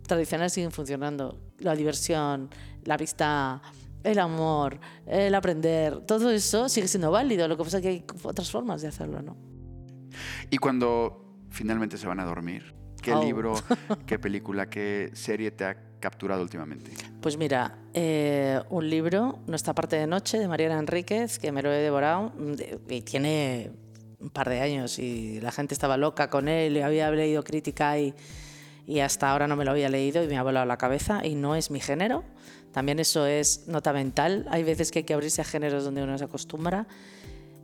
tradicionales 0.06 0.52
siguen 0.52 0.72
funcionando. 0.72 1.40
La 1.58 1.74
diversión, 1.74 2.50
la 2.84 2.96
vista, 2.96 3.62
el 4.02 4.18
amor, 4.18 4.80
el 5.06 5.34
aprender, 5.34 6.00
todo 6.06 6.30
eso 6.30 6.68
sigue 6.68 6.88
siendo 6.88 7.10
válido. 7.10 7.46
Lo 7.46 7.56
que 7.56 7.64
pasa 7.64 7.78
es 7.78 7.82
que 7.82 7.88
hay 7.88 8.04
otras 8.24 8.50
formas 8.50 8.82
de 8.82 8.88
hacerlo, 8.88 9.22
¿no? 9.22 9.36
Y 10.50 10.58
cuando 10.58 11.40
finalmente 11.50 11.98
se 11.98 12.06
van 12.06 12.20
a 12.20 12.24
dormir, 12.24 12.74
¿qué 13.06 13.14
Oh. 13.14 13.22
libro, 13.24 13.54
qué 14.06 14.18
película, 14.18 14.68
qué 14.68 15.10
serie 15.14 15.50
te 15.52 15.64
ha 15.64 15.76
capturado 16.00 16.42
últimamente? 16.42 16.90
Pues 17.20 17.36
mira, 17.36 17.78
eh, 17.94 18.60
un 18.70 18.88
libro, 18.90 19.38
Nuestra 19.46 19.74
parte 19.74 19.96
de 19.96 20.06
noche, 20.06 20.38
de 20.38 20.48
Mariana 20.48 20.78
Enríquez, 20.78 21.38
que 21.38 21.52
me 21.52 21.62
lo 21.62 21.72
he 21.72 21.76
devorado, 21.78 22.32
mm, 22.36 22.54
y 22.90 23.02
tiene 23.02 23.70
un 24.18 24.30
par 24.30 24.48
de 24.48 24.60
años 24.60 24.98
y 24.98 25.40
la 25.40 25.52
gente 25.52 25.72
estaba 25.74 25.96
loca 25.96 26.28
con 26.30 26.48
él, 26.48 26.76
y 26.76 26.80
había 26.80 27.10
leído 27.10 27.44
crítica 27.44 27.98
y, 27.98 28.12
y 28.86 29.00
hasta 29.00 29.30
ahora 29.30 29.46
no 29.46 29.56
me 29.56 29.64
lo 29.64 29.70
había 29.70 29.88
leído 29.88 30.22
y 30.22 30.26
me 30.26 30.36
ha 30.36 30.42
volado 30.42 30.66
la 30.66 30.76
cabeza 30.78 31.24
y 31.24 31.34
no 31.34 31.54
es 31.54 31.70
mi 31.70 31.80
género. 31.80 32.24
También 32.72 32.98
eso 32.98 33.24
es 33.26 33.68
nota 33.68 33.92
mental. 33.92 34.46
Hay 34.50 34.62
veces 34.62 34.90
que 34.90 35.00
hay 35.00 35.04
que 35.04 35.14
abrirse 35.14 35.40
a 35.40 35.44
géneros 35.44 35.84
donde 35.84 36.02
uno 36.02 36.18
se 36.18 36.24
acostumbra 36.24 36.86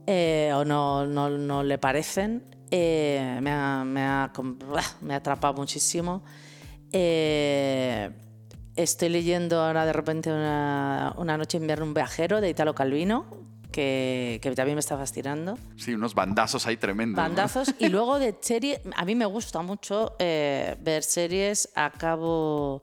eh, 0.07 0.51
o 0.55 0.65
no, 0.65 1.07
no, 1.07 1.29
no 1.31 1.63
le 1.63 1.79
parecen. 1.79 2.43
Eh, 2.75 3.39
me, 3.43 3.51
ha, 3.51 3.85
me, 3.85 4.01
ha, 4.03 4.33
me 5.03 5.13
ha 5.13 5.17
atrapado 5.19 5.53
muchísimo. 5.53 6.23
Eh, 6.91 8.11
estoy 8.77 9.11
leyendo 9.11 9.61
ahora 9.61 9.85
de 9.85 9.93
repente 9.93 10.31
una, 10.33 11.15
una 11.19 11.37
noche 11.37 11.59
invierno 11.59 11.85
un 11.85 11.93
viajero 11.93 12.41
de 12.41 12.49
Italo 12.49 12.75
Calvino, 12.75 13.27
que, 13.71 14.39
que 14.43 14.51
también 14.53 14.77
me 14.77 14.81
está 14.81 14.97
fascinando. 14.97 15.59
Sí, 15.77 15.93
unos 15.93 16.15
bandazos 16.15 16.67
ahí 16.67 16.79
tremendos. 16.79 17.17
¿no? 17.17 17.23
Bandazos. 17.23 17.75
Y 17.79 17.89
luego 17.91 18.19
de 18.19 18.35
serie, 18.41 18.81
a 18.97 19.05
mí 19.05 19.15
me 19.15 19.27
gusta 19.27 19.61
mucho 19.61 20.17
eh, 20.19 20.75
ver 20.81 21.03
series. 21.03 21.69
Acabo. 21.75 22.81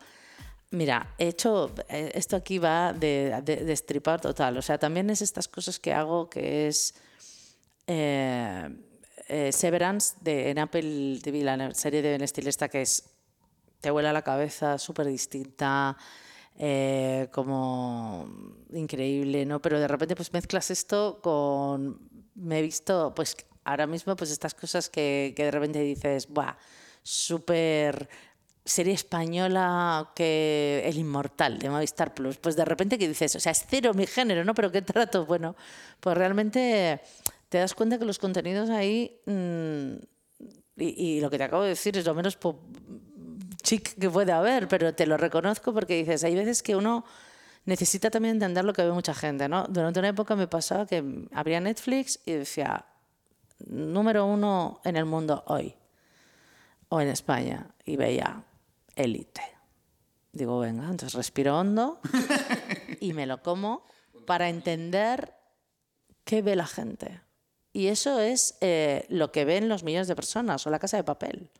Mira, 0.69 1.15
he 1.17 1.30
hecho. 1.30 1.71
Esto 1.89 2.36
aquí 2.36 2.60
va 2.60 2.93
de, 2.93 3.41
de, 3.43 3.56
de 3.58 3.75
stripar 3.75 4.21
total. 4.21 4.56
O 4.56 4.62
sea, 4.62 4.78
también 4.78 5.10
es 5.10 5.23
estas 5.23 5.47
cosas 5.47 5.80
que 5.80 5.93
hago 5.93 6.30
que 6.30 6.67
es. 6.67 6.93
eh, 7.88 8.69
eh, 9.30 9.52
Severance 9.52 10.15
de, 10.22 10.50
en 10.50 10.60
Apple 10.60 11.20
TV, 11.24 11.44
la 11.44 11.74
serie 11.74 12.02
de 12.02 12.18
Ben 12.18 12.28
Stiller 12.28 12.50
esta 12.50 12.68
que 12.68 12.82
es. 12.82 13.04
Te 13.80 13.92
vuela 13.92 14.12
la 14.12 14.24
cabeza, 14.24 14.78
súper 14.78 15.08
distinta. 15.08 15.96
eh, 16.60 17.30
como 17.32 18.28
increíble, 18.74 19.46
¿no? 19.46 19.62
Pero 19.62 19.80
de 19.80 19.88
repente 19.88 20.15
pues 20.15 20.34
mezclas 20.34 20.70
esto 20.70 21.20
con... 21.24 22.00
Me 22.36 22.60
he 22.60 22.62
visto, 22.62 23.13
pues 23.15 23.36
ahora 23.63 23.88
mismo, 23.88 24.15
pues 24.15 24.32
estas 24.32 24.54
cosas 24.54 24.89
que, 24.89 25.34
que 25.36 25.46
de 25.46 25.52
repente 25.52 25.80
dices, 25.82 26.28
¡buah! 26.28 26.56
Súper 27.02 28.10
serie 28.65 28.94
española 28.94 30.12
que 30.15 30.84
El 30.86 30.98
Inmortal 30.98 31.60
de 31.60 31.70
Movistar 31.70 32.13
Plus. 32.13 32.38
Pues 32.38 32.56
de 32.56 32.65
repente 32.65 32.98
que 32.98 33.08
dices, 33.08 33.36
o 33.36 33.39
sea, 33.39 33.52
es 33.54 33.65
cero 33.68 33.94
mi 33.94 34.06
género, 34.06 34.44
¿no? 34.44 34.54
Pero 34.54 34.72
qué 34.72 34.82
trato, 34.82 35.26
bueno, 35.26 35.56
pues 36.00 36.18
realmente 36.18 37.02
te 37.49 37.57
das 37.57 37.73
cuenta 37.73 37.99
que 37.99 38.05
los 38.05 38.19
contenidos 38.19 38.69
ahí... 38.69 39.19
mm, 39.25 39.93
y, 40.77 41.17
y 41.17 41.19
lo 41.19 41.29
que 41.29 41.38
te 41.38 41.43
acabo 41.43 41.63
de 41.63 41.69
decir 41.69 41.97
es 41.97 42.05
lo 42.05 42.15
menos 42.15 42.38
chic 43.62 43.99
que 43.99 44.09
puede 44.09 44.31
haber, 44.31 44.67
pero 44.67 44.93
te 44.95 45.05
lo 45.05 45.17
reconozco 45.17 45.73
porque 45.73 45.95
dices, 45.95 46.23
hay 46.23 46.35
veces 46.35 46.63
que 46.63 46.75
uno 46.75 47.03
necesita 47.65 48.09
también 48.09 48.35
entender 48.35 48.65
lo 48.65 48.73
que 48.73 48.83
ve 48.83 48.91
mucha 48.91 49.13
gente, 49.13 49.47
¿no? 49.49 49.65
Durante 49.67 49.99
una 49.99 50.09
época 50.09 50.35
me 50.35 50.47
pasaba 50.47 50.85
que 50.85 51.27
abría 51.33 51.59
Netflix 51.59 52.19
y 52.25 52.33
decía, 52.33 52.85
número 53.67 54.25
uno 54.25 54.81
en 54.83 54.95
el 54.95 55.05
mundo 55.05 55.43
hoy, 55.47 55.75
o 56.89 57.01
en 57.01 57.09
España, 57.09 57.67
y 57.85 57.95
veía 57.95 58.43
élite. 58.95 59.41
Digo, 60.31 60.59
venga, 60.59 60.83
entonces 60.83 61.13
respiro 61.13 61.57
hondo 61.57 61.99
y 62.99 63.13
me 63.13 63.25
lo 63.25 63.41
como 63.41 63.83
para 64.25 64.49
entender 64.49 65.33
qué 66.23 66.41
ve 66.41 66.55
la 66.55 66.67
gente. 66.67 67.21
Y 67.71 67.88
eso 67.88 68.19
es 68.19 68.58
eh, 68.62 69.05
lo 69.10 69.32
que 69.32 69.45
ven 69.45 69.69
los 69.69 69.84
millones 69.84 70.08
de 70.08 70.15
personas 70.15 70.65
o 70.65 70.69
la 70.69 70.79
casa 70.79 70.97
de 70.97 71.03
papel. 71.03 71.51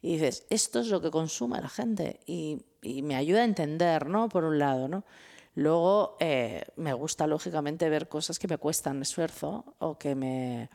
Y 0.00 0.14
dices, 0.14 0.46
esto 0.50 0.80
es 0.80 0.88
lo 0.88 1.00
que 1.00 1.10
consume 1.10 1.60
la 1.60 1.68
gente. 1.68 2.20
Y, 2.26 2.64
me 3.02 3.14
ayuda 3.14 3.42
a 3.42 3.44
entender, 3.44 4.06
¿no? 4.06 4.28
Por 4.28 4.44
un 4.44 4.58
lado, 4.58 4.88
¿no? 4.88 5.04
Luego 5.54 6.16
eh, 6.18 6.64
me 6.76 6.92
gusta, 6.94 7.26
lógicamente, 7.26 7.88
ver 7.88 8.08
cosas 8.08 8.38
que 8.38 8.48
me 8.48 8.58
cuestan 8.58 9.02
esfuerzo 9.02 9.76
o 9.78 9.98
que 9.98 10.14
me, 10.14 10.70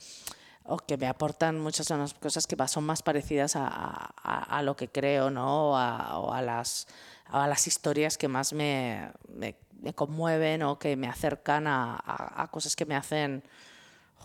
o 0.63 0.77
que 0.77 0.95
me 0.97 1.07
aportan 1.07 1.59
muchas 1.59 1.89
las 1.89 2.13
cosas 2.13 2.45
que 2.45 2.55
son 2.67 2.85
más 2.85 3.01
parecidas 3.01 3.55
a, 3.55 3.65
a- 3.67 4.61
lo 4.61 4.75
que 4.75 4.87
creo, 4.89 5.31
¿no? 5.31 5.71
O 5.71 5.75
a, 5.75 6.41
las, 6.43 6.87
a 7.25 7.47
las 7.47 7.65
historias 7.67 8.17
que 8.17 8.27
más 8.27 8.53
me, 8.53 9.11
me- 9.27 9.57
me 9.81 9.93
conmueven 9.93 10.61
o 10.61 10.77
que 10.79 10.95
me 10.95 11.07
acercan 11.07 11.65
a 11.67 12.47
cosas 12.51 12.75
que 12.75 12.85
me 12.85 12.95
hacen, 12.95 13.43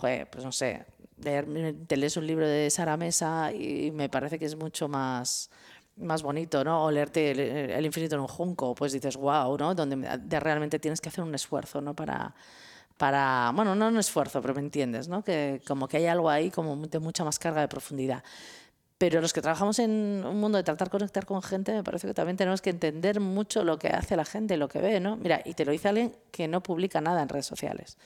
joder, 0.03 0.29
pues 0.31 0.45
no 0.45 0.51
sé, 0.53 0.85
leer, 1.23 1.47
te 1.87 1.97
lees 1.97 2.17
un 2.17 2.27
libro 2.27 2.47
de 2.49 2.69
Sara 2.71 2.97
Mesa 2.97 3.53
y 3.53 3.91
me 3.93 4.09
parece 4.09 4.39
que 4.39 4.47
es 4.47 4.57
mucho 4.57 4.89
más 4.89 5.51
más 5.97 6.23
bonito, 6.23 6.65
¿no? 6.65 6.85
O 6.87 6.91
leerte 6.91 7.31
el, 7.33 7.39
el 7.39 7.85
infinito 7.87 8.15
en 8.15 8.23
un 8.23 8.27
junco, 8.27 8.75
pues 8.75 8.93
dices, 8.93 9.17
wow, 9.17 9.57
¿no? 9.59 9.75
Donde 9.75 9.97
de- 10.19 10.41
realmente 10.41 10.79
tienes 10.79 11.01
que 11.03 11.11
hacer 11.11 11.23
un 11.23 11.35
esfuerzo, 11.35 11.83
¿no? 11.83 11.95
Para, 11.95 12.35
para, 12.97 13.53
bueno, 13.55 13.75
no 13.75 13.89
un 13.89 13.99
esfuerzo, 13.99 14.41
pero 14.41 14.55
me 14.55 14.61
entiendes, 14.61 15.09
¿no? 15.09 15.23
Que 15.23 15.61
como 15.69 15.89
que 15.89 15.99
hay 15.99 16.07
algo 16.07 16.31
ahí 16.31 16.51
como 16.51 16.75
de 16.77 16.99
mucha 16.99 17.25
más 17.25 17.39
carga 17.39 17.61
de 17.61 17.69
profundidad. 17.69 18.25
Pero 18.99 19.21
los 19.21 19.33
que 19.33 19.43
trabajamos 19.43 19.79
en 19.81 19.91
un 20.25 20.41
mundo 20.41 20.59
de 20.59 20.65
tratar 20.65 20.89
conectar 20.89 21.27
con 21.27 21.43
gente, 21.43 21.73
me 21.75 21.85
parece 21.85 22.07
que 22.07 22.15
también 22.15 22.37
tenemos 22.37 22.63
que 22.63 22.71
entender 22.71 23.21
mucho 23.21 23.65
lo 23.65 23.79
que 23.79 23.89
hace 23.89 24.17
la 24.17 24.25
gente, 24.25 24.57
lo 24.57 24.69
que 24.69 24.81
ve, 24.81 25.01
¿no? 25.01 25.17
Mira, 25.17 25.43
y 25.45 25.55
te 25.55 25.65
lo 25.65 25.73
dice 25.73 25.89
alguien 25.89 26.17
que 26.31 26.49
no 26.49 26.63
publica 26.63 27.01
nada 27.01 27.21
en 27.23 27.29
redes 27.29 27.47
sociales. 27.47 27.99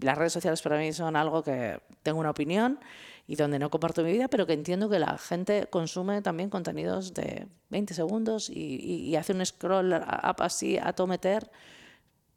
Las 0.00 0.16
redes 0.18 0.32
sociales 0.32 0.62
para 0.62 0.78
mí 0.78 0.92
son 0.92 1.16
algo 1.16 1.42
que 1.42 1.80
tengo 2.02 2.20
una 2.20 2.30
opinión 2.30 2.78
y 3.26 3.36
donde 3.36 3.58
no 3.58 3.70
comparto 3.70 4.02
mi 4.02 4.12
vida, 4.12 4.28
pero 4.28 4.46
que 4.46 4.52
entiendo 4.54 4.88
que 4.88 4.98
la 4.98 5.16
gente 5.18 5.66
consume 5.68 6.22
también 6.22 6.50
contenidos 6.50 7.14
de 7.14 7.46
20 7.68 7.94
segundos 7.94 8.50
y, 8.50 8.54
y- 8.58 9.08
y 9.10 9.16
hace 9.16 9.32
un 9.32 9.44
scroll 9.44 9.92
up 9.92 10.36
así 10.42 10.78
a 10.78 10.92
todo 10.92 11.06
meter, 11.06 11.50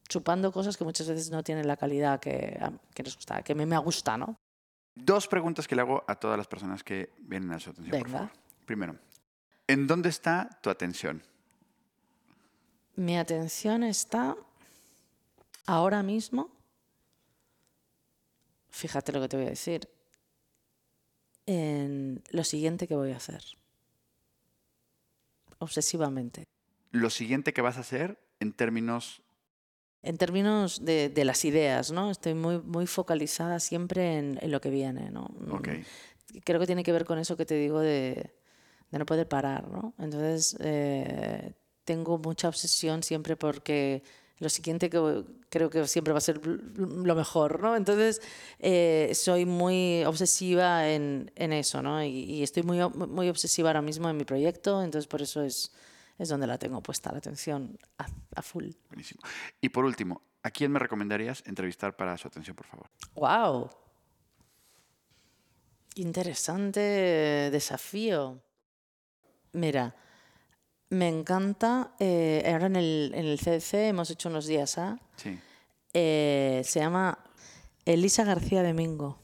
chupando 0.08 0.52
cosas 0.52 0.78
que 0.78 0.84
muchas 0.84 1.08
veces 1.08 1.32
no 1.32 1.43
tienen 1.43 1.67
la 1.67 1.78
calidad 1.78 2.19
que, 2.19 2.60
que 2.93 3.04
nos 3.04 3.15
gusta, 3.15 3.41
que 3.41 3.56
mí 3.56 3.65
me 3.65 3.78
gusta, 3.80 4.17
¿no? 4.17 4.36
Dos 4.95 5.28
preguntas 5.28 5.67
que 5.67 5.76
le 5.76 5.82
hago 5.82 6.04
a 6.08 6.15
todas 6.15 6.38
las 6.38 6.45
personas 6.47 6.84
que 6.84 7.10
vienen 7.17 7.52
a 7.52 7.60
su 7.60 7.71
atención, 7.71 7.97
por 7.97 8.08
Venga. 8.08 8.19
favor. 8.19 8.34
Primero, 8.65 8.95
¿en 9.67 9.88
dónde 9.88 10.10
está 10.10 10.60
tu 10.62 10.69
atención? 10.69 11.23
Mi 12.95 13.17
atención 13.17 13.82
está 13.84 14.36
ahora 15.65 16.04
mismo, 16.04 16.52
fíjate 18.74 19.12
lo 19.12 19.22
que 19.22 19.30
te 19.30 19.38
voy 19.38 19.46
a 19.46 19.50
decir, 19.50 19.88
en 21.46 22.24
lo 22.32 22.44
siguiente 22.44 22.88
que 22.88 22.96
voy 22.96 23.12
a 23.12 23.18
hacer. 23.18 23.44
Obsesivamente. 25.60 26.48
Lo 26.92 27.10
siguiente 27.10 27.54
que 27.54 27.62
vas 27.62 27.78
a 27.78 27.82
hacer 27.82 28.20
en 28.40 28.52
términos... 28.52 29.22
En 30.02 30.18
términos 30.18 30.84
de, 30.84 31.08
de 31.08 31.24
las 31.24 31.46
ideas, 31.46 31.92
¿no? 31.92 32.12
Estoy 32.12 32.34
muy, 32.34 32.60
muy 32.60 32.88
focalizada 32.88 33.60
siempre 33.60 34.18
en, 34.18 34.38
en 34.42 34.52
lo 34.52 34.60
que 34.60 34.70
viene, 34.70 35.12
¿no? 35.12 35.30
Ok. 35.52 35.70
Creo 36.44 36.60
que 36.60 36.66
tiene 36.66 36.84
que 36.84 36.92
ver 36.92 37.06
con 37.06 37.20
eso 37.20 37.38
que 37.38 37.46
te 37.46 37.56
digo 37.56 37.80
de, 37.80 38.34
de 38.92 39.00
no 39.00 39.06
poder 39.06 39.30
parar, 39.30 39.70
¿no? 39.70 39.94
Entonces, 40.00 40.58
eh, 40.60 41.54
tengo 41.86 42.18
mucha 42.18 42.50
obsesión 42.50 43.04
siempre 43.04 43.38
porque 43.38 44.04
lo 44.40 44.50
siguiente 44.50 44.90
que 44.90 45.24
creo 45.54 45.70
que 45.70 45.88
siempre 45.88 46.12
va 46.13 46.18
a 46.18 46.22
ser 46.22 46.42
lo 46.46 47.16
mejor, 47.16 47.62
¿no? 47.62 47.76
Entonces, 47.76 48.22
eh, 48.58 49.12
soy 49.13 49.46
muy 49.46 50.04
obsesiva 50.06 50.90
en, 50.90 51.32
en 51.36 51.54
eso, 51.54 51.84
¿no? 51.84 52.04
Y, 52.04 52.10
y 52.10 52.42
estoy 52.44 52.63
muy, 52.63 52.80
muy 52.90 53.30
obsesiva 53.30 53.69
ahora 53.69 53.84
mismo 53.84 54.10
en 54.10 54.17
mi 54.17 54.25
proyecto, 54.25 54.82
entonces 54.82 55.08
por 55.08 55.21
eso 55.21 55.44
es, 55.44 55.71
es 56.17 56.30
donde 56.30 56.48
la 56.48 56.58
tengo 56.58 56.82
puesta 56.82 57.12
la 57.12 57.19
atención 57.19 57.77
a, 58.00 58.08
a 58.36 58.42
full. 58.42 58.69
Buenísimo. 58.90 59.21
Y 59.62 59.69
por 59.69 59.86
último, 59.86 60.23
¿a 60.42 60.50
quién 60.50 60.71
me 60.71 60.80
recomendarías 60.80 61.44
entrevistar 61.46 61.96
para 61.96 62.17
su 62.17 62.27
atención, 62.27 62.56
por 62.56 62.65
favor? 62.65 62.90
¡Wow! 63.13 63.69
Interesante 65.96 66.80
desafío. 67.52 68.42
Mira, 69.52 69.96
me 70.90 71.08
encanta. 71.08 71.94
eh, 72.00 72.44
ahora 72.52 72.65
en 72.67 72.75
el, 72.75 73.12
en 73.13 73.25
el 73.25 73.38
CDC 73.40 73.90
hemos 73.90 74.10
hecho 74.10 74.30
unos 74.30 74.48
días 74.48 74.77
A. 74.80 75.00
Sí. 75.17 75.40
Eh, 75.94 76.62
se 76.65 76.79
llama 76.79 77.19
Elisa 77.85 78.23
García 78.23 78.63
de 78.63 78.73
Mingo, 78.73 79.19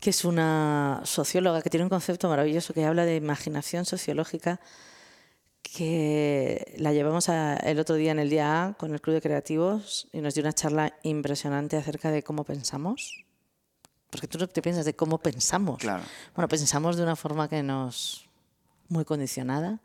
que 0.00 0.10
es 0.10 0.24
una 0.24 1.00
socióloga 1.04 1.62
que 1.62 1.70
tiene 1.70 1.84
un 1.84 1.90
concepto 1.90 2.28
maravilloso 2.28 2.74
que 2.74 2.84
habla 2.84 3.04
de 3.04 3.16
imaginación 3.16 3.84
sociológica 3.84 4.60
que 5.62 6.74
la 6.78 6.92
llevamos 6.92 7.28
el 7.28 7.78
otro 7.78 7.94
día 7.94 8.10
en 8.12 8.18
el 8.18 8.30
día 8.30 8.64
A 8.64 8.74
con 8.74 8.92
el 8.92 9.00
Club 9.00 9.14
de 9.14 9.20
Creativos 9.20 10.08
y 10.12 10.20
nos 10.20 10.34
dio 10.34 10.42
una 10.42 10.52
charla 10.52 10.94
impresionante 11.02 11.76
acerca 11.76 12.10
de 12.10 12.22
cómo 12.22 12.44
pensamos. 12.44 13.24
Porque 14.10 14.26
tú 14.26 14.38
no 14.38 14.48
te 14.48 14.60
piensas 14.62 14.84
de 14.84 14.94
cómo 14.94 15.18
pensamos. 15.18 15.78
Claro. 15.78 16.02
Bueno, 16.34 16.48
pensamos 16.48 16.96
de 16.96 17.04
una 17.04 17.14
forma 17.14 17.48
que 17.48 17.62
nos. 17.62 18.28
muy 18.88 19.04
condicionada. 19.04 19.80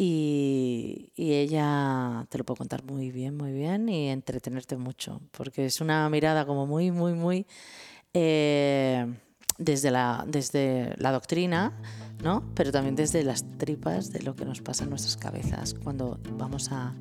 Y, 0.00 1.10
ella 1.16 2.24
te 2.30 2.38
lo 2.38 2.44
puedo 2.44 2.56
contar 2.56 2.84
muy 2.84 3.10
bien, 3.10 3.36
muy 3.36 3.52
bien 3.52 3.88
y 3.88 4.08
entretenerte 4.10 4.76
mucho. 4.76 5.20
Porque 5.32 5.66
es 5.66 5.80
una 5.80 6.08
mirada 6.08 6.46
como 6.46 6.66
muy, 6.66 6.92
muy, 6.92 7.14
muy. 7.14 7.46
Eh, 8.14 9.06
desde 9.58 9.90
la, 9.90 10.24
desde 10.26 10.94
la 10.98 11.10
doctrina, 11.10 11.72
¿no? 12.22 12.44
pero 12.54 12.70
también 12.70 12.94
desde 12.94 13.24
las 13.24 13.44
tripas 13.58 14.12
de 14.12 14.22
lo 14.22 14.36
que 14.36 14.44
nos 14.44 14.62
pasa 14.62 14.84
en 14.84 14.90
nuestras 14.90 15.16
cabezas 15.16 15.74
cuando 15.74 16.20
vamos 16.38 16.70
a, 16.70 16.94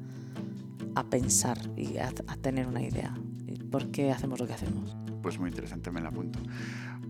a 0.95 1.03
pensar 1.03 1.57
y 1.77 1.97
a, 1.97 2.11
a, 2.27 2.35
tener 2.37 2.67
una 2.67 2.81
idea. 2.81 3.15
¿Por 3.71 3.91
qué 3.91 4.11
hacemos 4.11 4.39
lo 4.39 4.47
que 4.47 4.53
hacemos? 4.53 4.95
Pues 5.21 5.37
muy 5.39 5.49
interesante, 5.49 5.91
me 5.91 6.01
la 6.01 6.09
apunto. 6.09 6.39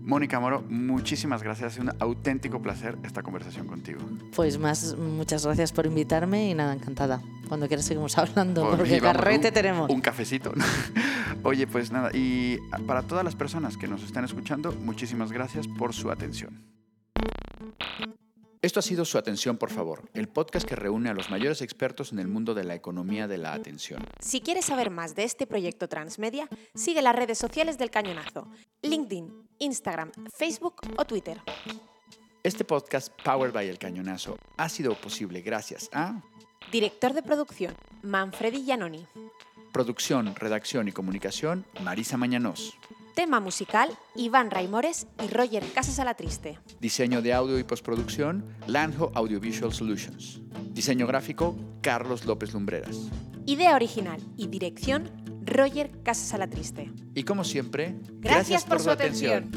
Mónica 0.08 0.40
Moro, 0.40 0.62
muchísimas 0.70 1.42
gracias. 1.42 1.74
Es 1.74 1.80
un 1.80 1.92
auténtico 1.98 2.62
placer 2.62 2.96
esta 3.04 3.22
conversación 3.22 3.66
contigo. 3.66 4.00
Pues 4.34 4.58
más, 4.58 4.96
muchas 4.96 5.44
gracias 5.44 5.70
por 5.70 5.84
invitarme 5.84 6.48
y 6.48 6.54
nada, 6.54 6.72
encantada. 6.72 7.20
Cuando 7.46 7.68
quieras 7.68 7.84
seguimos 7.84 8.16
hablando, 8.16 8.70
porque 8.70 9.02
carrete 9.02 9.52
tenemos. 9.52 9.90
Un 9.90 10.00
cafecito. 10.00 10.54
Oye, 11.42 11.66
pues 11.66 11.92
nada, 11.92 12.08
y 12.14 12.56
para 12.86 13.02
todas 13.02 13.22
las 13.22 13.36
personas 13.36 13.76
que 13.76 13.86
nos 13.86 14.02
están 14.02 14.24
escuchando, 14.24 14.72
muchísimas 14.72 15.30
gracias 15.30 15.68
por 15.68 15.92
su 15.92 16.10
atención. 16.10 16.64
Esto 18.62 18.80
ha 18.80 18.82
sido 18.82 19.04
Su 19.04 19.18
Atención, 19.18 19.56
por 19.56 19.70
favor, 19.70 20.08
el 20.14 20.26
podcast 20.26 20.66
que 20.66 20.74
reúne 20.74 21.10
a 21.10 21.14
los 21.14 21.30
mayores 21.30 21.62
expertos 21.62 22.12
en 22.12 22.18
el 22.18 22.28
mundo 22.28 22.54
de 22.54 22.64
la 22.64 22.74
economía 22.74 23.28
de 23.28 23.38
la 23.38 23.52
atención. 23.52 24.04
Si 24.20 24.40
quieres 24.40 24.64
saber 24.64 24.90
más 24.90 25.14
de 25.14 25.24
este 25.24 25.46
proyecto 25.46 25.86
transmedia, 25.86 26.48
sigue 26.74 27.02
las 27.02 27.14
redes 27.14 27.38
sociales 27.38 27.78
del 27.78 27.90
Cañonazo, 27.90 28.48
LinkedIn, 28.82 29.47
Instagram, 29.58 30.12
Facebook 30.34 30.76
o 30.96 31.04
Twitter. 31.04 31.40
Este 32.42 32.64
podcast, 32.64 33.12
Powered 33.22 33.52
by 33.52 33.68
El 33.68 33.78
Cañonazo, 33.78 34.38
ha 34.56 34.68
sido 34.68 34.94
posible 34.94 35.42
gracias 35.42 35.90
a... 35.92 36.22
Director 36.70 37.12
de 37.12 37.22
producción, 37.22 37.74
Manfredi 38.02 38.64
Giannoni. 38.64 39.06
Producción, 39.72 40.34
redacción 40.34 40.88
y 40.88 40.92
comunicación, 40.92 41.66
Marisa 41.82 42.16
Mañanos. 42.16 42.76
Tema 43.14 43.40
musical, 43.40 43.90
Iván 44.14 44.50
Raimores 44.50 45.08
y 45.22 45.26
Roger 45.26 45.64
Casas 45.72 45.98
a 45.98 46.04
la 46.04 46.14
Triste. 46.14 46.58
Diseño 46.78 47.20
de 47.20 47.34
audio 47.34 47.58
y 47.58 47.64
postproducción, 47.64 48.44
Lanjo 48.68 49.10
Audiovisual 49.14 49.72
Solutions. 49.72 50.40
Diseño 50.70 51.06
gráfico, 51.06 51.56
Carlos 51.82 52.24
López 52.24 52.52
Lumbreras. 52.52 53.08
Idea 53.44 53.74
original 53.74 54.20
y 54.36 54.46
dirección, 54.46 55.10
Roger 55.48 55.90
Casas 56.02 56.34
a 56.34 56.38
la 56.38 56.48
Triste. 56.48 56.90
Y 57.14 57.24
como 57.24 57.44
siempre, 57.44 57.94
gracias, 58.20 58.64
por, 58.64 58.80
su 58.80 58.90
atención. 58.90 59.50